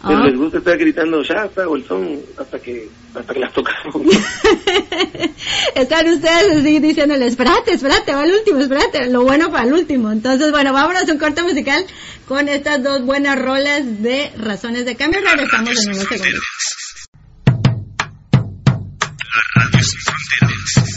Pero 0.00 0.18
Ah. 0.20 0.26
les 0.26 0.36
gusta 0.38 0.58
estar 0.58 0.78
gritando 0.78 1.22
Shasta 1.24 1.68
o 1.68 1.74
el 1.76 1.84
son 1.84 2.20
hasta 2.38 2.58
que 2.60 2.88
hasta 3.14 3.34
que 3.34 3.40
las 3.40 3.52
tocamos. 3.52 3.94
Están 5.74 6.08
ustedes 6.08 6.56
así 6.58 6.78
diciéndole, 6.78 7.26
espérate, 7.26 7.72
espérate, 7.72 8.14
va 8.14 8.22
al 8.22 8.30
último, 8.32 8.60
espérate, 8.60 9.10
lo 9.10 9.24
bueno 9.24 9.50
para 9.50 9.64
el 9.66 9.72
último. 9.72 10.12
Entonces, 10.12 10.50
bueno, 10.52 10.72
vámonos 10.72 11.08
a 11.08 11.12
un 11.12 11.18
corte 11.18 11.42
musical 11.42 11.84
con 12.28 12.48
estas 12.48 12.82
dos 12.82 13.02
buenas 13.04 13.38
rolas 13.40 14.00
de 14.02 14.30
Razones 14.38 14.84
de 14.86 14.94
Cambio. 14.96 15.20
Regresamos 15.20 15.84
en 15.84 15.92
unos 15.94 16.04
segundos. 16.08 16.40
La 19.34 19.62
radio 19.62 19.82
sin 19.82 20.00
fronteras. 20.00 20.88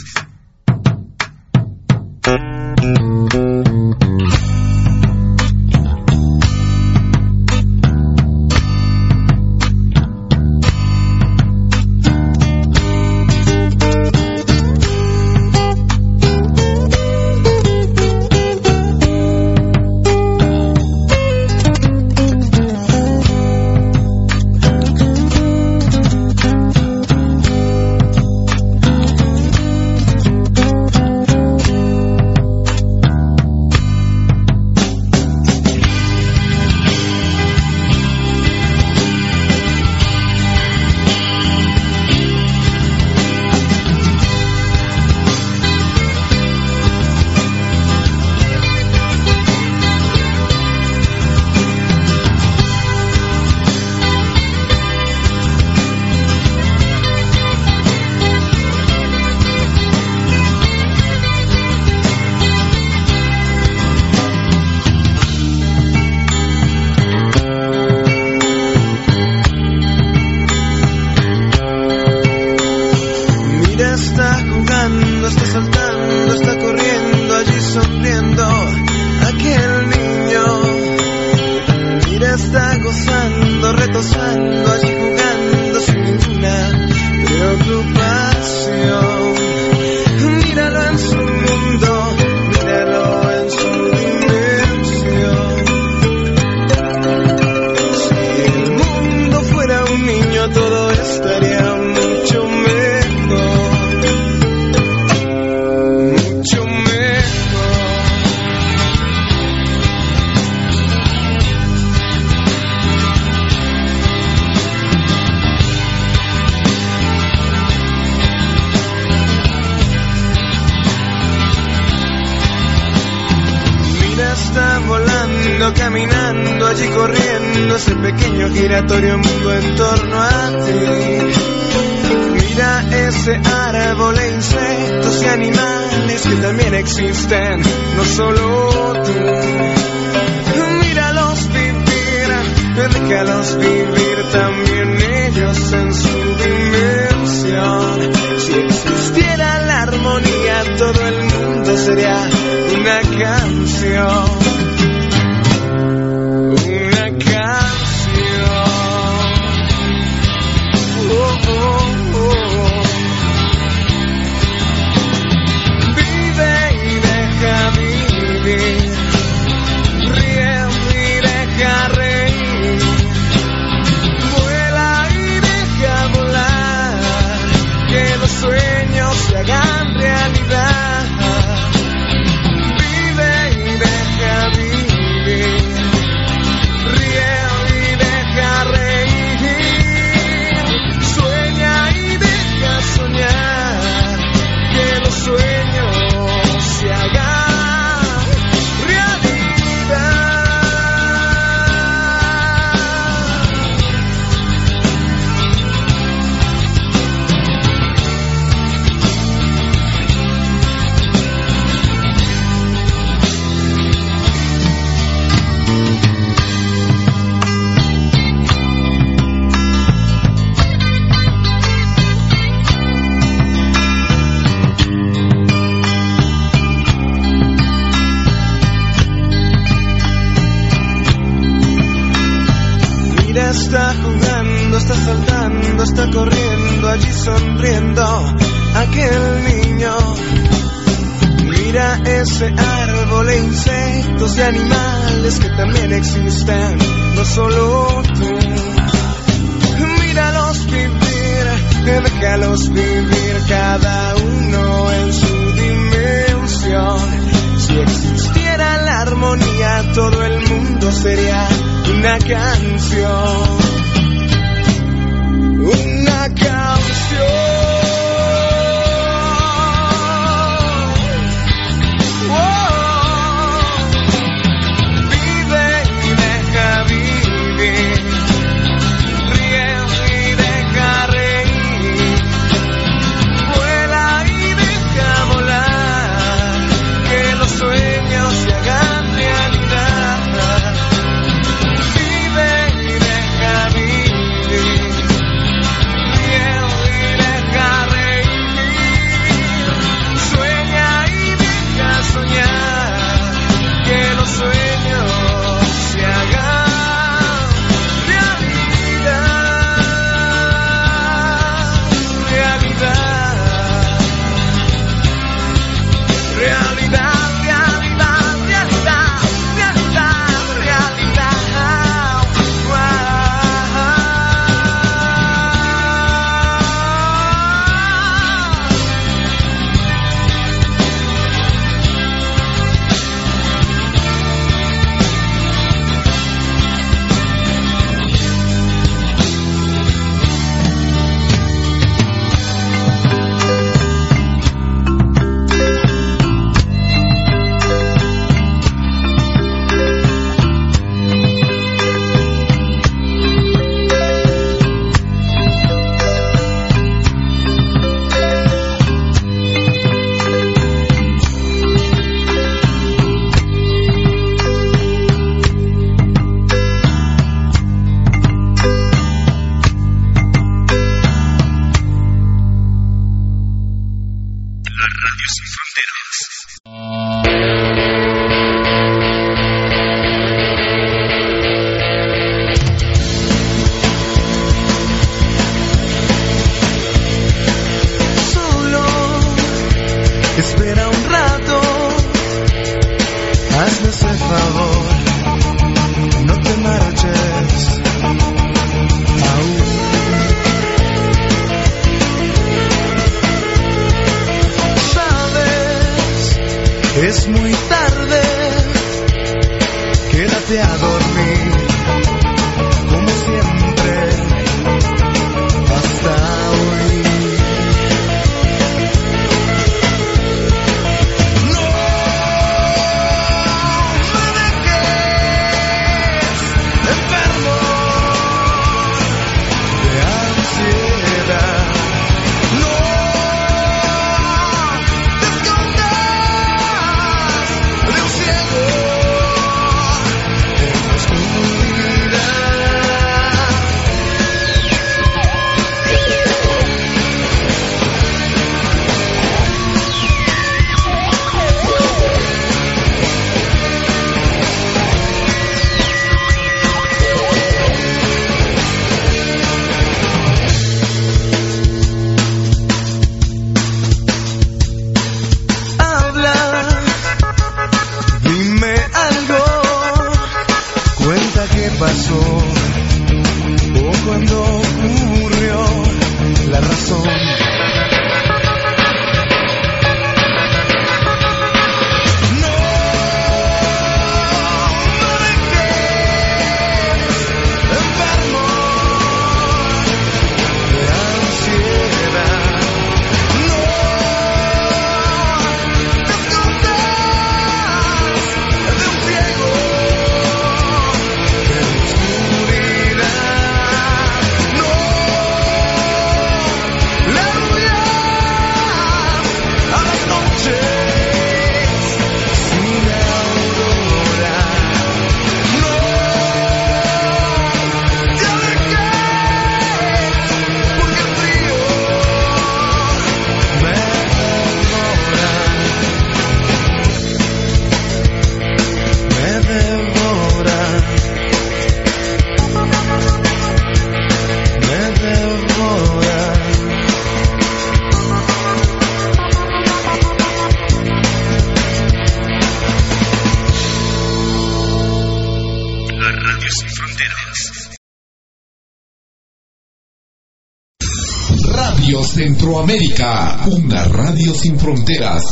Radio 551.92 552.08
Centroamérica, 552.08 553.38
una 553.48 553.84
radio 553.84 554.34
sin 554.34 554.58
fronteras. 554.58 555.26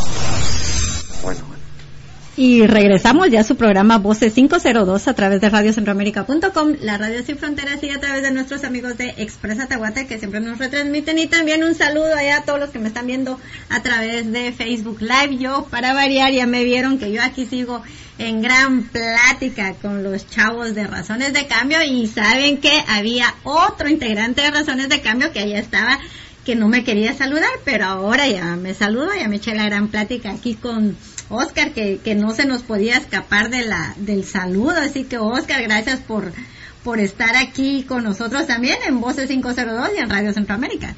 Bueno, 1.24 1.40
Y 2.36 2.68
regresamos 2.68 3.30
ya 3.30 3.40
a 3.40 3.44
su 3.46 3.56
programa 3.56 3.98
Voces 3.98 4.34
502 4.34 5.08
a 5.08 5.14
través 5.14 5.40
de 5.40 5.50
radiocentroamérica.com, 5.50 6.76
la 6.82 6.98
radio 6.98 7.24
sin 7.24 7.38
fronteras 7.38 7.82
y 7.82 7.92
a 7.92 8.02
través 8.02 8.24
de 8.24 8.32
nuestros 8.32 8.66
amigos 8.66 8.98
de 8.98 9.14
Expresa 9.20 9.70
Tahuate 9.70 10.06
que 10.06 10.20
siempre 10.20 10.42
nos 10.42 10.58
retransmiten 10.58 11.18
y 11.20 11.28
también 11.28 11.64
un 11.64 11.76
saludo 11.76 12.14
allá 12.14 12.40
a 12.40 12.44
todos 12.44 12.60
los 12.60 12.72
que 12.72 12.80
me 12.80 12.90
están 12.90 13.08
viendo 13.08 13.40
a 13.70 13.82
través 13.82 14.30
de 14.30 14.52
Facebook 14.52 15.00
Live. 15.00 15.38
Yo, 15.38 15.66
para 15.72 15.94
variar, 15.94 16.34
ya 16.34 16.46
me 16.46 16.66
vieron 16.66 17.00
que 17.00 17.10
yo 17.14 17.24
aquí 17.24 17.46
sigo 17.46 17.82
en 18.18 18.42
gran 18.42 18.84
plática 18.84 19.76
con 19.82 20.04
los 20.04 20.30
chavos 20.30 20.76
de 20.76 20.86
Razones 20.86 21.32
de 21.32 21.48
Cambio 21.48 21.78
y 21.90 22.06
saben 22.08 22.58
que 22.58 22.84
había 22.90 23.34
otro 23.44 23.88
integrante 23.88 24.42
de 24.42 24.52
Razones 24.52 24.90
de 24.90 25.00
Cambio 25.00 25.32
que 25.32 25.40
allá 25.40 25.58
estaba 25.58 26.00
que 26.46 26.56
no 26.56 26.68
me 26.68 26.84
quería 26.84 27.14
saludar, 27.14 27.52
pero 27.64 27.86
ahora 27.86 28.28
ya 28.28 28.56
me 28.56 28.74
saludo, 28.74 29.10
ya 29.18 29.28
me 29.28 29.38
eché 29.38 29.56
la 29.56 29.66
gran 29.66 29.90
plática 29.90 30.32
aquí 30.32 30.56
con 30.56 30.96
Oscar, 31.30 31.72
que, 31.72 32.00
que 32.04 32.16
no 32.16 32.32
se 32.32 32.46
nos 32.46 32.64
podía 32.64 32.98
escapar 32.98 33.50
de 33.50 33.66
la, 33.66 33.94
del 33.98 34.24
saludo, 34.24 34.78
así 34.78 35.04
que 35.04 35.18
Oscar, 35.18 35.62
gracias 35.64 36.00
por, 36.00 36.32
por 36.84 37.00
estar 37.00 37.36
aquí 37.36 37.84
con 37.84 38.04
nosotros 38.04 38.48
también 38.48 38.78
en 38.88 39.00
Voces 39.00 39.28
502 39.28 39.90
y 39.96 40.00
en 40.00 40.10
Radio 40.10 40.34
Centroamérica. 40.34 40.96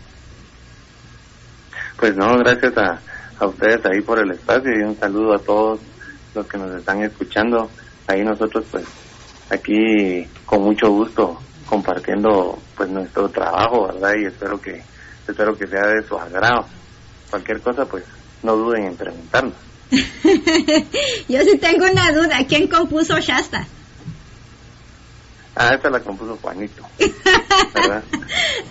Pues 1.97 2.15
no, 2.15 2.37
gracias 2.37 2.77
a, 2.77 2.99
a 3.39 3.47
ustedes 3.47 3.85
ahí 3.85 4.01
por 4.01 4.19
el 4.19 4.31
espacio 4.31 4.71
y 4.71 4.83
un 4.83 4.97
saludo 4.97 5.35
a 5.35 5.39
todos 5.39 5.79
los 6.33 6.47
que 6.47 6.57
nos 6.57 6.71
están 6.75 7.01
escuchando. 7.03 7.69
Ahí 8.07 8.23
nosotros 8.23 8.65
pues 8.71 8.85
aquí 9.49 10.27
con 10.45 10.61
mucho 10.63 10.89
gusto 10.89 11.39
compartiendo 11.65 12.59
pues 12.75 12.89
nuestro 12.89 13.29
trabajo, 13.29 13.87
¿verdad? 13.87 14.13
Y 14.19 14.25
espero 14.25 14.59
que 14.59 14.81
espero 15.27 15.57
que 15.57 15.67
sea 15.67 15.87
de 15.87 16.07
su 16.07 16.17
agrado. 16.17 16.65
Cualquier 17.29 17.61
cosa 17.61 17.85
pues 17.85 18.03
no 18.43 18.55
duden 18.55 18.85
en 18.85 18.95
preguntarnos. 18.95 19.53
Yo 19.91 21.41
sí 21.41 21.57
tengo 21.59 21.85
una 21.91 22.11
duda, 22.11 22.45
¿quién 22.47 22.67
compuso 22.67 23.19
Shasta? 23.19 23.67
Ah, 25.55 25.73
esta 25.75 25.89
la 25.89 25.99
compuso 25.99 26.37
Juanito, 26.41 26.81
¿verdad? 27.73 28.03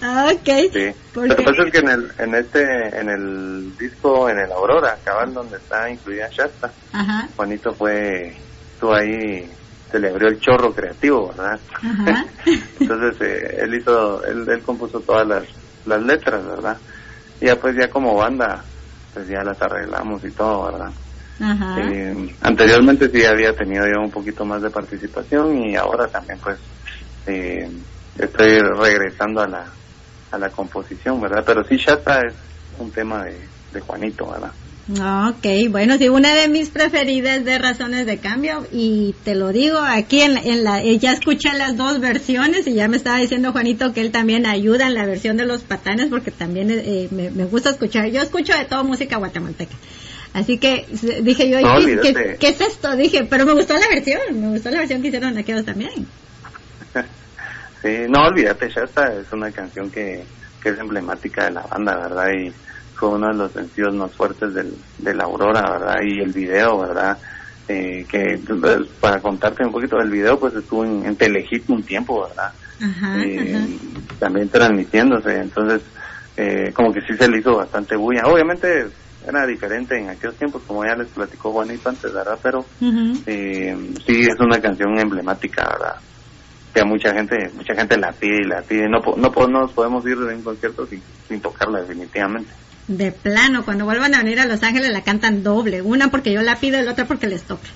Ah, 0.01 0.31
ok. 0.35 0.73
Sí. 0.73 0.91
¿Por 1.13 1.29
Lo 1.29 1.37
que 1.37 1.43
pasa 1.43 1.63
es 1.67 1.73
que 1.73 1.79
en 1.79 1.89
el, 1.91 2.13
en 2.19 2.35
este, 2.35 2.99
en 2.99 3.09
el 3.11 3.77
disco, 3.77 4.31
en 4.31 4.39
el 4.39 4.51
Aurora, 4.51 4.97
cabal 5.05 5.35
donde 5.35 5.59
está 5.59 5.91
incluida 5.91 6.29
Shasta, 6.31 6.73
Ajá, 6.93 7.29
Juanito 7.37 7.75
fue, 7.75 8.35
estuvo 8.73 8.95
ahí, 8.95 9.51
se 9.93 9.99
le 9.99 10.09
abrió 10.09 10.29
el 10.29 10.41
chorro 10.41 10.73
creativo, 10.73 11.29
¿verdad? 11.29 11.61
Ajá. 11.75 12.25
Entonces 12.81 13.21
eh, 13.21 13.59
él 13.61 13.75
hizo, 13.75 14.25
él, 14.25 14.47
él 14.49 14.63
compuso 14.63 15.01
todas 15.01 15.29
las, 15.29 15.45
las 15.91 16.03
letras, 16.03 16.45
¿verdad? 16.47 16.77
Y 17.41 17.47
ya 17.47 17.57
pues 17.57 17.77
ya 17.77 17.89
como 17.89 18.17
banda, 18.17 18.65
pues 19.13 19.29
ya 19.29 19.43
las 19.43 19.61
arreglamos 19.61 20.25
y 20.25 20.31
todo, 20.31 20.73
¿verdad? 20.73 20.91
ajá. 21.41 21.77
Eh, 21.81 22.37
anteriormente 22.43 23.11
sí 23.11 23.25
había 23.25 23.55
tenido 23.55 23.85
yo 23.87 24.01
un 24.03 24.11
poquito 24.11 24.45
más 24.45 24.63
de 24.63 24.71
participación 24.71 25.59
y 25.59 25.77
ahora 25.77 26.07
también 26.07 26.39
pues 26.39 26.59
eh, 27.27 27.69
estoy 28.19 28.59
regresando 28.59 29.43
a 29.43 29.49
la, 29.49 29.67
a 30.31 30.39
la 30.39 30.51
composición, 30.51 31.21
¿verdad? 31.21 31.43
Pero 31.47 31.65
sí 31.65 31.77
Shasta 31.77 32.21
es 32.21 32.35
un 32.79 32.91
tema 32.91 33.25
de, 33.25 33.39
de 33.73 33.81
Juanito, 33.81 34.31
¿verdad? 34.31 34.53
Ok, 34.93 35.47
bueno, 35.71 35.97
sí, 35.99 36.09
una 36.09 36.35
de 36.35 36.49
mis 36.49 36.71
preferidas 36.71 37.45
de 37.45 37.59
Razones 37.59 38.07
de 38.07 38.19
Cambio 38.19 38.67
y 38.73 39.15
te 39.25 39.37
lo 39.37 39.51
digo, 39.53 39.79
aquí 39.79 40.23
en, 40.23 40.37
en 40.37 40.65
la, 40.65 40.83
eh, 40.83 40.99
ya 40.99 41.13
escuché 41.13 41.53
las 41.53 41.77
dos 41.77 42.01
versiones 42.01 42.67
y 42.67 42.75
ya 42.75 42.89
me 42.89 42.97
estaba 42.97 43.19
diciendo 43.19 43.53
Juanito 43.53 43.93
que 43.93 44.01
él 44.01 44.11
también 44.11 44.47
ayuda 44.47 44.89
en 44.89 44.95
la 44.95 45.07
versión 45.07 45.37
de 45.37 45.47
los 45.47 45.63
patanes 45.63 46.09
porque 46.09 46.33
también 46.33 46.71
eh, 46.73 47.07
me, 47.13 47.31
me 47.31 47.45
gusta 47.45 47.71
escuchar, 47.71 48.09
yo 48.11 48.21
escucho 48.21 48.53
de 48.57 48.65
todo 48.65 48.83
música 48.83 49.17
guatemalteca. 49.19 49.77
Así 50.33 50.59
que 50.59 50.87
dije 51.23 51.49
yo, 51.49 51.61
No, 51.61 51.79
¿qué, 51.79 51.85
qué, 51.85 52.09
olvídate. 52.09 52.37
qué 52.39 52.49
es 52.49 52.61
esto? 52.61 52.97
Dije, 52.97 53.25
pero 53.31 53.47
me 53.47 53.53
gustó 53.53 53.75
la 53.75 53.87
versión, 53.89 54.21
me 54.41 54.49
gustó 54.49 54.71
la 54.71 54.79
versión 54.79 55.03
que 55.03 55.09
hicieron 55.09 55.37
aquellos 55.39 55.65
también. 55.65 56.07
Sí, 57.83 57.89
no 58.11 58.25
olvídate, 58.27 58.69
Shasta 58.69 59.07
es 59.21 59.33
una 59.33 59.51
canción 59.53 59.91
que, 59.91 60.23
que 60.63 60.69
es 60.69 60.79
emblemática 60.79 61.47
de 61.47 61.53
la 61.53 61.63
banda, 61.63 61.97
¿verdad? 61.97 62.27
Y 62.33 62.53
fue 63.01 63.09
uno 63.09 63.29
de 63.29 63.35
los 63.35 63.53
sencillos 63.53 63.95
más 63.95 64.15
fuertes 64.15 64.53
del, 64.53 64.75
de 64.99 65.15
la 65.15 65.25
Aurora, 65.25 65.63
¿verdad? 65.63 65.97
Y 66.05 66.21
el 66.21 66.33
video, 66.33 66.79
¿verdad? 66.79 67.19
Eh, 67.67 68.05
que 68.09 68.39
pues, 68.47 68.79
para 69.01 69.21
contarte 69.21 69.65
un 69.65 69.73
poquito 69.73 69.97
del 69.97 70.11
video, 70.11 70.39
pues 70.39 70.55
estuvo 70.55 70.85
en, 70.85 71.07
en 71.07 71.17
Telehit 71.17 71.69
un 71.71 71.83
tiempo, 71.85 72.29
¿verdad? 72.29 72.53
Ajá, 72.83 73.23
Eh, 73.23 73.55
ajá. 73.55 73.67
también 74.19 74.49
transmitiéndose, 74.51 75.35
entonces 75.35 75.81
eh, 76.37 76.73
como 76.75 76.93
que 76.93 77.01
sí 77.03 77.17
se 77.19 77.29
le 77.29 77.39
hizo 77.39 77.57
bastante 77.57 77.97
bulla. 77.97 78.23
Obviamente 78.27 78.87
era 79.27 79.47
diferente 79.47 79.97
en 79.99 80.11
aquellos 80.11 80.37
tiempos, 80.37 80.63
como 80.67 80.85
ya 80.85 80.95
les 80.97 81.09
platicó 81.09 81.53
Juanito 81.53 81.89
antes, 81.89 82.13
¿verdad? 82.13 82.39
Pero 82.43 82.65
eh, 83.27 83.77
sí 84.07 84.21
es 84.21 84.39
una 84.41 84.61
canción 84.61 84.99
emblemática, 84.99 85.63
¿verdad? 85.73 85.97
Que 86.75 86.81
a 86.81 86.85
mucha 86.85 87.13
gente, 87.13 87.37
mucha 87.55 87.75
gente 87.75 87.97
la 87.99 88.13
pide 88.13 88.39
y 88.45 88.49
la 88.49 88.63
pide. 88.63 88.89
No, 88.89 89.01
no, 89.17 89.29
no 89.49 89.61
nos 89.61 89.73
podemos 89.73 90.05
ir 90.07 90.17
de 90.19 90.35
un 90.35 90.43
concierto 90.43 90.87
sin, 90.87 91.03
sin 91.29 91.41
tocarla 91.41 91.81
definitivamente. 91.83 92.51
De 92.89 93.13
plano, 93.13 93.65
cuando 93.65 93.85
vuelvan 93.85 94.15
a 94.15 94.23
venir 94.23 94.41
a 94.41 94.47
Los 94.47 94.63
Ángeles 94.65 94.91
la 94.91 95.03
cantan 95.03 95.43
doble, 95.45 95.81
una 95.83 96.11
porque 96.11 96.33
yo 96.33 96.43
la 96.43 96.57
pido 96.57 96.81
y 96.81 96.83
la 96.85 96.93
otra 96.93 97.07
porque 97.07 97.29
les 97.29 97.43
toca. 97.43 97.69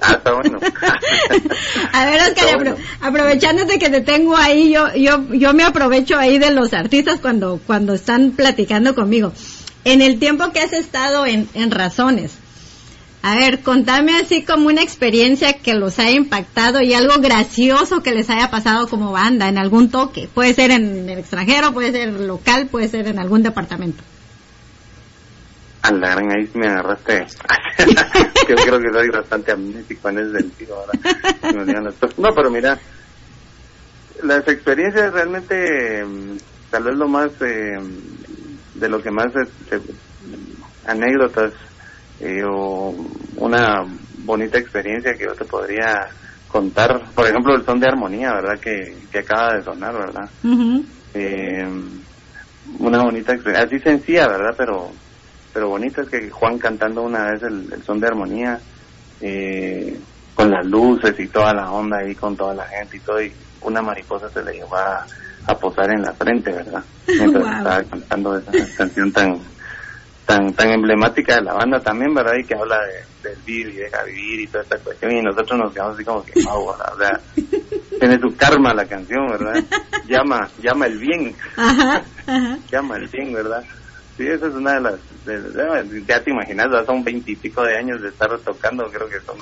Ah, 0.00 0.14
está 0.14 0.32
bueno. 0.32 0.58
A 1.92 2.04
ver, 2.06 2.20
Oscar, 2.20 2.28
Está 2.30 2.46
apro- 2.56 2.58
bueno. 2.58 2.76
aprovechándote 3.00 3.78
que 3.78 3.88
te 3.90 4.00
tengo 4.00 4.36
ahí, 4.36 4.72
yo, 4.72 4.92
yo, 4.94 5.32
yo 5.32 5.54
me 5.54 5.62
aprovecho 5.62 6.18
ahí 6.18 6.38
de 6.38 6.50
los 6.50 6.72
artistas 6.72 7.20
cuando, 7.20 7.60
cuando 7.66 7.94
están 7.94 8.32
platicando 8.32 8.94
conmigo. 8.94 9.32
En 9.84 10.00
el 10.02 10.18
tiempo 10.18 10.50
que 10.52 10.60
has 10.60 10.72
estado 10.72 11.26
en, 11.26 11.48
en 11.54 11.70
Razones, 11.70 12.32
a 13.24 13.36
ver, 13.36 13.60
contame 13.60 14.16
así 14.16 14.44
como 14.44 14.66
una 14.66 14.82
experiencia 14.82 15.52
que 15.52 15.74
los 15.74 16.00
haya 16.00 16.10
impactado 16.10 16.80
y 16.82 16.92
algo 16.92 17.20
gracioso 17.20 18.02
que 18.02 18.10
les 18.10 18.28
haya 18.28 18.50
pasado 18.50 18.88
como 18.88 19.12
banda 19.12 19.48
en 19.48 19.58
algún 19.58 19.92
toque. 19.92 20.28
Puede 20.34 20.54
ser 20.54 20.72
en 20.72 21.08
el 21.08 21.18
extranjero, 21.20 21.72
puede 21.72 21.92
ser 21.92 22.12
local, 22.12 22.66
puede 22.66 22.88
ser 22.88 23.06
en 23.06 23.20
algún 23.20 23.44
departamento. 23.44 24.02
A 25.82 25.92
la 25.92 26.10
gran 26.10 26.32
ahí 26.36 26.50
me 26.54 26.66
agarraste. 26.66 27.26
Yo 28.48 28.56
creo 28.56 28.80
que 28.80 28.92
soy 28.92 29.08
bastante 29.10 29.52
amnésico 29.52 30.08
en 30.08 30.18
ese 30.18 30.38
sentido 30.38 30.76
ahora. 30.76 30.92
No, 32.16 32.28
pero 32.34 32.50
mira, 32.50 32.76
las 34.24 34.48
experiencias 34.48 35.12
realmente, 35.12 36.04
mm, 36.04 36.36
tal 36.70 36.82
vez 36.82 36.96
lo 36.96 37.06
más, 37.06 37.30
eh, 37.40 37.78
de 38.74 38.88
lo 38.88 39.00
que 39.00 39.12
más, 39.12 39.28
este, 39.36 39.80
anécdotas 40.86 41.52
eh, 42.22 42.42
o 42.44 42.94
una 43.36 43.84
bonita 44.24 44.58
experiencia 44.58 45.12
que 45.14 45.24
yo 45.24 45.34
te 45.34 45.44
podría 45.44 45.94
contar, 46.48 47.12
por 47.14 47.26
ejemplo, 47.26 47.54
el 47.54 47.64
son 47.64 47.80
de 47.80 47.88
armonía, 47.88 48.32
¿verdad? 48.32 48.60
Que, 48.60 49.06
que 49.10 49.18
acaba 49.20 49.54
de 49.54 49.64
sonar, 49.64 49.92
¿verdad? 49.94 50.30
Eh, 51.14 51.66
una 52.78 53.02
bonita 53.02 53.32
experiencia, 53.34 53.66
así 53.66 53.78
sencilla, 53.82 54.28
¿verdad? 54.28 54.54
Pero 54.56 54.92
pero 55.52 55.68
bonita 55.68 56.00
es 56.02 56.08
que 56.08 56.30
Juan 56.30 56.58
cantando 56.58 57.02
una 57.02 57.24
vez 57.30 57.42
el, 57.42 57.70
el 57.74 57.82
son 57.84 58.00
de 58.00 58.06
armonía, 58.06 58.58
eh, 59.20 60.00
con 60.34 60.50
las 60.50 60.64
luces 60.64 61.14
y 61.18 61.28
toda 61.28 61.52
la 61.52 61.70
onda 61.70 61.98
ahí, 61.98 62.14
con 62.14 62.34
toda 62.36 62.54
la 62.54 62.64
gente 62.68 62.96
y 62.96 63.00
todo, 63.00 63.20
y 63.22 63.34
una 63.60 63.82
mariposa 63.82 64.30
se 64.30 64.42
le 64.42 64.52
llevó 64.54 64.76
a, 64.76 65.04
a 65.46 65.54
posar 65.58 65.90
en 65.92 66.02
la 66.02 66.14
frente, 66.14 66.50
¿verdad? 66.52 66.82
Mientras 67.18 67.44
Wow. 67.44 67.56
estaba 67.58 67.82
cantando 67.84 68.36
esa 68.38 68.52
canción 68.76 69.12
tan 69.12 69.40
tan 70.36 70.52
tan 70.54 70.70
emblemática 70.70 71.36
de 71.36 71.42
la 71.42 71.54
banda 71.54 71.78
también, 71.80 72.14
¿verdad? 72.14 72.34
Y 72.38 72.44
que 72.44 72.54
habla 72.54 72.76
de, 73.22 73.28
del 73.30 73.38
vivir 73.42 73.68
y 73.68 73.76
deja 73.76 74.02
vivir 74.04 74.40
y 74.40 74.46
toda 74.46 74.64
esta 74.64 74.78
cuestión, 74.78 75.12
y 75.12 75.20
nosotros 75.22 75.58
nos 75.58 75.72
quedamos 75.72 75.94
así 75.94 76.04
como 76.04 76.24
que, 76.24 76.32
wow, 76.42 76.68
o 76.68 76.76
sea, 76.98 77.20
tiene 78.00 78.18
su 78.18 78.36
karma 78.36 78.74
la 78.74 78.84
canción, 78.86 79.26
¿verdad? 79.28 79.62
Llama, 80.08 80.48
llama 80.62 80.86
el 80.86 80.98
bien 80.98 81.34
Ajá, 81.56 82.02
ajá. 82.26 82.58
llama 82.70 82.96
el 82.96 83.08
bien, 83.08 83.32
¿verdad? 83.32 83.62
Sí, 84.16 84.26
esa 84.26 84.46
es 84.46 84.54
una 84.54 84.74
de 84.74 84.80
las... 84.80 84.94
de- 85.24 85.40
de- 85.40 86.04
ya 86.06 86.22
te 86.22 86.30
imaginas, 86.30 86.66
son 86.86 87.02
veintipico 87.02 87.62
de 87.62 87.76
años 87.78 88.00
de 88.02 88.08
estar 88.08 88.28
tocando, 88.40 88.84
creo 88.92 89.08
que 89.08 89.20
son... 89.24 89.36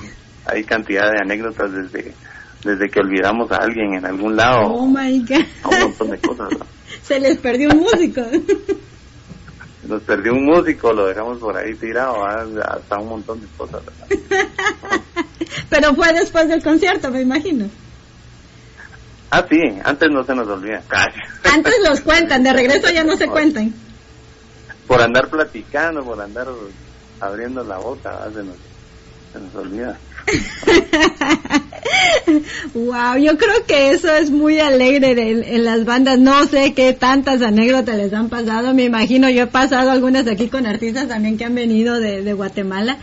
Hay 0.46 0.62
cantidad 0.64 1.10
de 1.10 1.18
anécdotas 1.22 1.70
desde 1.72 2.14
desde 2.62 2.88
que 2.90 3.00
olvidamos 3.00 3.50
a 3.52 3.56
alguien 3.56 3.94
en 3.94 4.04
algún 4.04 4.36
lado, 4.36 4.66
Oh 4.66 4.86
my 4.86 5.18
God. 5.20 5.40
un 5.72 5.80
montón 5.80 6.10
de 6.10 6.18
cosas. 6.18 6.48
¿verdad? 6.50 6.66
Se 7.02 7.18
les 7.18 7.38
perdió 7.38 7.70
un 7.70 7.78
músico. 7.78 8.20
Nos 9.90 10.02
perdió 10.02 10.32
un 10.34 10.44
músico, 10.44 10.92
lo 10.92 11.06
dejamos 11.06 11.38
por 11.38 11.56
ahí 11.56 11.74
tirado, 11.74 12.24
hasta 12.24 12.96
un 13.00 13.08
montón 13.08 13.40
de 13.40 13.46
cosas. 13.56 13.82
Pero 15.68 15.94
fue 15.96 16.12
después 16.12 16.46
del 16.46 16.62
concierto, 16.62 17.10
me 17.10 17.22
imagino. 17.22 17.68
Ah, 19.32 19.44
sí, 19.50 19.58
antes 19.82 20.08
no 20.12 20.22
se 20.22 20.32
nos 20.36 20.46
olvida. 20.46 20.80
Antes 21.42 21.74
los 21.88 22.00
cuentan, 22.02 22.44
de 22.44 22.52
regreso 22.52 22.88
ya 22.90 23.02
no 23.02 23.16
se 23.16 23.26
cuentan. 23.26 23.74
por 24.86 25.02
andar 25.02 25.28
platicando, 25.28 26.04
por 26.04 26.20
andar 26.20 26.46
abriendo 27.18 27.64
la 27.64 27.78
boca, 27.78 28.28
se 28.32 28.44
nos, 28.44 28.56
se 29.32 29.40
nos 29.40 29.54
olvida. 29.56 29.98
Wow, 32.74 33.16
yo 33.18 33.36
creo 33.36 33.64
que 33.66 33.90
eso 33.90 34.14
es 34.14 34.30
muy 34.30 34.60
alegre 34.60 35.12
en 35.54 35.64
las 35.64 35.84
bandas. 35.84 36.18
No 36.18 36.46
sé 36.46 36.74
qué 36.74 36.92
tantas 36.92 37.42
anécdotas 37.42 37.96
les 37.96 38.12
han 38.12 38.28
pasado. 38.28 38.74
Me 38.74 38.84
imagino, 38.84 39.28
yo 39.30 39.44
he 39.44 39.46
pasado 39.46 39.90
algunas 39.90 40.26
aquí 40.28 40.48
con 40.48 40.66
artistas 40.66 41.08
también 41.08 41.36
que 41.36 41.44
han 41.44 41.54
venido 41.54 41.98
de, 41.98 42.32
Guatemala. 42.32 42.98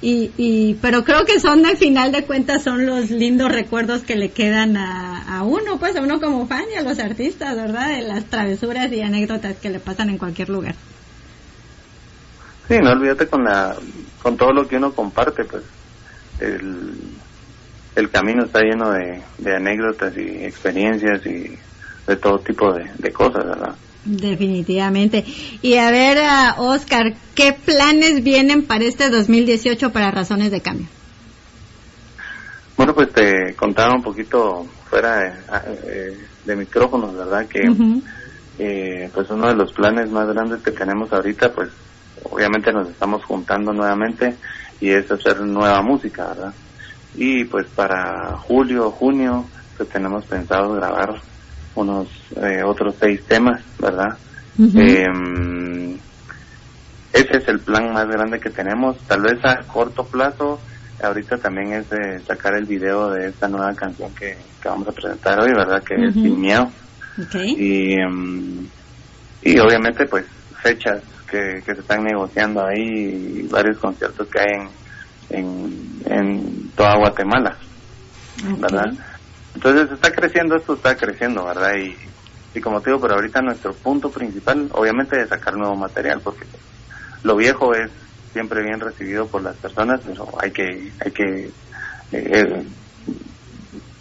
Y, 0.00 0.32
y, 0.36 0.74
pero 0.82 1.04
creo 1.04 1.24
que 1.24 1.38
son 1.38 1.64
al 1.64 1.76
final 1.76 2.10
de 2.10 2.24
cuentas 2.24 2.64
son 2.64 2.86
los 2.86 3.10
lindos 3.10 3.52
recuerdos 3.52 4.02
que 4.02 4.16
le 4.16 4.30
quedan 4.30 4.76
a, 4.76 5.38
a 5.38 5.44
uno, 5.44 5.78
pues 5.78 5.94
a 5.94 6.00
uno 6.00 6.20
como 6.20 6.48
fan 6.48 6.64
y 6.74 6.76
a 6.76 6.82
los 6.82 6.98
artistas, 6.98 7.54
¿verdad? 7.54 7.94
De 7.94 8.02
las 8.02 8.24
travesuras 8.24 8.90
y 8.90 9.00
anécdotas 9.00 9.56
que 9.58 9.70
le 9.70 9.78
pasan 9.78 10.10
en 10.10 10.18
cualquier 10.18 10.48
lugar. 10.48 10.74
Sí, 12.66 12.78
no 12.82 12.90
olvídate 12.90 13.28
con 13.28 13.44
la 13.44 13.76
con 14.20 14.36
todo 14.36 14.52
lo 14.52 14.66
que 14.66 14.76
uno 14.76 14.92
comparte, 14.92 15.44
pues 15.44 15.62
el, 16.42 16.94
el 17.94 18.10
camino 18.10 18.44
está 18.44 18.60
lleno 18.60 18.90
de, 18.92 19.22
de 19.38 19.56
anécdotas 19.56 20.16
y 20.16 20.44
experiencias 20.44 21.24
y 21.26 21.56
de 22.06 22.16
todo 22.16 22.38
tipo 22.40 22.72
de, 22.72 22.90
de 22.98 23.12
cosas, 23.12 23.44
¿verdad? 23.44 23.74
Definitivamente. 24.04 25.24
Y 25.62 25.76
a 25.76 25.90
ver, 25.90 26.18
ah, 26.18 26.56
Oscar, 26.58 27.14
¿qué 27.34 27.52
planes 27.52 28.24
vienen 28.24 28.64
para 28.64 28.84
este 28.84 29.10
2018 29.10 29.92
para 29.92 30.10
Razones 30.10 30.50
de 30.50 30.60
Cambio? 30.60 30.86
Bueno, 32.76 32.94
pues 32.94 33.12
te 33.12 33.54
contaba 33.54 33.94
un 33.94 34.02
poquito 34.02 34.66
fuera 34.90 35.18
de, 35.18 35.32
eh, 35.86 36.18
de 36.44 36.56
micrófonos, 36.56 37.14
¿verdad? 37.14 37.46
Que 37.46 37.60
eh, 38.58 39.08
pues 39.14 39.30
uno 39.30 39.46
de 39.48 39.54
los 39.54 39.72
planes 39.72 40.10
más 40.10 40.26
grandes 40.28 40.62
que 40.62 40.72
tenemos 40.72 41.12
ahorita, 41.12 41.52
pues 41.52 41.70
obviamente 42.24 42.72
nos 42.72 42.88
estamos 42.88 43.24
juntando 43.24 43.72
nuevamente 43.72 44.34
y 44.82 44.90
es 44.90 45.08
hacer 45.10 45.40
nueva 45.42 45.80
música, 45.80 46.26
¿verdad? 46.26 46.52
Y 47.14 47.44
pues 47.44 47.68
para 47.68 48.36
julio, 48.38 48.90
junio, 48.90 49.46
pues 49.76 49.88
tenemos 49.88 50.24
pensado 50.24 50.72
grabar 50.72 51.14
unos 51.76 52.08
eh, 52.36 52.62
otros 52.64 52.96
seis 52.98 53.24
temas, 53.26 53.62
¿verdad? 53.78 54.18
Eh, 54.58 55.96
ese 57.12 57.36
es 57.38 57.48
el 57.48 57.60
plan 57.60 57.92
más 57.92 58.08
grande 58.08 58.40
que 58.40 58.50
tenemos. 58.50 58.98
Tal 59.06 59.20
vez 59.22 59.38
a 59.44 59.62
corto 59.68 60.04
plazo, 60.04 60.58
ahorita 61.00 61.36
también 61.38 61.74
es 61.74 61.88
de 61.88 62.18
sacar 62.26 62.56
el 62.56 62.64
video 62.64 63.10
de 63.10 63.28
esta 63.28 63.46
nueva 63.46 63.72
canción 63.74 64.12
que, 64.16 64.36
que 64.60 64.68
vamos 64.68 64.88
a 64.88 64.92
presentar 64.92 65.38
hoy, 65.38 65.52
¿verdad? 65.54 65.80
Que 65.84 65.94
es. 65.94 66.14
Sin 66.14 66.40
Miedo. 66.40 66.72
Ok. 67.22 67.36
Y, 67.56 68.00
em, 68.00 68.66
y 69.42 69.58
obviamente, 69.60 70.06
pues, 70.06 70.24
fechas 70.60 71.02
que, 71.32 71.62
que 71.64 71.74
se 71.74 71.80
están 71.80 72.04
negociando 72.04 72.62
ahí 72.66 73.40
y 73.40 73.48
varios 73.48 73.78
conciertos 73.78 74.28
que 74.28 74.38
hay 74.38 74.68
en, 75.30 75.40
en, 75.40 76.02
en 76.04 76.70
toda 76.76 76.98
Guatemala, 76.98 77.56
¿verdad? 78.58 78.92
Entonces 79.54 79.90
está 79.90 80.10
creciendo, 80.12 80.56
esto 80.56 80.74
está 80.74 80.94
creciendo, 80.94 81.44
¿verdad? 81.44 81.72
Y, 81.76 81.96
y 82.54 82.60
como 82.60 82.80
te 82.82 82.90
digo, 82.90 83.00
pero 83.00 83.14
ahorita 83.14 83.40
nuestro 83.40 83.72
punto 83.72 84.10
principal, 84.10 84.68
obviamente, 84.72 85.20
es 85.22 85.30
sacar 85.30 85.56
nuevo 85.56 85.74
material, 85.74 86.20
porque 86.22 86.44
lo 87.22 87.34
viejo 87.36 87.72
es 87.74 87.90
siempre 88.32 88.62
bien 88.62 88.80
recibido 88.80 89.26
por 89.26 89.42
las 89.42 89.56
personas, 89.56 90.00
pero 90.06 90.28
hay 90.38 90.50
que, 90.50 90.92
hay 91.02 91.10
que 91.12 91.50
eh, 92.12 92.66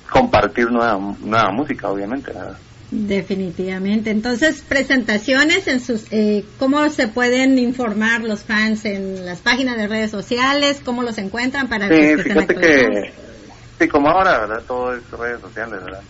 compartir 0.10 0.70
nueva, 0.70 0.98
nueva 1.20 1.52
música, 1.52 1.90
obviamente, 1.90 2.34
¿verdad? 2.34 2.58
Definitivamente. 2.92 4.10
Entonces, 4.10 4.62
presentaciones 4.68 5.66
en 5.68 5.80
sus, 5.80 6.12
eh, 6.12 6.44
¿cómo 6.60 6.90
se 6.90 7.08
pueden 7.08 7.58
informar 7.58 8.22
los 8.22 8.44
fans 8.44 8.84
en 8.84 9.26
las 9.26 9.40
páginas 9.40 9.78
de 9.78 9.88
redes 9.88 10.12
sociales? 10.12 10.82
¿Cómo 10.84 11.02
los 11.02 11.18
encuentran 11.18 11.70
para 11.70 11.88
Sí, 11.88 11.94
que 11.94 12.18
fíjate 12.18 12.54
que, 12.54 13.14
sí, 13.80 13.88
como 13.88 14.10
ahora, 14.10 14.40
¿verdad? 14.40 14.64
Todo 14.68 14.94
es 14.94 15.10
redes 15.10 15.40
sociales, 15.40 15.80
¿verdad? 15.86 16.02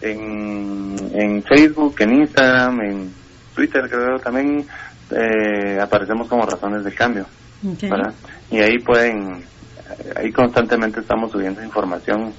En, 0.00 0.96
en 1.14 1.42
Facebook, 1.44 1.94
en 2.00 2.14
Instagram, 2.22 2.80
en 2.80 3.14
Twitter, 3.54 3.82
creo 3.88 4.18
también 4.18 4.66
eh, 5.12 5.78
aparecemos 5.80 6.26
como 6.26 6.44
Razones 6.44 6.82
de 6.82 6.92
Cambio. 6.92 7.26
¿verdad? 7.62 8.12
Y 8.50 8.58
ahí 8.58 8.78
pueden, 8.78 9.44
ahí 10.16 10.32
constantemente 10.32 10.98
estamos 10.98 11.30
subiendo 11.30 11.62
información 11.62 12.32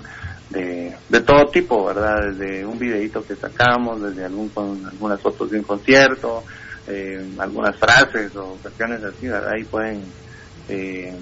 de, 0.54 1.22
todo 1.22 1.48
tipo, 1.48 1.86
¿verdad? 1.86 2.32
Desde 2.32 2.66
un 2.66 2.78
videito 2.78 3.26
que 3.26 3.36
sacamos, 3.36 4.02
desde 4.02 4.26
algún 4.26 4.50
con 4.50 4.86
algunas 4.86 5.20
fotos 5.20 5.50
de 5.52 5.60
un 5.60 5.64
concierto, 5.64 6.44
eh, 6.88 7.26
algunas 7.40 7.76
frases 7.78 8.36
o 8.36 8.58
cuestiones 8.62 9.04
así, 9.04 9.28
¿verdad? 9.28 9.54
Ahí 9.54 9.64
pueden 9.64 10.02
eh, 10.70 11.14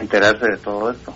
enterarse 0.00 0.46
de 0.46 0.56
todo 0.58 0.90
esto. 0.90 1.14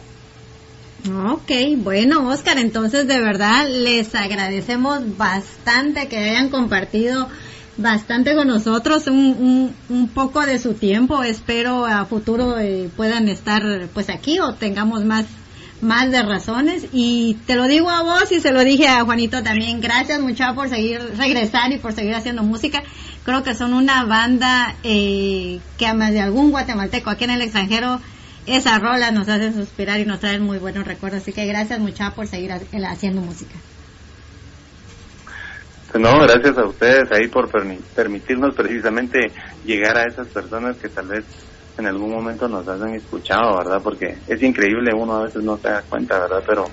Ok, 1.33 1.51
bueno, 1.79 2.29
Oscar, 2.29 2.59
entonces 2.59 3.09
de 3.09 3.21
verdad 3.21 3.69
les 3.69 4.15
agradecemos 4.15 5.17
bastante 5.17 6.07
que 6.07 6.19
hayan 6.19 6.49
compartido 6.49 7.29
bastante 7.77 8.37
con 8.37 8.47
nosotros 8.47 9.09
un, 9.09 9.17
un, 9.17 9.75
un 9.89 10.09
poco 10.09 10.47
de 10.47 10.61
su 10.61 10.75
tiempo. 10.75 11.25
Espero 11.25 11.87
a 11.87 12.05
futuro 12.05 12.57
eh, 12.59 12.89
puedan 12.97 13.29
estar 13.29 13.63
pues 13.93 14.11
aquí 14.11 14.39
o 14.39 14.55
tengamos 14.55 15.05
más 15.05 15.27
más 15.83 16.11
de 16.11 16.23
razones 16.23 16.87
y 16.93 17.35
te 17.47 17.57
lo 17.57 17.65
digo 17.67 17.91
a 17.91 18.03
vos 18.03 18.31
y 18.33 18.41
se 18.41 18.53
lo 18.53 18.63
dije 18.65 18.87
a 18.89 19.05
Juanito 19.05 19.43
también 19.43 19.81
gracias 19.81 20.21
mucho 20.21 20.45
por 20.55 20.69
seguir 20.69 21.01
regresar 21.19 21.73
y 21.73 21.79
por 21.79 21.93
seguir 21.93 22.15
haciendo 22.15 22.43
música 22.45 22.83
creo 23.25 23.43
que 23.43 23.55
son 23.55 23.75
una 23.75 24.05
banda 24.05 24.77
eh, 24.85 25.59
que 25.79 25.87
a 25.87 25.95
más 25.95 26.13
de 26.13 26.21
algún 26.21 26.51
guatemalteco 26.53 27.11
aquí 27.11 27.25
en 27.25 27.31
el 27.31 27.43
extranjero 27.43 28.01
esas 28.47 28.81
rolas 28.81 29.13
nos 29.13 29.29
hacen 29.29 29.55
suspirar 29.55 30.01
y 30.01 30.05
nos 30.05 30.19
traen 30.19 30.43
muy 30.43 30.59
buenos 30.59 30.85
recuerdos. 30.85 31.23
Así 31.23 31.33
que 31.33 31.47
gracias 31.47 31.79
mucha 31.79 32.11
por 32.11 32.27
seguir 32.27 32.51
ha- 32.51 32.61
haciendo 32.91 33.21
música. 33.21 33.55
No, 35.95 36.19
gracias 36.23 36.57
a 36.59 36.67
ustedes 36.67 37.05
ahí 37.13 37.29
por 37.29 37.49
permi- 37.53 37.83
permitirnos 37.95 38.55
precisamente 38.57 39.19
llegar 39.65 39.97
a 39.99 40.03
esas 40.11 40.27
personas 40.29 40.77
que 40.79 40.89
tal 40.89 41.07
vez 41.07 41.25
en 41.79 41.87
algún 41.87 42.11
momento 42.11 42.49
nos 42.49 42.67
hayan 42.69 42.95
escuchado, 42.95 43.57
¿verdad? 43.59 43.81
Porque 43.83 44.07
es 44.27 44.43
increíble, 44.43 44.93
uno 44.95 45.17
a 45.17 45.25
veces 45.25 45.43
no 45.43 45.57
se 45.59 45.69
da 45.71 45.83
cuenta, 45.89 46.19
¿verdad? 46.21 46.43
Pero 46.47 46.65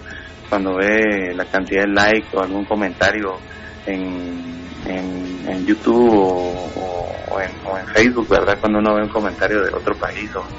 cuando 0.50 0.76
ve 0.76 1.34
la 1.36 1.46
cantidad 1.46 1.84
de 1.84 1.90
likes 1.94 2.30
o 2.34 2.42
algún 2.42 2.66
comentario 2.66 3.42
en, 3.86 4.70
en, 4.86 5.48
en 5.48 5.66
YouTube 5.66 6.10
o, 6.14 6.72
o- 6.76 7.26
o 7.32 7.40
en, 7.42 7.52
o 7.64 7.78
en 7.78 7.86
Facebook, 7.88 8.28
¿verdad? 8.30 8.58
Cuando 8.60 8.80
uno 8.80 8.96
ve 8.96 9.04
un 9.04 9.10
comentario 9.10 9.62
de 9.62 9.70
otro 9.74 9.96
país 9.98 10.30
o 10.36 10.50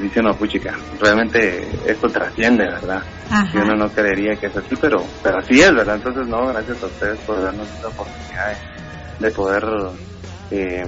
dice 0.00 0.20
uno, 0.20 0.36
puchica, 0.36 0.76
realmente 0.98 1.80
esto 1.86 2.08
trasciende, 2.08 2.64
¿verdad? 2.64 3.02
Ajá. 3.30 3.50
Y 3.54 3.58
uno 3.62 3.76
no 3.76 3.92
creería 3.92 4.36
que 4.36 4.46
es 4.46 4.56
así, 4.56 4.74
pero, 4.80 5.10
pero 5.22 5.38
así 5.38 5.60
es, 5.60 5.72
¿verdad? 5.72 5.96
Entonces, 5.96 6.26
no, 6.28 6.46
gracias 6.48 6.82
a 6.82 6.86
ustedes 6.86 7.20
por 7.24 7.42
darnos 7.42 7.68
esta 7.70 7.88
oportunidad 7.88 8.46
de, 9.18 9.26
de 9.26 9.30
poder 9.32 9.62
eh, 10.50 10.84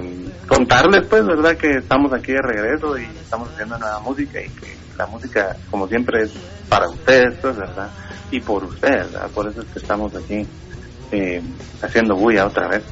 contarles, 0.47 1.05
pues, 1.07 1.25
¿verdad? 1.25 1.55
Que 1.55 1.77
estamos 1.77 2.11
aquí 2.13 2.33
de 2.33 2.41
regreso 2.41 2.97
y 2.97 3.03
estamos 3.03 3.49
haciendo 3.51 3.77
nueva 3.77 3.99
música 3.99 4.41
y 4.41 4.49
que 4.49 4.75
la 4.97 5.07
música, 5.07 5.55
como 5.71 5.87
siempre, 5.87 6.23
es 6.23 6.31
para 6.69 6.89
ustedes, 6.89 7.35
pues, 7.41 7.55
¿verdad? 7.55 7.89
Y 8.31 8.39
por 8.41 8.63
ustedes, 8.63 9.11
¿verdad? 9.11 9.29
Por 9.29 9.49
eso 9.49 9.61
es 9.61 9.67
que 9.67 9.79
estamos 9.79 10.13
aquí 10.15 10.45
eh, 11.11 11.41
haciendo 11.81 12.15
bulla 12.15 12.45
otra 12.47 12.67
vez. 12.67 12.83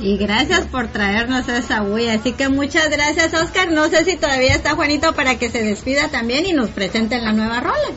Y 0.00 0.16
gracias 0.16 0.66
por 0.66 0.88
traernos 0.88 1.48
esa 1.48 1.82
bulla. 1.82 2.14
Así 2.14 2.32
que 2.32 2.48
muchas 2.48 2.88
gracias, 2.90 3.34
Oscar. 3.34 3.70
No 3.70 3.88
sé 3.88 4.04
si 4.04 4.16
todavía 4.16 4.54
está 4.54 4.74
Juanito 4.74 5.14
para 5.14 5.38
que 5.38 5.50
se 5.50 5.62
despida 5.62 6.08
también 6.08 6.46
y 6.46 6.52
nos 6.52 6.70
presenten 6.70 7.24
la 7.24 7.32
nueva 7.32 7.60
rola. 7.60 7.88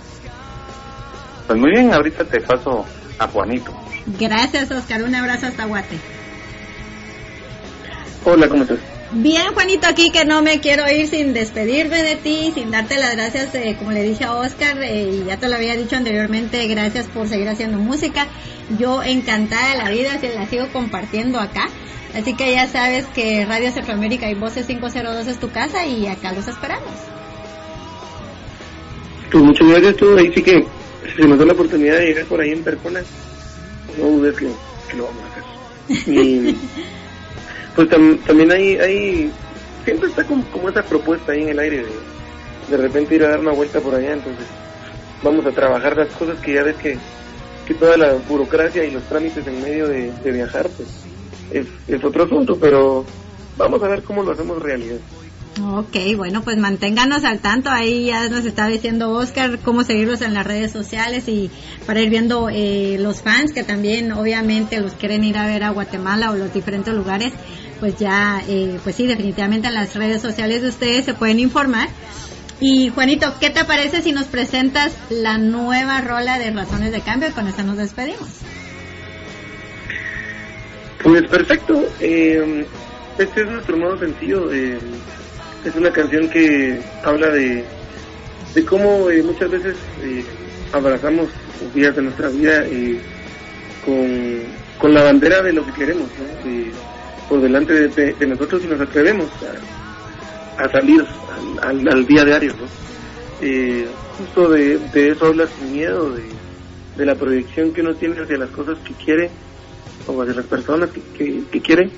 Pues 1.47 1.59
muy 1.59 1.71
bien, 1.71 1.93
ahorita 1.93 2.25
te 2.25 2.41
paso 2.41 2.85
a 3.19 3.27
Juanito. 3.27 3.73
Gracias, 4.19 4.71
Oscar. 4.71 5.03
Un 5.03 5.15
abrazo 5.15 5.47
hasta 5.47 5.65
Guate. 5.65 6.22
Hola, 8.25 8.47
¿cómo 8.47 8.63
estás? 8.63 8.79
Bien, 9.11 9.53
Juanito, 9.53 9.85
aquí 9.87 10.11
que 10.11 10.25
no 10.25 10.41
me 10.41 10.59
quiero 10.59 10.89
ir 10.89 11.07
sin 11.07 11.33
despedirme 11.33 12.01
de 12.01 12.15
ti, 12.15 12.51
sin 12.55 12.71
darte 12.71 12.97
las 12.97 13.15
gracias, 13.15 13.53
eh, 13.53 13.75
como 13.77 13.91
le 13.91 14.01
dije 14.01 14.23
a 14.23 14.33
Oscar, 14.33 14.81
eh, 14.81 15.21
y 15.21 15.25
ya 15.25 15.37
te 15.37 15.49
lo 15.49 15.55
había 15.55 15.75
dicho 15.75 15.95
anteriormente, 15.95 16.65
gracias 16.67 17.07
por 17.07 17.27
seguir 17.27 17.47
haciendo 17.47 17.77
música. 17.77 18.27
Yo 18.79 19.03
encantada 19.03 19.71
de 19.71 19.77
la 19.77 19.89
vida, 19.91 20.19
se 20.19 20.33
la 20.33 20.47
sigo 20.47 20.67
compartiendo 20.71 21.39
acá. 21.39 21.69
Así 22.15 22.35
que 22.35 22.53
ya 22.53 22.67
sabes 22.67 23.05
que 23.07 23.45
Radio 23.45 23.71
Centroamérica 23.71 24.29
y 24.29 24.35
Voces 24.35 24.65
502 24.67 25.27
es 25.27 25.39
tu 25.39 25.51
casa 25.51 25.85
y 25.85 26.07
acá 26.07 26.31
los 26.31 26.47
esperamos. 26.47 26.91
Pues 29.31 29.43
muchas 29.43 29.67
gracias 29.67 29.97
tú, 29.97 30.17
ahí 30.17 30.31
sí 30.33 30.41
que 30.41 30.65
si 31.15 31.21
se 31.21 31.27
nos 31.27 31.37
da 31.37 31.45
la 31.45 31.53
oportunidad 31.53 31.97
de 31.97 32.05
llegar 32.07 32.25
por 32.25 32.39
ahí 32.39 32.51
en 32.51 32.63
persona, 32.63 33.01
no 33.99 34.05
dudes 34.05 34.35
que, 34.37 34.47
que 34.89 34.97
lo 34.97 35.05
vamos 35.05 35.23
a 35.23 35.27
hacer. 35.27 35.43
Y 36.13 36.55
pues 37.75 37.89
tam- 37.89 38.19
también 38.25 38.51
hay, 38.51 38.77
hay, 38.77 39.31
siempre 39.83 40.09
está 40.09 40.23
como, 40.25 40.43
como 40.51 40.69
esa 40.69 40.83
propuesta 40.83 41.31
ahí 41.31 41.41
en 41.41 41.49
el 41.49 41.59
aire 41.59 41.77
de 41.83 42.13
de 42.69 42.77
repente 42.77 43.15
ir 43.15 43.23
a 43.25 43.29
dar 43.29 43.39
una 43.41 43.51
vuelta 43.51 43.81
por 43.81 43.93
allá, 43.93 44.13
entonces 44.13 44.45
vamos 45.21 45.45
a 45.45 45.51
trabajar 45.51 45.97
las 45.97 46.07
cosas 46.15 46.39
que 46.39 46.53
ya 46.53 46.63
ves 46.63 46.75
que, 46.77 46.97
que 47.67 47.73
toda 47.73 47.97
la 47.97 48.13
burocracia 48.27 48.85
y 48.85 48.91
los 48.91 49.03
trámites 49.03 49.45
en 49.45 49.61
medio 49.61 49.87
de, 49.87 50.11
de 50.23 50.31
viajar, 50.31 50.69
pues 50.77 51.05
es, 51.51 51.67
es 51.87 52.03
otro 52.03 52.23
asunto, 52.23 52.57
pero 52.59 53.05
vamos 53.57 53.83
a 53.83 53.89
ver 53.89 54.01
cómo 54.03 54.23
lo 54.23 54.31
hacemos 54.31 54.61
realidad. 54.63 54.97
Ok, 55.61 55.95
bueno, 56.17 56.41
pues 56.41 56.57
manténganos 56.57 57.23
al 57.23 57.39
tanto. 57.39 57.69
Ahí 57.69 58.05
ya 58.07 58.27
nos 58.27 58.43
está 58.45 58.67
diciendo 58.67 59.11
Oscar 59.11 59.59
cómo 59.59 59.83
seguirlos 59.83 60.21
en 60.21 60.33
las 60.33 60.47
redes 60.47 60.71
sociales 60.71 61.27
y 61.27 61.51
para 61.85 62.01
ir 62.01 62.09
viendo 62.09 62.49
eh, 62.49 62.97
los 62.99 63.21
fans 63.21 63.53
que 63.53 63.63
también 63.63 64.11
obviamente 64.13 64.79
los 64.79 64.93
quieren 64.93 65.23
ir 65.23 65.37
a 65.37 65.45
ver 65.45 65.63
a 65.63 65.69
Guatemala 65.69 66.31
o 66.31 66.35
los 66.35 66.51
diferentes 66.53 66.93
lugares. 66.93 67.33
Pues 67.79 67.97
ya, 67.99 68.41
eh, 68.47 68.79
pues 68.83 68.95
sí, 68.95 69.05
definitivamente 69.05 69.67
en 69.67 69.75
las 69.75 69.95
redes 69.95 70.21
sociales 70.21 70.63
de 70.63 70.69
ustedes 70.69 71.05
se 71.05 71.13
pueden 71.13 71.39
informar. 71.39 71.89
Y 72.59 72.89
Juanito, 72.89 73.35
¿qué 73.39 73.49
te 73.49 73.63
parece 73.65 74.01
si 74.01 74.11
nos 74.11 74.25
presentas 74.25 74.93
la 75.09 75.37
nueva 75.37 76.01
rola 76.01 76.39
de 76.39 76.49
Razones 76.49 76.91
de 76.91 77.01
Cambio? 77.01 77.31
Con 77.33 77.47
esta 77.47 77.61
nos 77.61 77.77
despedimos. 77.77 78.29
Pues 81.03 81.27
perfecto. 81.27 81.83
Eh, 81.99 82.65
este 83.19 83.41
es 83.41 83.47
nuestro 83.47 83.75
nuevo 83.75 83.99
sencillo. 83.99 84.51
eh, 84.51 84.79
es 85.65 85.75
una 85.75 85.91
canción 85.91 86.29
que 86.29 86.79
habla 87.03 87.29
de, 87.29 87.63
de 88.53 88.65
cómo 88.65 89.09
eh, 89.09 89.23
muchas 89.23 89.49
veces 89.49 89.75
eh, 90.01 90.23
abrazamos 90.71 91.29
días 91.73 91.95
de 91.95 92.01
nuestra 92.01 92.29
vida 92.29 92.65
eh, 92.65 92.99
con, 93.85 94.41
con 94.77 94.93
la 94.93 95.03
bandera 95.03 95.41
de 95.41 95.53
lo 95.53 95.65
que 95.65 95.71
queremos, 95.73 96.07
¿no? 96.17 96.83
Por 97.29 97.41
delante 97.41 97.87
de, 97.87 98.27
nosotros 98.27 98.61
y 98.63 98.67
nos 98.67 98.81
atrevemos 98.81 99.27
a, 100.57 100.69
salir 100.69 101.03
al, 101.61 102.05
día 102.05 102.25
diario. 102.25 102.53
¿no? 102.53 102.65
Eh, 103.41 103.87
justo 104.17 104.49
de, 104.49 104.77
de 104.77 105.09
eso 105.11 105.27
habla 105.27 105.47
sin 105.47 105.73
miedo, 105.73 106.11
de, 106.11 106.23
de 106.97 107.05
la 107.05 107.15
proyección 107.15 107.73
que 107.73 107.81
uno 107.81 107.95
tiene 107.95 108.19
hacia 108.19 108.37
las 108.37 108.49
cosas 108.49 108.77
que 108.79 108.93
quiere 108.93 109.29
o 110.05 110.21
hacia 110.21 110.35
las 110.35 110.45
personas 110.45 110.89
que, 110.89 111.01
que, 111.17 111.43
que 111.49 111.61
quiere 111.61 111.89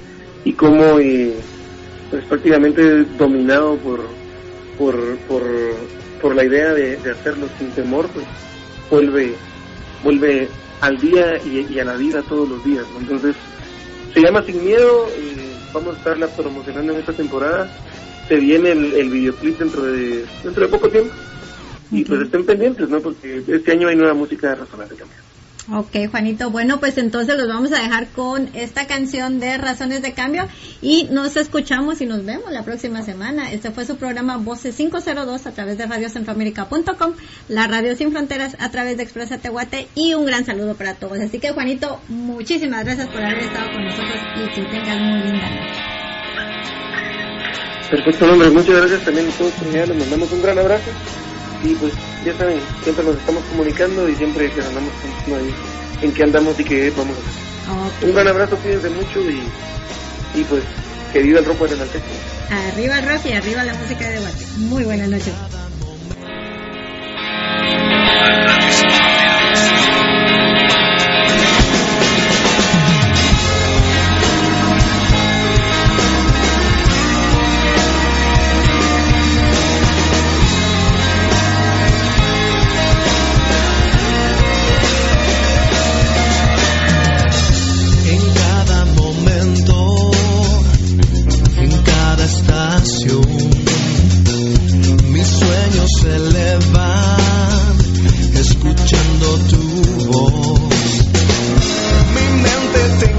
y 0.43 0.53
cómo 0.53 0.99
eh, 0.99 1.36
pues 2.10 2.24
prácticamente 2.26 3.03
dominado 3.18 3.78
por 3.78 4.01
por, 4.78 5.18
por, 5.28 5.43
por 6.22 6.36
la 6.36 6.43
idea 6.43 6.74
de, 6.74 6.97
de 6.97 7.12
hacerlo 7.12 7.47
sin 7.58 7.72
temor 7.72 8.08
pues 8.14 8.26
vuelve 8.89 9.36
vuelve 10.03 10.47
al 10.82 10.97
día 10.99 11.38
y, 11.45 11.66
y 11.74 11.80
a 11.80 11.86
la 11.86 11.95
vida 11.95 12.22
todos 12.24 12.49
los 12.49 12.64
días 12.64 12.86
¿no? 12.93 12.99
entonces 12.99 13.36
se 14.14 14.22
llama 14.22 14.43
sin 14.43 14.64
miedo 14.64 15.08
eh, 15.18 15.56
vamos 15.76 15.95
a 15.95 15.97
estarla 15.97 16.28
promocionando 16.28 16.93
en 16.93 16.99
esta 16.99 17.14
temporada. 17.14 17.70
Se 18.28 18.36
viene 18.38 18.72
el, 18.72 18.93
el 18.93 19.10
videoclip 19.10 19.60
dentro 19.60 19.84
de 19.84 20.26
dentro 20.43 20.64
de 20.64 20.68
poco 20.70 20.89
tiempo. 20.89 21.14
Y 21.91 22.03
pues 22.03 22.22
estén 22.22 22.45
pendientes 22.45 22.89
no 22.89 22.99
porque 22.99 23.43
este 23.45 23.72
año 23.72 23.89
hay 23.89 23.95
nueva 23.95 24.14
música 24.14 24.56
de 24.56 24.56
de 24.56 24.95
Cambio 24.95 25.24
Ok, 25.72 26.11
Juanito. 26.11 26.51
Bueno, 26.51 26.80
pues 26.80 26.95
entonces 26.99 27.36
los 27.38 27.47
vamos 27.47 27.72
a 27.72 27.82
dejar 27.82 28.07
con 28.09 28.49
esta 28.53 28.86
canción 28.86 29.39
de 29.39 29.57
Razones 29.57 30.03
de 30.03 30.13
Cambio 30.13 30.47
y 30.80 31.05
nos 31.05 31.36
escuchamos 31.38 32.01
y 32.01 32.05
nos 32.05 32.24
vemos 32.24 32.51
la 32.51 32.63
próxima 32.63 33.01
semana. 33.01 33.51
Este 33.51 33.72
fue 33.72 33.84
su 33.84 33.97
programa 33.97 34.38
Voces 34.38 34.76
502 34.76 35.47
a 35.47 35.51
través 35.51 35.80
de 35.80 35.88
radiocentroamérica.com, 35.88 37.13
la 37.49 37.66
radio 37.66 37.95
sin 37.95 38.11
fronteras 38.11 38.55
a 38.59 38.70
través 38.70 38.97
de 38.97 39.03
Expresa 39.03 39.39
Tehuate 39.39 39.88
y 39.95 40.13
un 40.13 40.28
gran 40.28 40.45
saludo 40.45 40.76
para 40.76 40.93
todos. 40.93 41.20
Así 41.20 41.39
que, 41.39 41.51
Juanito, 41.51 41.99
muchísimas 42.09 42.86
gracias 42.86 43.07
por 43.07 43.24
haber 43.24 43.39
estado 43.39 43.72
con 43.72 43.86
nosotros 43.86 44.22
y 44.36 44.53
que 44.53 44.61
tengan 44.70 45.03
muy 45.03 45.20
linda 45.24 45.49
noche. 45.49 45.95
Perfecto, 47.89 48.32
hombre, 48.32 48.49
muchas 48.51 48.76
gracias 48.76 49.03
también 49.03 49.28
a 49.30 49.32
todos 49.32 49.53
les 49.74 49.97
mandamos 49.97 50.32
un 50.32 50.41
gran 50.41 50.59
abrazo 50.59 50.91
y 51.64 51.74
pues 51.76 51.93
ya 52.26 52.38
saben, 52.38 52.60
siempre 52.84 53.06
nos 53.06 53.16
estamos 53.16 53.43
comunicando 53.45 54.08
y 54.10 54.16
siempre 54.16 54.51
les 54.56 54.66
andamos 54.66 54.91
en 56.01 56.12
qué 56.14 56.24
andamos 56.24 56.60
y 56.60 56.64
qué 56.64 56.91
vamos 56.95 57.16
a 57.18 57.20
hacer. 57.20 58.10
Un 58.10 58.16
gran 58.16 58.28
abrazo, 58.28 58.58
cuídense 58.58 58.89
mucho 58.89 59.22
y, 59.22 59.41
y 60.39 60.43
pues 60.43 60.64
que 61.14 61.22
viva 61.22 61.39
el 61.39 61.45
rojo 61.45 61.66
en 61.66 61.74
el 61.74 61.82
Alteco. 61.82 62.06
Arriba 62.51 62.99
el 62.99 63.08
rock 63.08 63.26
y 63.26 63.32
arriba 63.34 63.64
la 63.64 63.74
música 63.74 64.10
de 64.10 64.20
Guate. 64.20 64.45
Muy 64.58 64.84
buenas 64.84 65.10
noches. 65.10 65.34
Cada 92.56 92.78
estación. 92.78 93.22
Mis 95.12 95.28
sueños 95.28 95.91
se 96.01 96.16
elevan, 96.16 97.78
escuchando 98.34 99.28
tu 99.49 99.62
voz. 100.08 100.60
Mi 102.14 102.26
mente 102.43 102.82
te 102.99 103.14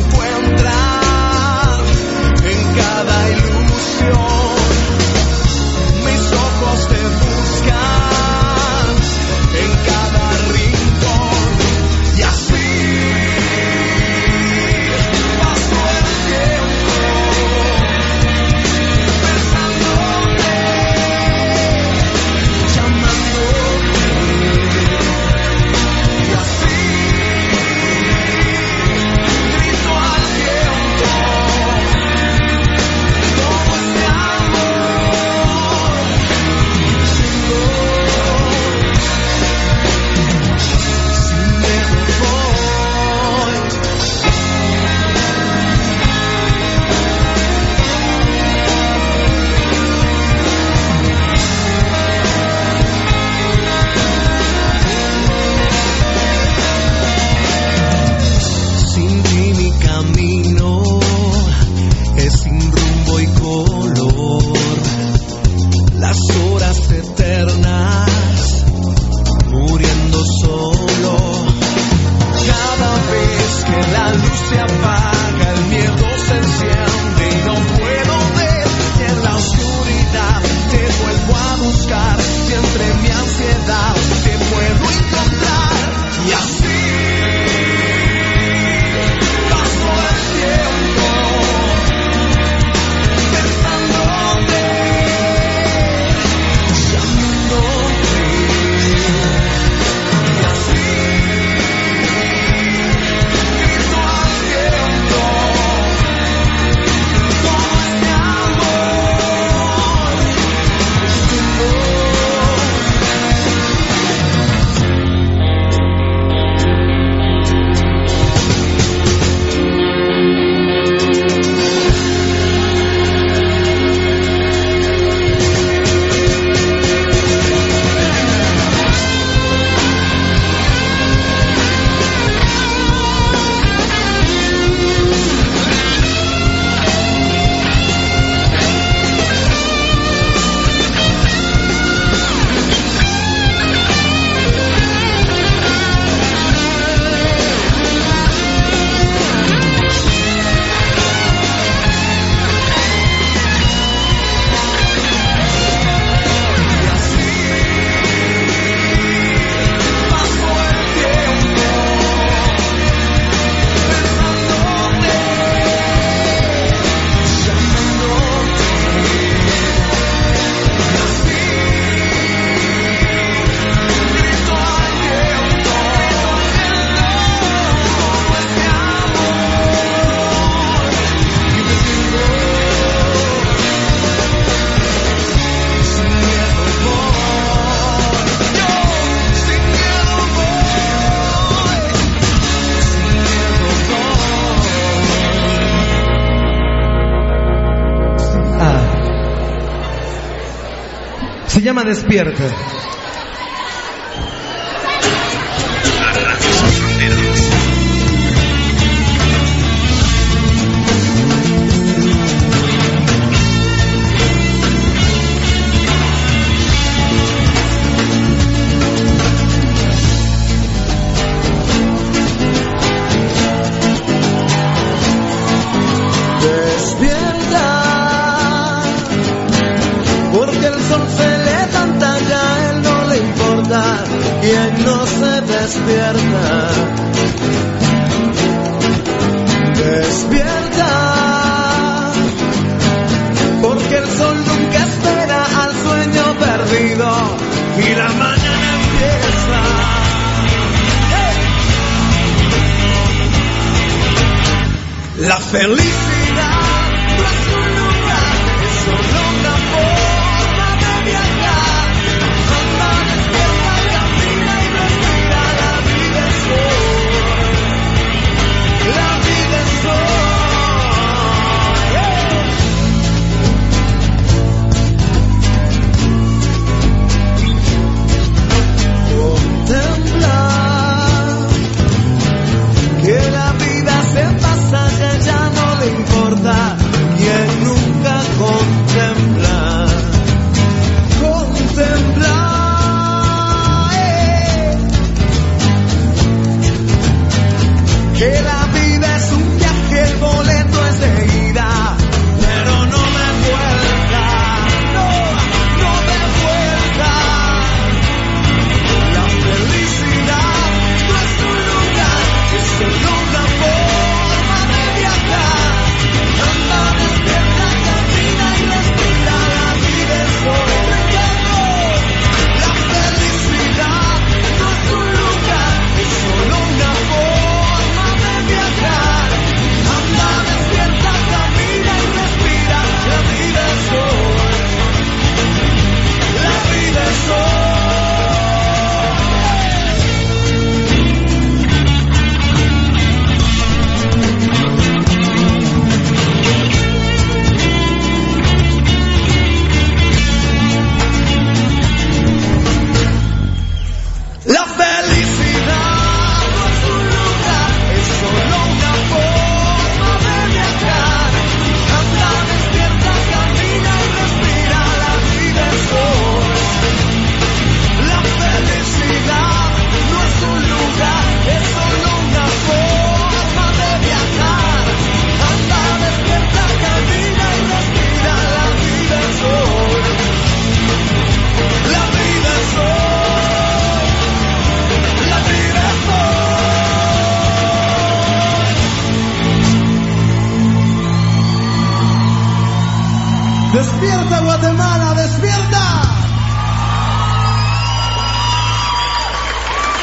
llama 201.77 201.85
Despierta. 201.85 202.66